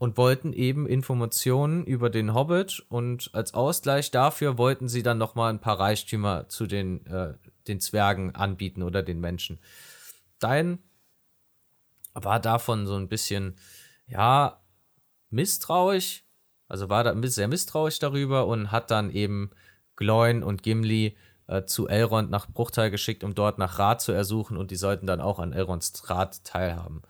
und 0.01 0.17
wollten 0.17 0.51
eben 0.53 0.87
Informationen 0.87 1.85
über 1.85 2.09
den 2.09 2.33
Hobbit 2.33 2.83
und 2.89 3.29
als 3.33 3.53
Ausgleich 3.53 4.09
dafür 4.09 4.57
wollten 4.57 4.89
sie 4.89 5.03
dann 5.03 5.19
noch 5.19 5.35
mal 5.35 5.49
ein 5.49 5.61
paar 5.61 5.79
Reichtümer 5.79 6.49
zu 6.49 6.65
den, 6.65 7.05
äh, 7.05 7.35
den 7.67 7.79
Zwergen 7.79 8.35
anbieten 8.35 8.83
oder 8.83 9.03
den 9.03 9.19
Menschen. 9.19 9.59
Dein 10.39 10.79
war 12.13 12.39
davon 12.39 12.87
so 12.87 12.95
ein 12.95 13.07
bisschen, 13.07 13.55
ja, 14.07 14.61
misstrauisch, 15.29 16.23
also 16.67 16.89
war 16.89 17.03
da 17.03 17.15
sehr 17.27 17.47
misstrauisch 17.47 17.99
darüber 17.99 18.47
und 18.47 18.71
hat 18.71 18.91
dann 18.91 19.11
eben 19.11 19.51
Gloin 19.95 20.43
und 20.43 20.63
Gimli 20.63 21.15
äh, 21.47 21.65
zu 21.65 21.87
Elrond 21.87 22.29
nach 22.29 22.49
Bruchteil 22.49 22.91
geschickt, 22.91 23.23
um 23.23 23.35
dort 23.35 23.57
nach 23.57 23.77
Rat 23.77 24.01
zu 24.01 24.11
ersuchen 24.11 24.57
und 24.57 24.71
die 24.71 24.75
sollten 24.75 25.05
dann 25.05 25.21
auch 25.21 25.39
an 25.39 25.53
Elronds 25.53 26.09
Rat 26.09 26.43
teilhaben. 26.43 27.01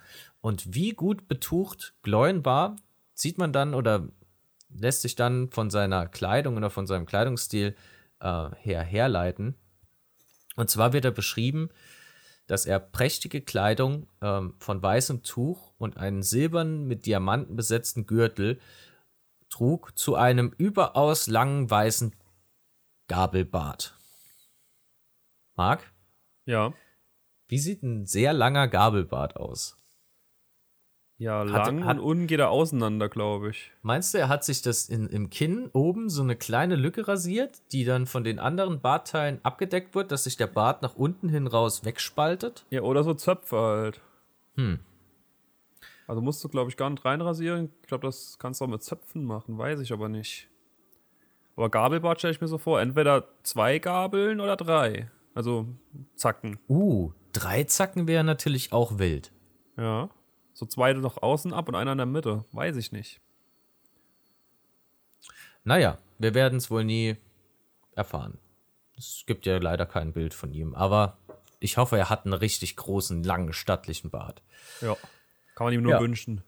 Und 0.42 0.74
wie 0.74 0.94
gut 0.94 1.28
betucht 1.28 1.94
Gloin 2.02 2.44
war, 2.44 2.76
sieht 3.14 3.38
man 3.38 3.54
dann 3.54 3.74
oder 3.76 4.08
lässt 4.70 5.04
sich 5.04 5.16
dann 5.16 5.50
von 5.50 5.70
seiner 5.70 6.08
Kleidung 6.08 6.58
oder 6.58 6.70
von 6.70 6.88
seinem 6.88 7.06
Kleidungsstil 7.06 7.76
äh, 8.20 8.50
her 8.58 8.82
herleiten. 8.82 9.56
Und 10.62 10.70
zwar 10.70 10.94
wird 10.94 11.06
er 11.06 11.12
beschrieben, 11.12 11.72
dass 12.46 12.68
er 12.68 12.80
prächtige 12.80 13.42
Kleidung 13.42 14.08
ähm, 14.22 14.54
von 14.60 14.80
weißem 14.80 15.24
Tuch 15.24 15.74
und 15.80 15.98
einen 15.98 16.22
silbernen 16.22 16.86
mit 16.86 17.08
Diamanten 17.08 17.56
besetzten 17.56 18.06
Gürtel 18.06 18.60
trug 19.50 19.98
zu 19.98 20.14
einem 20.14 20.54
überaus 20.60 21.26
langen 21.26 21.68
weißen 21.68 22.16
Gabelbart. 23.08 23.98
Marc, 25.56 25.92
Ja. 26.46 26.74
Wie 27.48 27.58
sieht 27.58 27.82
ein 27.82 28.06
sehr 28.06 28.32
langer 28.32 28.68
Gabelbart 28.68 29.38
aus? 29.38 29.81
Ja, 31.22 31.42
Hat- 31.42 31.68
lang 31.68 31.86
hat- 31.86 32.00
und 32.00 32.04
unten 32.04 32.26
geht 32.26 32.40
er 32.40 32.50
auseinander, 32.50 33.08
glaube 33.08 33.52
ich. 33.52 33.72
Meinst 33.84 34.12
du, 34.12 34.18
er 34.18 34.28
hat 34.28 34.44
sich 34.44 34.64
das 34.64 34.90
in, 34.90 35.06
im 35.06 35.30
Kinn 35.30 35.70
oben 35.72 36.10
so 36.10 36.24
eine 36.24 36.36
kleine 36.36 36.76
Lücke 36.76 37.08
rasiert, 37.08 37.62
die 37.72 37.86
dann 37.86 38.08
von 38.08 38.24
den 38.24 38.40
anderen 38.40 38.82
Bartteilen 38.82 39.40
abgedeckt 39.44 39.94
wird, 39.94 40.12
dass 40.12 40.24
sich 40.24 40.36
der 40.36 40.48
Bart 40.48 40.82
nach 40.82 40.96
unten 40.96 41.30
hin 41.30 41.46
raus 41.46 41.86
wegspaltet? 41.86 42.66
Ja, 42.72 42.82
oder 42.82 43.04
so 43.04 43.14
Zöpfe 43.14 43.56
halt. 43.56 44.02
Hm. 44.56 44.80
Also 46.08 46.22
musst 46.24 46.44
du, 46.44 46.50
glaube 46.50 46.72
ich, 46.72 46.76
gar 46.76 46.90
nicht 46.90 47.06
reinrasieren. 47.06 47.72
Ich 47.82 47.88
glaube, 47.88 48.08
das 48.08 48.40
kannst 48.40 48.60
du 48.60 48.66
auch 48.66 48.70
mit 48.70 48.82
Zöpfen 48.82 49.24
machen, 49.24 49.60
weiß 49.60 49.80
ich 49.82 49.94
aber 49.94 50.10
nicht. 50.10 50.50
Aber 51.56 51.70
Gabelbart 51.70 52.18
stelle 52.18 52.34
ich 52.34 52.42
mir 52.42 52.48
so 52.48 52.58
vor, 52.58 52.82
entweder 52.82 53.28
zwei 53.44 53.78
Gabeln 53.78 54.40
oder 54.40 54.56
drei. 54.56 55.12
Also 55.36 55.68
Zacken. 56.16 56.58
Uh, 56.68 57.12
drei 57.32 57.64
Zacken 57.66 58.08
wäre 58.08 58.24
natürlich 58.24 58.74
auch 58.74 58.98
wild. 58.98 59.32
Ja. 59.78 60.10
So 60.54 60.66
zwei 60.66 60.94
nach 60.94 61.18
außen 61.18 61.54
ab 61.54 61.68
und 61.70 61.76
einer 61.76 61.94
in 61.94 61.98
der 61.98 62.06
Mitte. 62.08 62.46
Weiß 62.52 62.76
ich 62.78 62.92
nicht. 62.92 63.20
Naja, 65.64 65.98
wir 66.18 66.34
werden 66.34 66.58
es 66.58 66.72
wohl 66.72 66.84
nie 66.84 67.18
erfahren. 67.96 68.38
Es 68.98 69.24
gibt 69.26 69.46
ja 69.46 69.58
leider 69.58 69.86
kein 69.86 70.14
Bild 70.14 70.34
von 70.34 70.52
ihm, 70.54 70.76
aber 70.76 71.18
ich 71.60 71.78
hoffe, 71.78 71.98
er 71.98 72.10
hat 72.10 72.26
einen 72.26 72.34
richtig 72.34 72.76
großen, 72.76 73.24
langen, 73.24 73.54
stattlichen 73.54 74.10
Bart. 74.10 74.42
Ja. 74.82 74.96
Kann 75.56 75.66
man 75.66 75.74
ihm 75.74 75.84
nur 75.84 75.94
Ja. 75.94 76.00
wünschen. 76.00 76.44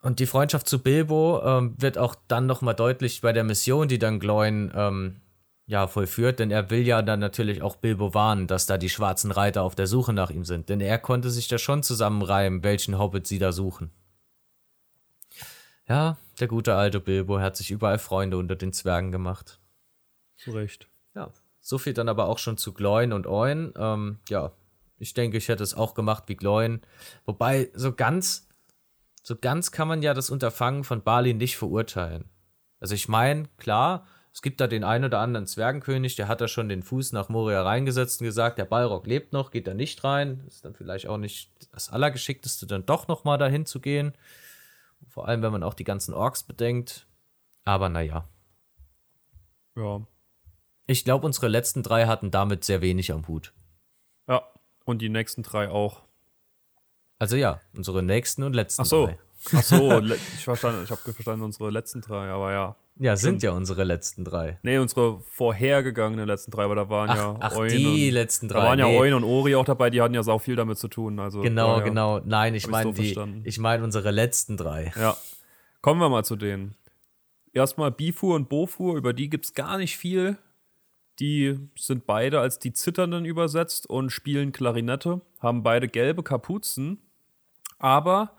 Und 0.00 0.20
die 0.20 0.26
Freundschaft 0.26 0.68
zu 0.68 0.80
Bilbo 0.80 1.42
ähm, 1.44 1.74
wird 1.78 1.98
auch 1.98 2.14
dann 2.28 2.46
nochmal 2.46 2.74
deutlich 2.74 3.20
bei 3.20 3.32
der 3.32 3.42
Mission, 3.42 3.88
die 3.88 3.98
dann 3.98 4.20
Gloin 4.20 4.70
ähm, 4.74 5.20
ja, 5.68 5.86
vollführt, 5.86 6.38
denn 6.38 6.50
er 6.50 6.70
will 6.70 6.86
ja 6.86 7.02
dann 7.02 7.20
natürlich 7.20 7.60
auch 7.60 7.76
Bilbo 7.76 8.14
warnen, 8.14 8.46
dass 8.46 8.64
da 8.64 8.78
die 8.78 8.88
schwarzen 8.88 9.30
Reiter 9.30 9.62
auf 9.62 9.74
der 9.74 9.86
Suche 9.86 10.14
nach 10.14 10.30
ihm 10.30 10.44
sind, 10.44 10.70
denn 10.70 10.80
er 10.80 10.98
konnte 10.98 11.30
sich 11.30 11.46
da 11.46 11.58
schon 11.58 11.82
zusammenreimen, 11.82 12.64
welchen 12.64 12.98
Hobbit 12.98 13.26
sie 13.26 13.38
da 13.38 13.52
suchen. 13.52 13.90
Ja, 15.86 16.16
der 16.40 16.48
gute 16.48 16.74
alte 16.74 17.00
Bilbo 17.00 17.38
hat 17.38 17.58
sich 17.58 17.70
überall 17.70 17.98
Freunde 17.98 18.38
unter 18.38 18.56
den 18.56 18.72
Zwergen 18.72 19.12
gemacht. 19.12 19.60
Zu 20.38 20.52
Recht. 20.52 20.88
Ja, 21.14 21.32
so 21.60 21.76
viel 21.76 21.92
dann 21.92 22.08
aber 22.08 22.28
auch 22.28 22.38
schon 22.38 22.56
zu 22.56 22.72
Gloin 22.72 23.12
und 23.12 23.26
Oin. 23.26 23.74
Ähm, 23.76 24.20
ja, 24.30 24.52
ich 24.96 25.12
denke, 25.12 25.36
ich 25.36 25.48
hätte 25.48 25.62
es 25.62 25.74
auch 25.74 25.92
gemacht 25.92 26.24
wie 26.28 26.36
Gloin. 26.36 26.80
Wobei, 27.26 27.70
so 27.74 27.92
ganz, 27.92 28.48
so 29.22 29.36
ganz 29.36 29.70
kann 29.70 29.88
man 29.88 30.00
ja 30.00 30.14
das 30.14 30.30
Unterfangen 30.30 30.82
von 30.84 31.02
Balin 31.02 31.36
nicht 31.36 31.58
verurteilen. 31.58 32.30
Also 32.80 32.94
ich 32.94 33.06
meine, 33.06 33.48
klar, 33.58 34.06
es 34.32 34.42
gibt 34.42 34.60
da 34.60 34.66
den 34.66 34.84
einen 34.84 35.04
oder 35.04 35.20
anderen 35.20 35.46
Zwergenkönig, 35.46 36.16
der 36.16 36.28
hat 36.28 36.40
da 36.40 36.48
schon 36.48 36.68
den 36.68 36.82
Fuß 36.82 37.12
nach 37.12 37.28
Moria 37.28 37.62
reingesetzt 37.62 38.20
und 38.20 38.26
gesagt, 38.26 38.58
der 38.58 38.64
Balrog 38.64 39.06
lebt 39.06 39.32
noch, 39.32 39.50
geht 39.50 39.66
da 39.66 39.74
nicht 39.74 40.04
rein. 40.04 40.44
Ist 40.46 40.64
dann 40.64 40.74
vielleicht 40.74 41.06
auch 41.06 41.16
nicht 41.16 41.50
das 41.72 41.90
Allergeschickteste, 41.90 42.66
dann 42.66 42.86
doch 42.86 43.08
noch 43.08 43.24
mal 43.24 43.38
dahin 43.38 43.66
zu 43.66 43.80
gehen. 43.80 44.12
Vor 45.08 45.28
allem, 45.28 45.42
wenn 45.42 45.52
man 45.52 45.62
auch 45.62 45.74
die 45.74 45.84
ganzen 45.84 46.14
Orks 46.14 46.42
bedenkt. 46.42 47.06
Aber 47.64 47.88
naja. 47.88 48.28
Ja. 49.76 50.06
Ich 50.86 51.04
glaube, 51.04 51.26
unsere 51.26 51.48
letzten 51.48 51.82
drei 51.82 52.06
hatten 52.06 52.30
damit 52.30 52.64
sehr 52.64 52.80
wenig 52.80 53.12
am 53.12 53.28
Hut. 53.28 53.52
Ja. 54.26 54.42
Und 54.84 55.02
die 55.02 55.08
nächsten 55.08 55.42
drei 55.42 55.68
auch. 55.68 56.02
Also 57.18 57.36
ja, 57.36 57.60
unsere 57.74 58.02
nächsten 58.02 58.42
und 58.42 58.54
letzten 58.54 58.82
Ach 58.82 58.86
so. 58.86 59.06
drei. 59.06 59.18
Ach 59.54 59.62
so, 59.62 60.00
ich 60.02 60.12
ich 60.12 60.46
habe 60.46 60.56
verstanden 60.56 61.42
unsere 61.42 61.70
letzten 61.70 62.00
drei, 62.00 62.28
aber 62.28 62.52
ja. 62.52 62.76
Ja, 63.00 63.16
sind 63.16 63.42
ja 63.42 63.52
unsere 63.52 63.84
letzten 63.84 64.24
drei. 64.24 64.58
Nee, 64.62 64.78
unsere 64.78 65.20
vorhergegangenen 65.20 66.26
letzten 66.26 66.50
drei, 66.50 66.68
weil 66.68 66.76
da 66.76 66.88
waren 66.88 67.10
Ach, 67.10 67.16
ja 67.16 67.36
ach 67.40 67.56
Eun 67.56 67.68
die 67.68 68.08
und, 68.08 68.14
letzten 68.14 68.48
drei. 68.48 68.60
Da 68.60 68.66
waren 68.66 68.78
ja 68.78 68.88
nee. 68.88 68.98
Eun 68.98 69.14
und 69.14 69.24
Ori 69.24 69.54
auch 69.54 69.64
dabei, 69.64 69.90
die 69.90 70.02
hatten 70.02 70.14
ja 70.14 70.22
sau 70.22 70.38
viel 70.38 70.56
damit 70.56 70.78
zu 70.78 70.88
tun. 70.88 71.20
Also 71.20 71.40
Genau, 71.40 71.78
ja, 71.78 71.84
genau. 71.84 72.20
Nein, 72.24 72.54
ich 72.54 72.66
meine 72.66 72.92
die, 72.92 73.16
ich 73.44 73.58
meine 73.58 73.84
unsere 73.84 74.10
letzten 74.10 74.56
drei. 74.56 74.92
Ja. 74.98 75.16
Kommen 75.80 76.00
wir 76.00 76.08
mal 76.08 76.24
zu 76.24 76.34
denen. 76.34 76.74
Erstmal 77.52 77.90
Bifur 77.90 78.34
und 78.34 78.48
Bofur, 78.48 78.96
über 78.96 79.12
die 79.12 79.30
gibt 79.30 79.44
es 79.44 79.54
gar 79.54 79.78
nicht 79.78 79.96
viel. 79.96 80.36
Die 81.20 81.58
sind 81.76 82.06
beide 82.06 82.40
als 82.40 82.58
die 82.58 82.72
Zitternden 82.72 83.24
übersetzt 83.24 83.88
und 83.88 84.10
spielen 84.10 84.52
Klarinette, 84.52 85.20
haben 85.40 85.62
beide 85.62 85.88
gelbe 85.88 86.22
Kapuzen, 86.22 86.98
aber 87.78 88.32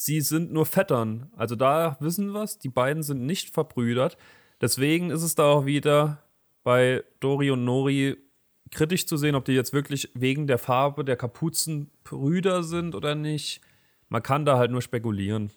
sie 0.00 0.20
sind 0.20 0.52
nur 0.52 0.64
Vettern. 0.64 1.28
Also 1.36 1.56
da 1.56 1.96
wissen 1.98 2.30
wir 2.32 2.44
es, 2.44 2.60
die 2.60 2.68
beiden 2.68 3.02
sind 3.02 3.26
nicht 3.26 3.50
verbrüdert. 3.52 4.16
Deswegen 4.60 5.10
ist 5.10 5.22
es 5.24 5.34
da 5.34 5.46
auch 5.46 5.66
wieder 5.66 6.22
bei 6.62 7.02
Dori 7.18 7.50
und 7.50 7.64
Nori 7.64 8.16
kritisch 8.70 9.08
zu 9.08 9.16
sehen, 9.16 9.34
ob 9.34 9.44
die 9.44 9.52
jetzt 9.52 9.72
wirklich 9.72 10.08
wegen 10.14 10.46
der 10.46 10.58
Farbe 10.58 11.04
der 11.04 11.16
Kapuzen 11.16 11.90
Brüder 12.04 12.62
sind 12.62 12.94
oder 12.94 13.16
nicht. 13.16 13.60
Man 14.08 14.22
kann 14.22 14.44
da 14.44 14.56
halt 14.56 14.70
nur 14.70 14.82
spekulieren. 14.82 15.50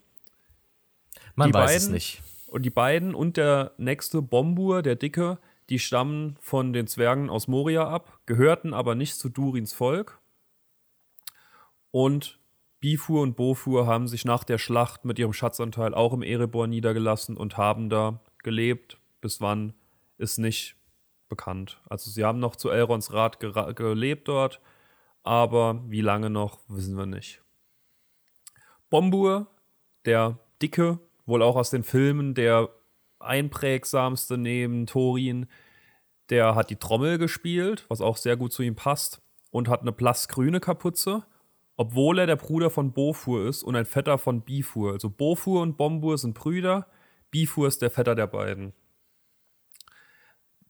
Man 1.35 1.49
die 1.49 1.53
weiß 1.53 1.71
es 1.75 1.83
beiden- 1.83 1.93
nicht. 1.93 2.21
Und 2.47 2.63
die 2.63 2.69
beiden 2.71 3.13
und 3.13 3.37
der 3.37 3.73
nächste 3.77 4.23
Bombur, 4.23 4.81
der 4.81 4.95
Dicke, 4.95 5.37
die 5.69 5.77
stammen 5.77 6.35
von 6.41 6.73
den 6.73 6.87
Zwergen 6.87 7.29
aus 7.29 7.47
Moria 7.47 7.87
ab, 7.87 8.19
gehörten 8.25 8.73
aber 8.73 8.95
nicht 8.95 9.15
zu 9.15 9.29
Durins 9.29 9.71
Volk. 9.71 10.19
Und 11.91 12.39
Bifur 12.81 13.21
und 13.21 13.35
Bofur 13.35 13.85
haben 13.85 14.07
sich 14.07 14.25
nach 14.25 14.43
der 14.43 14.57
Schlacht 14.57 15.05
mit 15.05 15.19
ihrem 15.19 15.33
Schatzanteil 15.33 15.93
auch 15.93 16.13
im 16.13 16.23
Erebor 16.23 16.65
niedergelassen 16.65 17.37
und 17.37 17.55
haben 17.55 17.89
da 17.89 18.19
gelebt. 18.39 18.97
Bis 19.21 19.39
wann 19.39 19.73
ist 20.17 20.39
nicht 20.39 20.75
bekannt. 21.29 21.79
Also 21.87 22.09
sie 22.09 22.25
haben 22.25 22.39
noch 22.39 22.55
zu 22.55 22.69
Elrons 22.69 23.13
Rat 23.13 23.39
gelebt 23.39 24.27
dort, 24.27 24.59
aber 25.23 25.81
wie 25.87 26.01
lange 26.01 26.31
noch, 26.31 26.59
wissen 26.67 26.97
wir 26.97 27.05
nicht. 27.05 27.43
Bombur, 28.89 29.47
der 30.05 30.39
Dicke, 30.61 30.99
wohl 31.27 31.43
auch 31.43 31.55
aus 31.55 31.69
den 31.69 31.83
Filmen 31.83 32.33
der 32.33 32.69
einprägsamste 33.19 34.39
neben 34.39 34.87
Thorin, 34.87 35.47
der 36.31 36.55
hat 36.55 36.71
die 36.71 36.77
Trommel 36.77 37.19
gespielt, 37.19 37.85
was 37.89 38.01
auch 38.01 38.17
sehr 38.17 38.37
gut 38.37 38.53
zu 38.53 38.63
ihm 38.63 38.75
passt, 38.75 39.21
und 39.51 39.69
hat 39.69 39.81
eine 39.81 39.91
blassgrüne 39.91 40.59
Kapuze, 40.59 41.25
obwohl 41.77 42.19
er 42.19 42.27
der 42.27 42.35
Bruder 42.35 42.69
von 42.69 42.93
Bofur 42.93 43.47
ist 43.47 43.63
und 43.63 43.75
ein 43.75 43.85
Vetter 43.85 44.17
von 44.17 44.41
Bifur. 44.41 44.93
Also 44.93 45.09
Bofur 45.09 45.61
und 45.61 45.77
Bombur 45.77 46.17
sind 46.17 46.33
Brüder, 46.33 46.87
Bifur 47.31 47.67
ist 47.67 47.81
der 47.81 47.91
Vetter 47.91 48.15
der 48.15 48.27
beiden. 48.27 48.73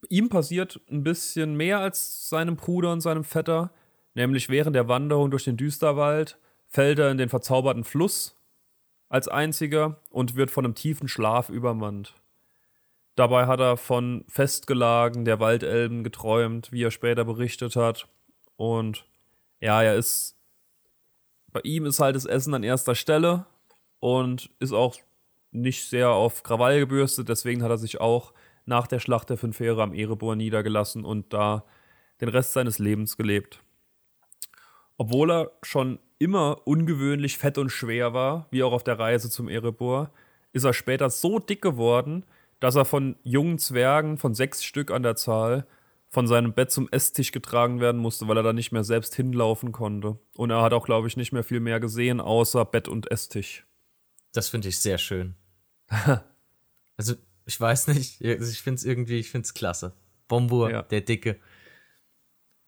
Ihm 0.10 0.30
passiert 0.30 0.82
ein 0.89 1.04
bisschen 1.04 1.56
mehr 1.56 1.80
als 1.80 2.30
seinem 2.30 2.56
Bruder 2.56 2.91
und 2.91 3.02
seinem 3.02 3.24
Vetter, 3.24 3.72
nämlich 4.16 4.49
während 4.49 4.76
der 4.76 4.88
Wanderung 4.88 5.32
durch 5.32 5.43
den 5.43 5.58
Düsterwald 5.58 6.38
fällt 6.68 6.99
er 6.99 7.12
in 7.12 7.18
den 7.18 7.30
verzauberten 7.30 7.84
Fluss 7.84 8.38
als 9.10 9.28
einziger 9.28 9.99
und 10.10 10.36
wird 10.36 10.52
von 10.52 10.66
einem 10.66 10.76
tiefen 10.76 11.08
Schlaf 11.08 11.49
übermannt. 11.49 12.16
Dabei 13.16 13.45
hat 13.45 13.60
er 13.60 13.76
von 13.76 14.24
Festgelagen 14.30 15.26
der 15.26 15.39
Waldelben 15.39 16.04
geträumt, 16.04 16.72
wie 16.72 16.84
er 16.84 16.91
später 16.91 17.26
berichtet 17.26 17.76
hat. 17.76 18.08
Und 18.56 19.06
ja, 19.60 19.84
er 19.84 19.95
ist. 19.95 20.38
Bei 21.52 21.62
ihm 21.64 21.86
ist 21.86 21.99
halt 21.99 22.16
das 22.16 22.26
Essen 22.26 22.54
an 22.54 22.64
erster 22.64 22.95
Stelle 22.95 23.45
und 23.99 24.49
ist 24.60 24.74
auch 24.74 24.95
nicht 25.52 25.89
sehr 25.89 26.10
auf 26.10 26.43
Krawall 26.43 26.80
gebürstet. 26.80 27.30
Deswegen 27.30 27.64
hat 27.64 27.70
er 27.72 27.78
sich 27.78 27.99
auch 27.99 28.34
nach 28.66 28.88
der 28.88 28.99
Schlacht 28.99 29.30
der 29.30 29.38
Fünf 29.38 29.60
Heere 29.60 29.84
am 29.84 29.93
Erebor 29.93 30.36
niedergelassen 30.36 31.04
und 31.04 31.34
da 31.34 31.66
den 32.22 32.30
Rest 32.30 32.54
seines 32.54 32.80
Lebens 32.80 33.18
gelebt. 33.18 33.62
Obwohl 34.97 35.32
er 35.32 35.52
schon 35.64 35.99
immer 36.20 36.66
ungewöhnlich 36.66 37.38
fett 37.38 37.58
und 37.58 37.72
schwer 37.72 38.14
war, 38.14 38.47
wie 38.52 38.64
auch 38.64 38.72
auf 38.72 38.84
der 38.84 38.99
Reise 38.99 39.30
zum 39.30 39.49
Erebor, 39.49 40.12
ist 40.54 40.64
er 40.64 40.74
später 40.74 41.10
so 41.10 41.39
dick 41.39 41.62
geworden, 41.62 42.26
dass 42.60 42.76
er 42.76 42.86
von 42.86 43.16
jungen 43.24 43.58
Zwergen, 43.58 44.18
von 44.18 44.36
sechs 44.36 44.64
Stück 44.64 44.91
an 44.91 45.02
der 45.02 45.16
Zahl, 45.16 45.66
von 46.12 46.28
seinem 46.28 46.53
Bett 46.53 46.72
zum 46.72 46.89
Esstisch 46.91 47.32
getragen 47.32 47.80
werden 47.80 47.99
musste, 48.01 48.28
weil 48.28 48.36
er 48.38 48.43
da 48.43 48.51
nicht 48.53 48.74
mehr 48.74 48.84
selbst 48.84 49.16
hinlaufen 49.16 49.72
konnte. 49.72 50.20
Und 50.36 50.49
er 50.49 50.62
hat 50.62 50.74
auch, 50.74 50.86
glaube 50.86 51.07
ich, 51.07 51.16
nicht 51.16 51.32
mehr 51.32 51.43
viel 51.43 51.62
mehr 51.62 51.80
gesehen, 51.80 52.20
außer 52.20 52.66
Bett 52.66 52.89
und 52.89 53.09
Esstisch. 53.09 53.66
Das 54.34 54.49
finde 54.49 54.68
ich 54.68 54.80
sehr 54.80 54.97
schön. 54.97 55.36
also, 56.97 57.16
ich 57.45 57.59
weiß 57.59 57.88
nicht, 57.88 58.24
also 58.24 58.51
ich 58.51 58.62
finde 58.62 58.78
es 58.78 58.86
irgendwie, 58.86 59.20
ich 59.20 59.32
finde 59.32 59.45
es 59.45 59.53
klasse. 59.53 59.93
Bombur, 60.28 60.70
Ja. 60.70 60.82
der 60.82 61.01
Dicke. 61.01 61.39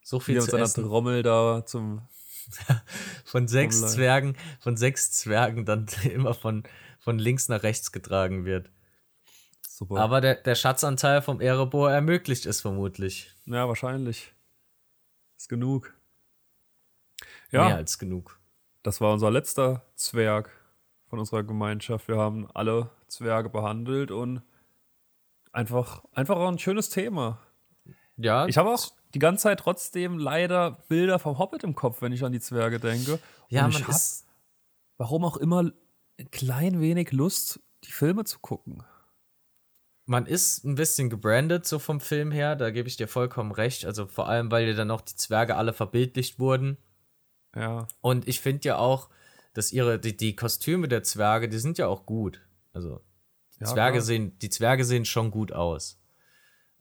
So 0.02 0.20
viel 0.20 0.36
Wie 0.36 0.38
er 0.38 0.41
mit 0.41 0.46
zu 0.46 0.52
seiner 0.52 0.64
essen. 0.64 0.84
Trommel 0.86 1.24
da 1.24 1.66
zum. 1.66 2.02
Von 3.26 3.48
sechs 3.48 3.80
Trommel. 3.80 3.94
Zwergen, 3.94 4.38
von 4.60 4.76
sechs 4.76 5.12
Zwergen 5.12 5.64
dann 5.66 5.86
immer 6.04 6.34
von, 6.34 6.64
von 7.00 7.18
links 7.18 7.48
nach 7.48 7.64
rechts 7.64 7.94
getragen 7.94 8.44
wird. 8.44 8.70
Super. 9.66 9.98
Aber 10.02 10.20
der, 10.20 10.36
der 10.36 10.56
Schatzanteil 10.56 11.22
vom 11.22 11.39
Erebor 11.39 11.89
ermöglicht 11.89 12.46
es 12.46 12.60
vermutlich. 12.60 13.33
Ja, 13.46 13.68
wahrscheinlich. 13.68 14.34
Ist 15.38 15.50
genug. 15.50 15.94
Mehr 17.52 17.70
Ja, 17.70 17.76
als 17.76 18.00
genug. 18.00 18.39
das 18.84 19.02
war 19.02 19.14
unser 19.14 19.32
letzter 19.32 19.86
Zwerg 19.96 20.50
von 21.08 21.20
unserer 21.20 21.44
Gemeinschaft. 21.44 22.08
Wir 22.08 22.18
haben 22.18 22.50
alle 22.54 22.89
Zwerge 23.08 23.50
behandelt 23.50 24.12
und 24.12 24.41
einfach, 25.52 26.04
einfach 26.14 26.38
auch 26.38 26.48
ein 26.50 26.60
schönes 26.60 26.89
Thema. 26.89 27.39
Ja, 28.18 28.46
Ich 28.48 28.58
habe 28.58 28.70
auch 28.70 28.91
die 29.14 29.20
ganze 29.20 29.44
Zeit 29.44 29.60
trotzdem 29.60 30.18
leider 30.18 30.72
Bilder 30.88 31.20
vom 31.20 31.38
Hobbit 31.38 31.64
im 31.64 31.76
Kopf, 31.76 32.02
wenn 32.02 32.12
ich 32.12 32.24
an 32.24 32.32
die 32.32 32.39
Zwerge 32.39 32.80
denke. 32.80 33.20
Ja, 33.50 33.66
Und 33.66 33.74
man 33.74 33.82
ich 33.82 33.88
hab, 33.88 33.96
ist. 33.96 34.26
warum 34.98 35.24
auch 35.26 35.38
immer, 35.38 35.72
ein 36.20 36.32
klein 36.32 36.80
wenig 36.80 37.12
Lust, 37.12 37.60
die 37.84 37.91
Filme 37.91 38.24
zu 38.24 38.39
gucken. 38.39 38.84
Man 40.06 40.26
ist 40.26 40.66
ein 40.66 40.76
bisschen 40.76 41.10
gebrandet, 41.10 41.66
so 41.66 41.80
vom 41.80 42.01
Film 42.01 42.32
her, 42.32 42.56
da 42.56 42.72
gebe 42.72 42.89
ich 42.89 42.97
dir 42.97 43.08
vollkommen 43.08 43.51
recht. 43.51 43.86
Also 43.86 44.06
vor 44.06 44.28
allem, 44.28 44.51
weil 44.51 44.68
ja 44.68 44.74
dann 44.74 44.91
auch 44.91 45.01
die 45.01 45.16
Zwerge 45.16 45.56
alle 45.56 45.74
verbildlicht 45.74 46.39
wurden. 46.39 46.78
Ja. 47.56 47.88
Und 48.01 48.28
ich 48.28 48.41
finde 48.41 48.68
ja 48.68 48.78
auch, 48.78 49.10
dass 49.54 49.72
ihre, 49.72 49.99
die, 49.99 50.18
die 50.18 50.36
Kostüme 50.36 50.88
der 50.88 51.04
Zwerge, 51.04 51.47
die 51.47 51.60
sind 51.60 51.78
ja 51.78 51.88
auch 51.88 52.06
gut. 52.06 52.41
Also, 52.74 53.01
die, 53.56 53.62
Ja, 53.62 53.68
Zwerge, 53.68 53.97
klar. 53.97 54.01
sehen, 54.01 54.38
die 54.39 54.49
Zwerge 54.49 54.84
sehen 54.84 55.06
schon 55.06 55.32
gut 55.32 55.51
aus. 55.51 55.99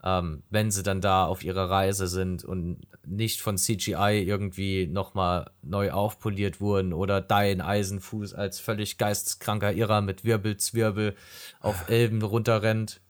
Ähm, 0.02 0.42
wenn 0.50 0.72
sie 0.72 0.82
dann 0.82 1.00
da 1.00 1.26
auf 1.26 1.44
ihrer 1.44 1.70
Reise 1.70 2.08
sind 2.08 2.44
und 2.44 2.80
nicht 3.06 3.40
von 3.40 3.56
CGI 3.56 4.24
irgendwie 4.26 4.88
nochmal 4.88 5.52
neu 5.62 5.92
aufpoliert 5.92 6.60
wurden 6.60 6.92
oder 6.92 7.20
Dein 7.20 7.60
Eisenfuß 7.60 8.34
als 8.34 8.58
völlig 8.58 8.98
geisteskranker 8.98 9.72
Irrer 9.72 10.00
mit 10.00 10.24
Wirbelzwirbel 10.24 11.14
auf 11.60 11.88
Elben 11.88 12.22
runterrennt. 12.22 13.00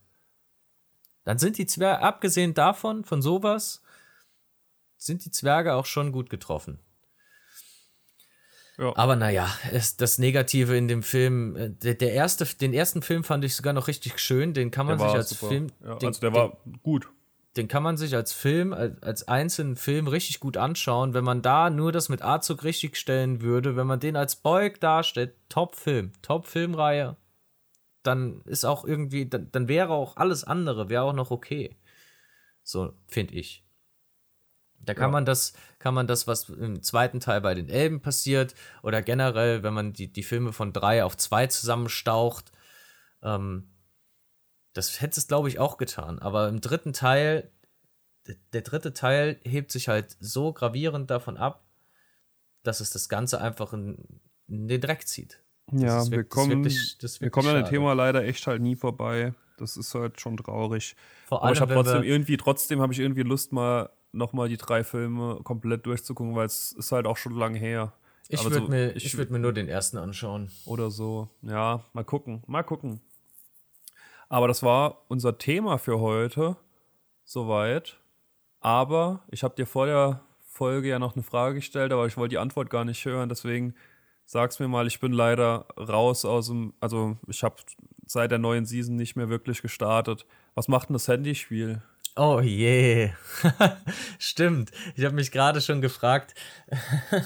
Dann 1.25 1.39
sind 1.39 1.59
die 1.59 1.67
Zwerge, 1.67 2.03
abgesehen 2.03 2.55
davon, 2.55 3.05
von 3.05 3.23
sowas, 3.23 3.83
sind 4.97 5.25
die 5.25 5.31
Zwerge 5.31 5.75
auch 5.75 5.87
schon 5.87 6.13
gut 6.13 6.31
getroffen. 6.31 6.79
Ja. 8.79 8.93
Aber 8.97 9.17
naja, 9.17 9.49
es, 9.71 9.97
das 9.97 10.19
Negative 10.19 10.77
in 10.77 10.89
dem 10.89 11.03
Film, 11.03 11.57
äh, 11.57 11.71
der, 11.71 11.95
der 11.95 12.13
erste, 12.13 12.45
den 12.47 12.73
ersten 12.73 13.03
Film 13.03 13.23
fand 13.23 13.45
ich 13.45 13.55
sogar 13.55 13.73
noch 13.75 13.87
richtig 13.87 14.19
schön. 14.19 14.55
Den 14.55 14.71
kann 14.71 14.87
man 14.87 14.99
Der 14.99 15.09
sich 15.09 15.17
als 15.17 15.29
super. 15.31 15.49
Film, 15.49 15.67
Ja, 15.85 15.95
den, 15.97 16.09
also 16.09 16.21
der 16.21 16.31
den, 16.31 16.35
war 16.35 16.57
gut. 16.83 17.09
den 17.57 17.69
kann 17.69 17.83
man 17.83 17.97
sich 17.99 18.15
als 18.17 18.33
Film, 18.33 18.73
als, 18.73 19.01
als 19.03 19.29
einzelnen 19.29 19.77
Film 19.77 20.09
richtig 20.09 20.41
gut 20.41 20.57
anschauen. 20.57 21.13
Wenn 21.15 21.23
man 21.23 21.43
da 21.43 21.69
nur 21.69 21.93
das 21.93 22.09
mit 22.09 22.23
A-Zug 22.23 22.65
richtig 22.65 22.97
stellen 22.97 23.43
würde, 23.43 23.77
wenn 23.77 23.87
man 23.87 24.01
den 24.01 24.17
als 24.17 24.37
Beug 24.37 24.81
darstellt, 24.81 25.35
Top-Film, 25.51 26.13
Top-Filmreihe, 26.23 27.17
dann 28.03 28.41
ist 28.43 28.65
auch 28.65 28.85
irgendwie, 28.85 29.29
dann, 29.29 29.51
dann 29.53 29.69
wäre 29.69 29.91
auch 29.91 30.17
alles 30.17 30.45
andere, 30.45 30.89
wäre 30.89 31.03
auch 31.03 31.13
noch 31.13 31.31
okay. 31.31 31.77
So, 32.63 32.95
finde 33.07 33.35
ich. 33.35 33.65
Da 34.85 34.95
kann 34.95 35.11
Ja. 35.11 35.13
man 35.13 35.25
das, 35.25 35.53
kann 35.79 35.95
man 35.95 36.07
das, 36.07 36.27
was 36.27 36.49
im 36.49 36.83
zweiten 36.83 37.21
Teil 37.21 37.41
bei 37.41 37.55
den 37.55 37.69
Elben 37.69 38.01
passiert, 38.01 38.55
oder 38.83 39.03
generell, 39.03 39.63
wenn 39.63 39.75
man 39.75 39.93
die, 39.93 40.13
die 40.13 40.23
Filme 40.25 40.53
von 40.53 40.73
drei 40.73 41.05
auf 41.05 41.17
zwei 41.17 41.47
zusammenstaucht, 41.47 42.51
ähm, 43.23 43.69
das 44.73 45.01
hätte 45.01 45.21
es, 45.21 45.29
glaube 45.29 45.49
ich, 45.49 45.59
auch 45.59 45.77
getan. 45.77 46.19
Aber 46.19 46.49
im 46.49 46.61
dritten 46.61 46.93
Teil, 46.93 47.53
der, 48.53 48.63
dritte 48.63 48.93
Teil 48.93 49.41
hebt 49.45 49.71
sich 49.71 49.89
halt 49.89 50.17
so 50.19 50.53
gravierend 50.53 51.11
davon 51.11 51.37
ab, 51.37 51.65
dass 52.63 52.81
es 52.81 52.91
das 52.91 53.09
Ganze 53.09 53.41
einfach 53.41 53.73
in, 53.73 54.21
in 54.49 54.69
den 54.69 54.81
Dreck 54.81 55.07
zieht. 55.07 55.42
Ja, 55.73 56.03
ist 56.03 56.11
wir 56.11 56.25
kommen, 56.25 56.65
wirklich- 56.65 56.97
wir 57.21 57.31
kommen 57.31 57.49
an 57.49 57.57
dem. 57.57 57.67
Thema 57.67 57.93
leider 57.95 58.25
echt 58.25 58.47
halt 58.47 58.61
nie 58.63 58.77
vorbei. 58.77 59.35
Das 59.59 59.77
ist 59.77 59.95
halt 59.95 60.21
schon 60.21 60.37
traurig. 60.37 60.97
Vor 61.27 61.43
Aber 61.43 61.53
ich 61.53 61.61
allem, 61.61 61.71
habe 61.71 61.83
trotzdem 61.85 62.03
irgendwie, 62.03 62.37
trotzdem 62.37 62.81
habe 62.81 62.93
ich 62.93 62.99
irgendwie 62.99 63.23
Lust, 63.23 63.53
mal 63.53 63.91
nochmal 64.13 64.49
die 64.49 64.57
drei 64.57 64.85
Filme 64.85 65.41
komplett 65.45 65.87
durchzugucken, 65.87 66.35
weil 66.35 66.47
es 66.47 66.73
ist 66.73 66.93
halt 66.93 67.07
auch 67.07 67.17
schon 67.17 67.35
lange 67.35 67.59
her. 67.59 67.93
Ich 68.29 68.43
würde 68.45 68.57
so- 68.57 68.69
mir, 68.69 68.95
ich- 68.97 69.05
ich 69.07 69.17
würd 69.17 69.31
mir 69.31 69.39
nur 69.39 69.53
den 69.53 69.69
ersten 69.69 69.99
anschauen. 69.99 70.51
Oder 70.67 70.91
so. 70.91 71.29
Ja, 71.43 71.85
mal 71.93 72.05
gucken. 72.05 72.43
Mal 72.47 72.63
gucken. 72.63 73.01
Aber 74.29 74.49
das 74.49 74.63
war 74.63 75.03
unser 75.09 75.39
Thema 75.39 75.79
für 75.79 76.01
heute. 76.01 76.57
Soweit. 77.25 77.99
Aber 78.61 79.21
ich 79.31 79.43
habe 79.45 79.55
dir 79.55 79.67
vor 79.67 79.87
der 79.87 80.21
Folge 80.47 80.89
ja 80.89 80.99
noch 80.99 81.15
eine 81.15 81.23
Frage 81.23 81.57
gestellt, 81.57 81.93
aber 81.93 82.07
ich 82.07 82.17
wollte 82.17 82.31
die 82.31 82.39
Antwort 82.39 82.71
gar 82.71 82.85
nicht 82.85 83.05
hören. 83.05 83.29
Deswegen 83.29 83.75
sag's 84.25 84.59
mir 84.59 84.69
mal, 84.69 84.87
ich 84.87 85.01
bin 85.01 85.13
leider 85.13 85.67
raus 85.79 86.25
aus 86.25 86.49
dem. 86.49 86.75
Also, 86.81 87.17
ich 87.29 87.43
habe 87.43 87.57
seit 88.07 88.31
der 88.31 88.39
neuen 88.39 88.67
Season 88.67 88.97
nicht 88.97 89.17
mehr 89.17 89.29
wirklich 89.29 89.63
gestartet. 89.63 90.27
Was 90.55 90.69
macht 90.69 90.89
denn 90.89 90.95
das 90.95 91.09
Handyspiel? 91.09 91.83
Oh 92.15 92.41
je. 92.41 93.11
Stimmt. 94.19 94.71
Ich 94.97 95.05
habe 95.05 95.15
mich 95.15 95.31
gerade 95.33 95.63
schon 95.63 95.81
gefragt, 95.81 96.35
habe 97.11 97.25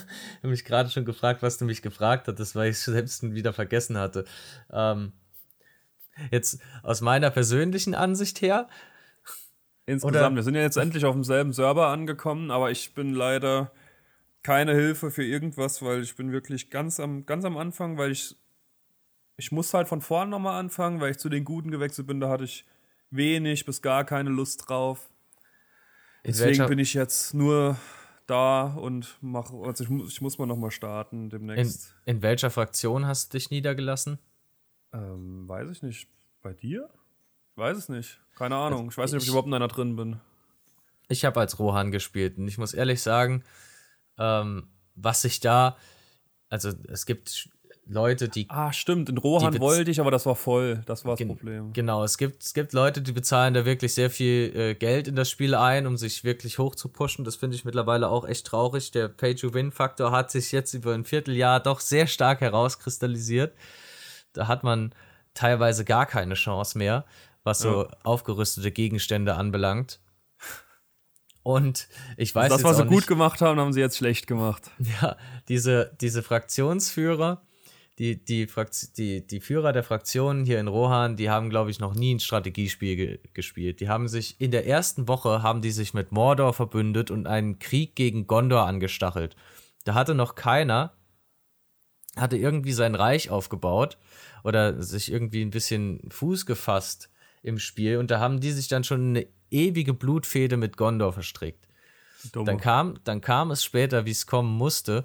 mich 0.48 0.64
gerade 0.64 0.90
schon 0.90 1.04
gefragt, 1.04 1.42
was 1.42 1.58
du 1.58 1.64
mich 1.64 1.82
gefragt 1.82 2.28
hattest, 2.28 2.54
weil 2.54 2.70
ich 2.70 2.76
es 2.76 2.84
selbst 2.84 3.22
wieder 3.34 3.52
vergessen 3.52 3.98
hatte. 3.98 4.24
Ähm, 4.72 5.12
jetzt 6.30 6.60
aus 6.84 7.00
meiner 7.00 7.30
persönlichen 7.30 7.94
Ansicht 7.94 8.40
her, 8.42 8.68
Insgesamt, 9.88 10.16
Oder- 10.16 10.34
wir 10.34 10.42
sind 10.42 10.56
ja 10.56 10.62
jetzt 10.62 10.76
endlich 10.76 11.04
auf 11.04 11.14
demselben 11.14 11.52
Server 11.52 11.86
angekommen, 11.86 12.50
aber 12.50 12.72
ich 12.72 12.92
bin 12.94 13.14
leider 13.14 13.70
keine 14.46 14.74
Hilfe 14.74 15.10
für 15.10 15.24
irgendwas, 15.24 15.82
weil 15.82 16.02
ich 16.02 16.14
bin 16.14 16.30
wirklich 16.30 16.70
ganz 16.70 17.00
am, 17.00 17.26
ganz 17.26 17.44
am 17.44 17.56
Anfang, 17.56 17.98
weil 17.98 18.12
ich, 18.12 18.36
ich 19.36 19.50
muss 19.50 19.74
halt 19.74 19.88
von 19.88 20.00
vorn 20.00 20.30
nochmal 20.30 20.60
anfangen, 20.60 21.00
weil 21.00 21.10
ich 21.10 21.18
zu 21.18 21.28
den 21.28 21.44
Guten 21.44 21.72
gewechselt 21.72 22.06
bin, 22.06 22.20
da 22.20 22.28
hatte 22.28 22.44
ich 22.44 22.64
wenig 23.10 23.64
bis 23.66 23.82
gar 23.82 24.04
keine 24.04 24.30
Lust 24.30 24.68
drauf. 24.68 25.08
in 26.22 26.32
Deswegen 26.32 26.66
bin 26.68 26.78
ich 26.78 26.94
jetzt 26.94 27.34
nur 27.34 27.76
da 28.28 28.62
und 28.68 29.16
mache, 29.20 29.54
also 29.64 29.82
ich, 29.84 29.90
muss- 29.90 30.12
ich 30.12 30.20
muss 30.20 30.38
mal 30.38 30.46
nochmal 30.46 30.70
starten 30.70 31.24
in, 31.24 31.30
demnächst. 31.30 31.94
in 32.04 32.22
welcher 32.22 32.50
Fraktion 32.50 33.04
hast 33.06 33.32
du 33.34 33.38
dich 33.38 33.50
niedergelassen? 33.50 34.18
ähm, 34.92 35.48
weiß 35.48 35.70
ich 35.70 35.82
nicht. 35.82 36.08
Bei 36.42 36.52
dir? 36.54 36.88
Ich 37.52 37.56
weiß 37.58 37.76
es 37.76 37.88
nicht. 37.88 38.20
Keine 38.36 38.54
Ahnung. 38.56 38.88
Ich 38.90 38.96
weiß 38.96 39.10
nicht, 39.10 39.16
ob 39.18 39.22
ich 39.22 39.24
ich- 39.24 39.30
überhaupt 39.30 39.48
in 39.48 39.54
einer 39.54 39.68
drin 39.68 39.96
bin. 39.96 40.20
Ich 41.08 41.24
habe 41.24 41.40
als 41.40 41.58
Rohan 41.58 41.90
gespielt 41.90 42.38
und 42.38 42.46
ich 42.48 42.58
muss 42.58 42.72
ehrlich 42.74 43.02
sagen, 43.02 43.42
ähm, 44.18 44.68
was 44.94 45.24
ich 45.24 45.40
da, 45.40 45.76
also 46.48 46.70
es 46.88 47.06
gibt 47.06 47.48
Leute, 47.88 48.28
die 48.28 48.46
Ah, 48.50 48.72
stimmt. 48.72 49.08
In 49.08 49.16
Rohan 49.18 49.60
wollte 49.60 49.90
ich, 49.92 50.00
aber 50.00 50.10
das 50.10 50.26
war 50.26 50.34
voll. 50.34 50.82
Das 50.86 51.04
war 51.04 51.12
das 51.12 51.18
Gen- 51.18 51.28
Problem. 51.28 51.72
Genau, 51.72 52.02
es 52.02 52.18
gibt, 52.18 52.42
es 52.42 52.52
gibt 52.52 52.72
Leute, 52.72 53.00
die 53.00 53.12
bezahlen 53.12 53.54
da 53.54 53.64
wirklich 53.64 53.94
sehr 53.94 54.10
viel 54.10 54.52
äh, 54.56 54.74
Geld 54.74 55.06
in 55.06 55.14
das 55.14 55.30
Spiel 55.30 55.54
ein, 55.54 55.86
um 55.86 55.96
sich 55.96 56.24
wirklich 56.24 56.58
hoch 56.58 56.74
zu 56.74 56.88
pushen. 56.88 57.24
Das 57.24 57.36
finde 57.36 57.54
ich 57.54 57.64
mittlerweile 57.64 58.08
auch 58.08 58.26
echt 58.26 58.46
traurig. 58.48 58.90
Der 58.90 59.06
Pay-to-Win-Faktor 59.08 60.10
hat 60.10 60.32
sich 60.32 60.50
jetzt 60.50 60.74
über 60.74 60.94
ein 60.94 61.04
Vierteljahr 61.04 61.60
doch 61.60 61.78
sehr 61.78 62.08
stark 62.08 62.40
herauskristallisiert. 62.40 63.54
Da 64.32 64.48
hat 64.48 64.64
man 64.64 64.92
teilweise 65.34 65.84
gar 65.84 66.06
keine 66.06 66.34
Chance 66.34 66.76
mehr, 66.78 67.04
was 67.44 67.60
so 67.60 67.84
Ja. 67.84 67.88
aufgerüstete 68.02 68.72
Gegenstände 68.72 69.36
anbelangt. 69.36 70.00
Und 71.46 71.86
ich 72.16 72.34
weiß 72.34 72.48
das, 72.48 72.58
jetzt 72.58 72.68
was 72.68 72.76
sie 72.78 72.82
gut 72.86 72.96
nicht, 72.96 73.06
gemacht 73.06 73.40
haben, 73.40 73.60
haben 73.60 73.72
sie 73.72 73.78
jetzt 73.78 73.96
schlecht 73.96 74.26
gemacht. 74.26 74.68
ja, 75.00 75.16
diese, 75.48 75.96
diese 76.00 76.24
Fraktionsführer, 76.24 77.40
die, 78.00 78.16
die, 78.24 78.48
Frakt 78.48 78.98
die, 78.98 79.24
die 79.24 79.38
Führer 79.38 79.72
der 79.72 79.84
Fraktionen 79.84 80.44
hier 80.44 80.58
in 80.58 80.66
Rohan, 80.66 81.14
die 81.14 81.30
haben, 81.30 81.48
glaube 81.48 81.70
ich, 81.70 81.78
noch 81.78 81.94
nie 81.94 82.16
ein 82.16 82.18
Strategiespiel 82.18 82.96
ge 82.96 83.20
gespielt. 83.32 83.78
Die 83.78 83.88
haben 83.88 84.08
sich 84.08 84.40
in 84.40 84.50
der 84.50 84.66
ersten 84.66 85.06
Woche 85.06 85.44
haben 85.44 85.62
die 85.62 85.70
sich 85.70 85.94
mit 85.94 86.10
Mordor 86.10 86.52
verbündet 86.52 87.12
und 87.12 87.28
einen 87.28 87.60
Krieg 87.60 87.94
gegen 87.94 88.26
Gondor 88.26 88.66
angestachelt. 88.66 89.36
Da 89.84 89.94
hatte 89.94 90.16
noch 90.16 90.34
keiner, 90.34 90.94
hatte 92.16 92.36
irgendwie 92.36 92.72
sein 92.72 92.96
Reich 92.96 93.30
aufgebaut 93.30 93.98
oder 94.42 94.82
sich 94.82 95.12
irgendwie 95.12 95.42
ein 95.42 95.50
bisschen 95.50 96.08
Fuß 96.10 96.44
gefasst 96.44 97.08
im 97.44 97.60
Spiel 97.60 97.98
und 97.98 98.10
da 98.10 98.18
haben 98.18 98.40
die 98.40 98.50
sich 98.50 98.66
dann 98.66 98.82
schon 98.82 99.10
eine 99.10 99.28
ewige 99.56 99.94
Blutfehde 99.94 100.56
mit 100.56 100.76
Gondor 100.76 101.12
verstrickt. 101.12 101.66
Dumme. 102.32 102.46
Dann 102.46 102.58
kam, 102.58 102.98
dann 103.04 103.20
kam 103.20 103.50
es 103.50 103.64
später, 103.64 104.04
wie 104.04 104.10
es 104.10 104.26
kommen 104.26 104.56
musste. 104.56 105.04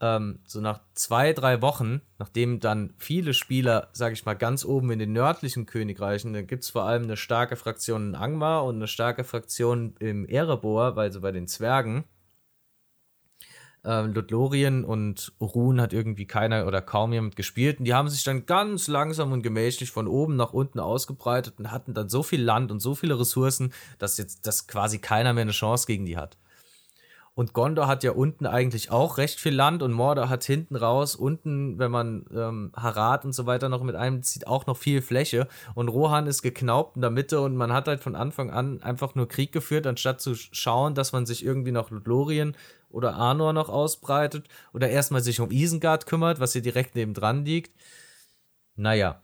Ähm, 0.00 0.40
so 0.46 0.60
nach 0.60 0.80
zwei, 0.94 1.32
drei 1.32 1.60
Wochen, 1.60 2.00
nachdem 2.18 2.58
dann 2.58 2.94
viele 2.96 3.34
Spieler, 3.34 3.88
sage 3.92 4.14
ich 4.14 4.24
mal, 4.24 4.34
ganz 4.34 4.64
oben 4.64 4.90
in 4.90 4.98
den 4.98 5.12
nördlichen 5.12 5.66
Königreichen, 5.66 6.32
da 6.32 6.42
gibt 6.42 6.64
es 6.64 6.70
vor 6.70 6.84
allem 6.84 7.02
eine 7.04 7.18
starke 7.18 7.56
Fraktion 7.56 8.08
in 8.08 8.14
Angmar 8.14 8.64
und 8.64 8.76
eine 8.76 8.88
starke 8.88 9.24
Fraktion 9.24 9.94
im 9.98 10.24
Erebor, 10.24 10.96
weil 10.96 11.12
so 11.12 11.20
bei 11.20 11.32
den 11.32 11.46
Zwergen. 11.46 12.04
Ähm, 13.84 14.12
Lothlorien 14.12 14.84
und 14.84 15.32
Urun 15.38 15.80
hat 15.80 15.92
irgendwie 15.92 16.26
keiner 16.26 16.66
oder 16.66 16.82
kaum 16.82 17.12
jemand 17.12 17.36
gespielt. 17.36 17.78
Und 17.78 17.86
die 17.86 17.94
haben 17.94 18.08
sich 18.08 18.24
dann 18.24 18.46
ganz 18.46 18.88
langsam 18.88 19.32
und 19.32 19.42
gemächlich 19.42 19.90
von 19.90 20.06
oben 20.06 20.36
nach 20.36 20.52
unten 20.52 20.80
ausgebreitet 20.80 21.54
und 21.58 21.70
hatten 21.70 21.94
dann 21.94 22.08
so 22.08 22.22
viel 22.22 22.42
Land 22.42 22.70
und 22.70 22.80
so 22.80 22.94
viele 22.94 23.18
Ressourcen, 23.18 23.72
dass 23.98 24.18
jetzt 24.18 24.46
dass 24.46 24.66
quasi 24.66 24.98
keiner 24.98 25.32
mehr 25.32 25.42
eine 25.42 25.52
Chance 25.52 25.86
gegen 25.86 26.04
die 26.04 26.16
hat. 26.18 26.36
Und 27.34 27.54
Gondor 27.54 27.86
hat 27.86 28.02
ja 28.02 28.10
unten 28.10 28.44
eigentlich 28.44 28.90
auch 28.90 29.16
recht 29.16 29.40
viel 29.40 29.54
Land 29.54 29.82
und 29.82 29.92
Mordor 29.92 30.28
hat 30.28 30.44
hinten 30.44 30.76
raus, 30.76 31.14
unten, 31.14 31.78
wenn 31.78 31.90
man 31.90 32.26
ähm, 32.34 32.72
Harad 32.76 33.24
und 33.24 33.32
so 33.32 33.46
weiter 33.46 33.68
noch 33.68 33.82
mit 33.82 33.94
einbezieht, 33.94 34.46
auch 34.46 34.66
noch 34.66 34.76
viel 34.76 35.00
Fläche. 35.00 35.46
Und 35.74 35.88
Rohan 35.88 36.26
ist 36.26 36.42
geknaubt 36.42 36.96
in 36.96 37.02
der 37.02 37.10
Mitte 37.10 37.40
und 37.40 37.56
man 37.56 37.72
hat 37.72 37.88
halt 37.88 38.00
von 38.00 38.16
Anfang 38.16 38.50
an 38.50 38.82
einfach 38.82 39.14
nur 39.14 39.26
Krieg 39.28 39.52
geführt, 39.52 39.86
anstatt 39.86 40.20
zu 40.20 40.34
schauen, 40.34 40.94
dass 40.94 41.12
man 41.12 41.24
sich 41.24 41.44
irgendwie 41.44 41.72
nach 41.72 41.90
Lothlorien 41.90 42.56
oder 42.90 43.14
Arnor 43.14 43.52
noch 43.52 43.68
ausbreitet 43.68 44.48
oder 44.72 44.90
erstmal 44.90 45.22
sich 45.22 45.40
um 45.40 45.50
Isengard 45.50 46.06
kümmert, 46.06 46.40
was 46.40 46.52
hier 46.52 46.62
direkt 46.62 46.94
nebendran 46.94 47.44
liegt. 47.44 47.74
Naja, 48.76 49.20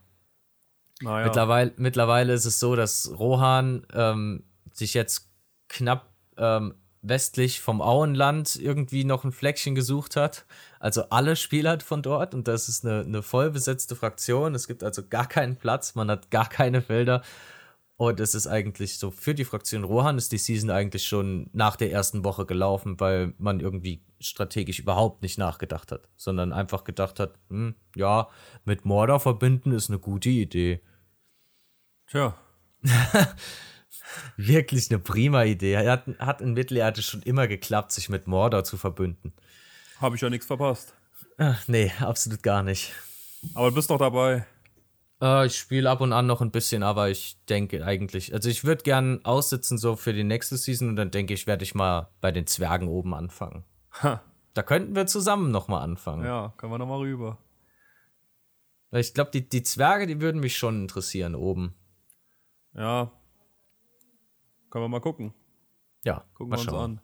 naja. 1.03 1.27
Mittlerweile, 1.27 1.73
mittlerweile 1.77 2.33
ist 2.33 2.47
es 2.47 2.59
so, 2.59 2.75
dass 2.75 3.13
Rohan 3.19 3.87
ähm, 3.93 4.45
sich 4.73 4.95
jetzt 4.95 5.29
knapp 5.69 6.09
ähm, 6.39 6.75
westlich 7.03 7.61
vom 7.61 7.83
Auenland 7.83 8.57
irgendwie 8.57 9.05
noch 9.05 9.25
ein 9.25 9.33
Fleckchen 9.33 9.75
gesucht 9.75 10.17
hat. 10.17 10.47
Also 10.81 11.05
alle 11.11 11.37
Spieler 11.37 11.79
von 11.81 12.03
dort 12.03 12.35
und 12.35 12.49
das 12.49 12.69
ist 12.69 12.85
eine, 12.85 13.01
eine 13.01 13.23
voll 13.23 13.51
besetzte 13.51 13.95
Fraktion. 13.95 14.55
Es 14.55 14.67
gibt 14.67 14.83
also 14.83 15.07
gar 15.07 15.29
keinen 15.29 15.57
Platz, 15.57 15.95
man 15.95 16.11
hat 16.11 16.31
gar 16.31 16.49
keine 16.49 16.83
Felder. 16.83 17.23
Und 17.99 18.21
es 18.21 18.35
ist 18.35 18.47
eigentlich 18.47 18.99
so, 18.99 19.11
für 19.11 19.35
die 19.35 19.47
Fraktion 19.47 19.83
Rohan 19.83 20.19
ist 20.19 20.31
die 20.31 20.39
Season 20.39 20.71
eigentlich 20.71 21.07
schon 21.07 21.49
nach 21.55 21.77
der 21.77 21.91
ersten 21.91 22.25
Woche 22.25 22.45
gelaufen, 22.45 23.01
weil 23.01 23.33
man 23.39 23.61
irgendwie 23.61 24.05
strategisch 24.21 24.79
überhaupt 24.79 25.23
nicht 25.23 25.39
nachgedacht 25.39 25.91
hat, 25.93 26.09
sondern 26.15 26.53
einfach 26.53 26.85
gedacht 26.85 27.19
hat, 27.19 27.39
hm, 27.49 27.75
ja, 27.95 28.29
mit 28.65 28.85
Mordor 28.85 29.21
verbinden 29.21 29.73
ist 29.73 29.89
eine 29.89 29.99
gute 29.99 30.29
Idee. 30.29 30.83
Tja. 32.07 32.37
Wirklich 34.37 34.91
eine 34.91 34.99
prima 34.99 35.45
Idee. 35.45 35.73
Er 35.73 35.91
hat, 35.91 36.07
hat 36.19 36.41
in 36.43 36.53
Mittelerde 36.53 37.01
schon 37.01 37.23
immer 37.23 37.49
geklappt, 37.49 37.93
sich 37.93 38.11
mit 38.11 38.27
Mordor 38.27 38.65
zu 38.65 38.77
verbünden. 38.77 39.33
Habe 40.01 40.17
ich 40.17 40.23
ja 40.23 40.29
nichts 40.29 40.47
verpasst. 40.47 40.93
Ach, 41.39 41.67
nee, 41.67 41.91
absolut 42.01 42.43
gar 42.43 42.63
nicht. 42.63 42.93
Aber 43.55 43.71
du 43.71 43.75
bist 43.75 43.89
doch 43.89 43.99
dabei. 43.99 44.47
Äh, 45.21 45.47
ich 45.47 45.57
spiele 45.57 45.91
ab 45.91 46.01
und 46.01 46.13
an 46.13 46.27
noch 46.27 46.41
ein 46.41 46.51
bisschen, 46.51 46.83
aber 46.83 47.09
ich 47.11 47.39
denke 47.47 47.85
eigentlich, 47.85 48.33
also 48.35 48.49
ich 48.49 48.65
würde 48.65 48.83
gern 48.83 49.25
aussitzen 49.25 49.79
so 49.79 49.97
für 49.97 50.13
die 50.13 50.25
nächste 50.25 50.57
Season 50.57 50.89
und 50.91 50.97
dann 50.97 51.11
denke 51.11 51.35
ich, 51.35 51.47
werde 51.47 51.65
ich 51.65 51.75
mal 51.75 52.11
bei 52.21 52.33
den 52.33 52.47
Zwergen 52.47 52.89
oben 52.89 53.15
anfangen. 53.15 53.65
Ha. 54.03 54.23
Da 54.55 54.63
könnten 54.63 54.97
wir 54.97 55.07
zusammen 55.07 55.51
noch 55.51 55.69
mal 55.69 55.81
anfangen. 55.81 56.25
Ja, 56.25 56.55
können 56.57 56.73
wir 56.73 56.79
noch 56.79 56.87
mal 56.87 56.99
rüber. 56.99 57.39
Ich 58.93 59.13
glaube, 59.13 59.31
die, 59.31 59.47
die 59.47 59.63
Zwerge, 59.63 60.07
die 60.07 60.21
würden 60.21 60.41
mich 60.41 60.57
schon 60.57 60.83
interessieren 60.83 61.35
oben. 61.35 61.75
Ja. 62.75 63.13
Können 64.71 64.85
wir 64.85 64.89
mal 64.89 65.01
gucken. 65.01 65.35
Ja, 66.05 66.25
Gucken 66.35 66.51
mal 66.51 66.57
wir 66.57 66.73
uns 66.73 66.73
an. 66.73 67.01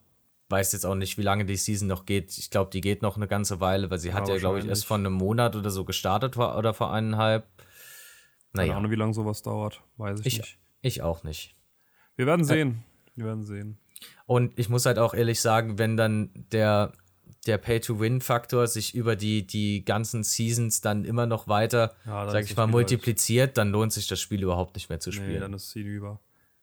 Weiß 0.48 0.72
jetzt 0.72 0.86
auch 0.86 0.94
nicht, 0.94 1.18
wie 1.18 1.22
lange 1.22 1.44
die 1.44 1.56
Season 1.56 1.88
noch 1.88 2.06
geht. 2.06 2.36
Ich 2.38 2.50
glaube, 2.50 2.70
die 2.70 2.80
geht 2.80 3.02
noch 3.02 3.16
eine 3.16 3.26
ganze 3.26 3.60
Weile, 3.60 3.90
weil 3.90 3.98
sie 3.98 4.12
hat 4.12 4.28
ja, 4.28 4.36
glaube 4.36 4.58
ich, 4.58 4.66
erst 4.66 4.86
vor 4.86 4.96
einem 4.96 5.14
Monat 5.14 5.56
oder 5.56 5.70
so 5.70 5.84
gestartet 5.84 6.36
war 6.36 6.56
oder 6.56 6.74
vor 6.74 6.92
eineinhalb. 6.92 7.46
Keine 8.52 8.66
Naja, 8.68 8.76
Ahnung, 8.78 8.90
wie 8.90 8.96
lange 8.96 9.14
sowas 9.14 9.42
dauert. 9.42 9.82
Weiß 9.96 10.20
ich, 10.20 10.26
ich, 10.26 10.38
nicht. 10.38 10.58
ich 10.82 11.02
auch 11.02 11.24
nicht. 11.24 11.56
Wir 12.16 12.26
werden 12.26 12.44
sehen. 12.44 12.82
Wir 13.16 13.26
werden 13.26 13.44
sehen. 13.44 13.78
Und 14.26 14.58
ich 14.58 14.68
muss 14.68 14.86
halt 14.86 14.98
auch 14.98 15.14
ehrlich 15.14 15.40
sagen, 15.40 15.78
wenn 15.78 15.96
dann 15.96 16.30
der, 16.52 16.92
der 17.46 17.58
Pay-to-Win-Faktor 17.58 18.66
sich 18.66 18.94
über 18.94 19.16
die, 19.16 19.46
die 19.46 19.84
ganzen 19.84 20.22
Seasons 20.24 20.80
dann 20.80 21.04
immer 21.04 21.26
noch 21.26 21.48
weiter, 21.48 21.94
Ja, 22.04 22.28
sag 22.30 22.44
ich 22.44 22.56
mal, 22.56 22.64
Spiel 22.64 22.72
multipliziert, 22.72 23.56
dann 23.56 23.70
lohnt 23.70 23.92
sich 23.92 24.06
das 24.08 24.20
Spiel 24.20 24.42
überhaupt 24.42 24.74
nicht 24.76 24.88
mehr 24.88 25.00
zu 25.00 25.10
Nee, 25.10 25.16
spielen. 25.16 25.40
dann 25.40 25.52
ist 25.54 25.66
es 25.68 25.72
hinüber. 25.72 26.20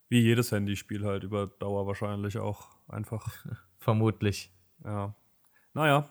Wie 0.09 0.19
jedes 0.21 0.51
Handyspiel 0.51 1.05
halt 1.05 1.23
über 1.23 1.47
Dauer 1.47 1.85
wahrscheinlich 1.87 2.37
auch 2.37 2.67
einfach. 2.87 3.45
Vermutlich. 3.79 4.51
Ja. 4.83 5.15
Naja. 5.73 6.09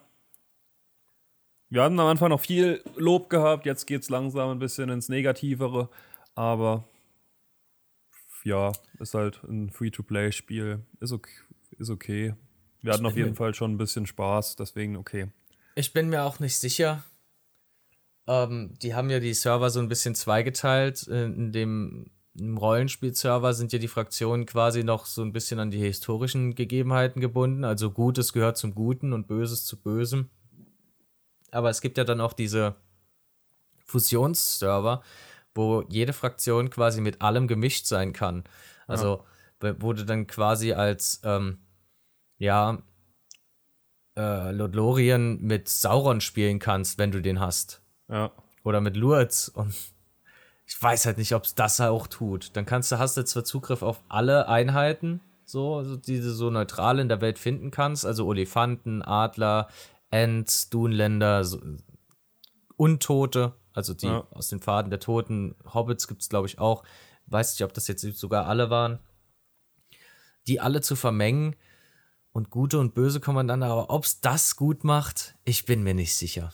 Wir 1.69 1.83
hatten 1.83 1.99
am 1.99 2.07
Anfang 2.07 2.29
noch 2.29 2.41
viel 2.41 2.83
Lob 2.95 3.29
gehabt, 3.29 3.65
jetzt 3.65 3.85
geht 3.85 4.01
es 4.01 4.09
langsam 4.09 4.49
ein 4.49 4.59
bisschen 4.59 4.89
ins 4.89 5.07
Negativere, 5.07 5.89
aber 6.33 6.83
ja, 8.43 8.71
ist 8.99 9.13
halt 9.13 9.43
ein 9.43 9.69
Free-to-Play-Spiel. 9.69 10.83
Ist 10.99 11.11
okay. 11.11 11.31
Ist 11.77 11.89
okay. 11.89 12.33
Wir 12.81 12.93
hatten 12.93 13.05
auf 13.05 13.15
jeden 13.15 13.35
Fall 13.35 13.53
schon 13.53 13.73
ein 13.73 13.77
bisschen 13.77 14.07
Spaß, 14.07 14.55
deswegen 14.55 14.97
okay. 14.97 15.27
Ich 15.75 15.93
bin 15.93 16.09
mir 16.09 16.23
auch 16.23 16.39
nicht 16.39 16.57
sicher. 16.57 17.03
Ähm, 18.27 18.73
die 18.81 18.95
haben 18.95 19.09
ja 19.09 19.19
die 19.19 19.33
Server 19.33 19.69
so 19.69 19.79
ein 19.79 19.89
bisschen 19.89 20.15
zweigeteilt. 20.15 21.03
In 21.03 21.51
dem 21.51 22.09
Rollenspiel-Server 22.39 23.53
sind 23.53 23.73
ja 23.73 23.79
die 23.79 23.87
Fraktionen 23.87 24.45
quasi 24.45 24.83
noch 24.83 25.05
so 25.05 25.21
ein 25.21 25.33
bisschen 25.33 25.59
an 25.59 25.71
die 25.71 25.79
historischen 25.79 26.55
Gegebenheiten 26.55 27.21
gebunden. 27.21 27.63
Also 27.63 27.91
Gutes 27.91 28.33
gehört 28.33 28.57
zum 28.57 28.73
Guten 28.73 29.13
und 29.13 29.27
Böses 29.27 29.65
zu 29.65 29.81
Bösem. 29.81 30.29
Aber 31.51 31.69
es 31.69 31.81
gibt 31.81 31.97
ja 31.97 32.03
dann 32.03 32.21
auch 32.21 32.33
diese 32.33 32.75
Fusionsserver, 33.85 35.01
wo 35.55 35.83
jede 35.89 36.13
Fraktion 36.13 36.69
quasi 36.69 37.01
mit 37.01 37.21
allem 37.21 37.47
gemischt 37.47 37.85
sein 37.85 38.13
kann. 38.13 38.43
Also, 38.87 39.23
wo- 39.59 39.75
wo 39.79 39.93
du 39.93 40.05
dann 40.05 40.27
quasi 40.27 40.73
als, 40.73 41.21
ähm, 41.23 41.59
ja, 42.37 42.77
äh, 44.17 44.51
Lothlorien 44.51 45.41
mit 45.41 45.69
Sauron 45.69 46.21
spielen 46.21 46.59
kannst, 46.59 46.97
wenn 46.97 47.11
du 47.11 47.21
den 47.21 47.39
hast. 47.39 47.81
Ja. 48.07 48.31
Oder 48.63 48.81
mit 48.81 48.95
Lourdes. 48.97 49.49
Und 49.49 49.73
ich 50.65 50.81
weiß 50.81 51.05
halt 51.05 51.17
nicht, 51.17 51.33
ob 51.33 51.45
es 51.45 51.55
das 51.55 51.79
auch 51.81 52.07
tut. 52.07 52.55
Dann 52.55 52.65
kannst 52.65 52.91
du, 52.91 52.99
hast 52.99 53.17
du 53.17 53.23
zwar 53.25 53.43
Zugriff 53.43 53.81
auf 53.81 54.01
alle 54.09 54.47
Einheiten, 54.47 55.21
so, 55.45 55.77
also 55.77 55.95
die 55.95 56.19
du 56.19 56.31
so 56.31 56.49
neutral 56.49 56.99
in 56.99 57.09
der 57.09 57.21
Welt 57.21 57.39
finden 57.39 57.71
kannst. 57.71 58.05
Also 58.05 58.25
Olifanten, 58.27 59.01
Adler, 59.01 59.67
Ents, 60.11 60.69
Dunländer, 60.69 61.43
so, 61.43 61.61
Untote, 62.75 63.53
also 63.73 63.93
die 63.93 64.07
Ja. 64.07 64.27
aus 64.31 64.47
den 64.47 64.59
Pfaden 64.61 64.89
der 64.89 64.99
Toten. 64.99 65.55
Hobbits 65.65 66.07
gibt 66.07 66.21
es, 66.21 66.29
glaube 66.29 66.47
ich, 66.47 66.59
auch. 66.59 66.83
Weiß 67.27 67.53
nicht, 67.53 67.63
ob 67.63 67.73
das 67.73 67.87
jetzt 67.87 68.01
sogar 68.17 68.47
alle 68.47 68.69
waren. 68.69 68.99
Die 70.47 70.59
alle 70.59 70.81
zu 70.81 70.95
vermengen 70.95 71.55
und 72.31 72.49
gute 72.49 72.79
und 72.79 72.93
böse 72.95 73.19
Kommandanten, 73.19 73.69
aber 73.69 73.89
ob 73.89 74.05
es 74.05 74.21
das 74.21 74.55
gut 74.55 74.83
macht, 74.83 75.35
ich 75.45 75.65
bin 75.65 75.83
mir 75.83 75.93
nicht 75.93 76.15
sicher. 76.15 76.53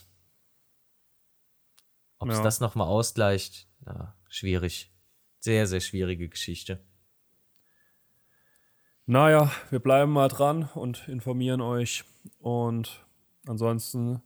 Ob 2.20 2.30
es 2.30 2.38
Ja. 2.38 2.44
das 2.44 2.60
nochmal 2.60 2.88
ausgleicht, 2.88 3.68
ja, 3.86 4.16
schwierig. 4.28 4.92
Sehr, 5.40 5.68
sehr 5.68 5.80
schwierige 5.82 6.28
Geschichte. 6.28 6.84
Naja, 9.06 9.52
wir 9.70 9.80
bleiben 9.80 10.12
mal 10.12 10.28
dran 10.30 10.68
und 10.74 11.08
informieren 11.08 11.62
euch. 11.62 12.04
Und 12.40 13.05
ansonsten, 13.48 14.22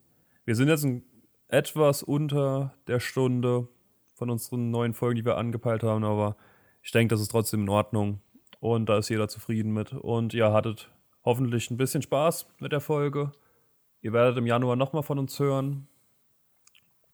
wir 0.45 0.55
sind 0.55 0.67
jetzt 0.67 0.83
ein, 0.83 1.03
etwas 1.47 2.03
unter 2.03 2.73
der 2.87 2.99
Stunde 2.99 3.67
von 4.13 4.29
unseren 4.29 4.69
neuen 4.71 4.93
Folgen, 4.93 5.15
die 5.17 5.25
wir 5.25 5.37
angepeilt 5.37 5.83
haben, 5.83 6.03
aber 6.03 6.35
ich 6.83 6.91
denke, 6.91 7.13
das 7.13 7.21
ist 7.21 7.29
trotzdem 7.31 7.61
in 7.61 7.69
Ordnung. 7.69 8.21
Und 8.59 8.87
da 8.89 8.97
ist 8.97 9.09
jeder 9.09 9.27
zufrieden 9.29 9.71
mit. 9.71 9.93
Und 9.93 10.33
ihr 10.33 10.51
hattet 10.51 10.91
hoffentlich 11.23 11.71
ein 11.71 11.77
bisschen 11.77 12.01
Spaß 12.01 12.47
mit 12.59 12.71
der 12.73 12.81
Folge. 12.81 13.31
Ihr 14.01 14.11
werdet 14.13 14.37
im 14.37 14.45
Januar 14.47 14.75
nochmal 14.75 15.03
von 15.03 15.17
uns 15.19 15.39
hören. 15.39 15.87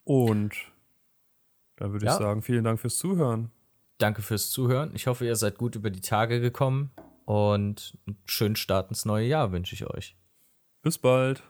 Und 0.03 0.53
dann 1.77 1.91
würde 1.91 2.05
Ja. 2.05 2.13
ich 2.13 2.17
sagen, 2.17 2.41
vielen 2.41 2.63
Dank 2.63 2.79
fürs 2.79 2.97
Zuhören. 2.97 3.51
Danke 3.97 4.21
fürs 4.21 4.49
Zuhören. 4.49 4.91
Ich 4.95 5.07
hoffe, 5.07 5.25
ihr 5.25 5.35
seid 5.35 5.57
gut 5.57 5.75
über 5.75 5.89
die 5.89 6.01
Tage 6.01 6.41
gekommen 6.41 6.91
und 7.25 7.97
einen 8.07 8.17
schönen 8.25 8.55
Start 8.55 8.89
ins 8.89 9.05
neue 9.05 9.27
Jahr 9.27 9.51
wünsche 9.51 9.73
ich 9.75 9.85
euch. 9.87 10.15
Bis 10.81 10.97
bald. 10.97 11.43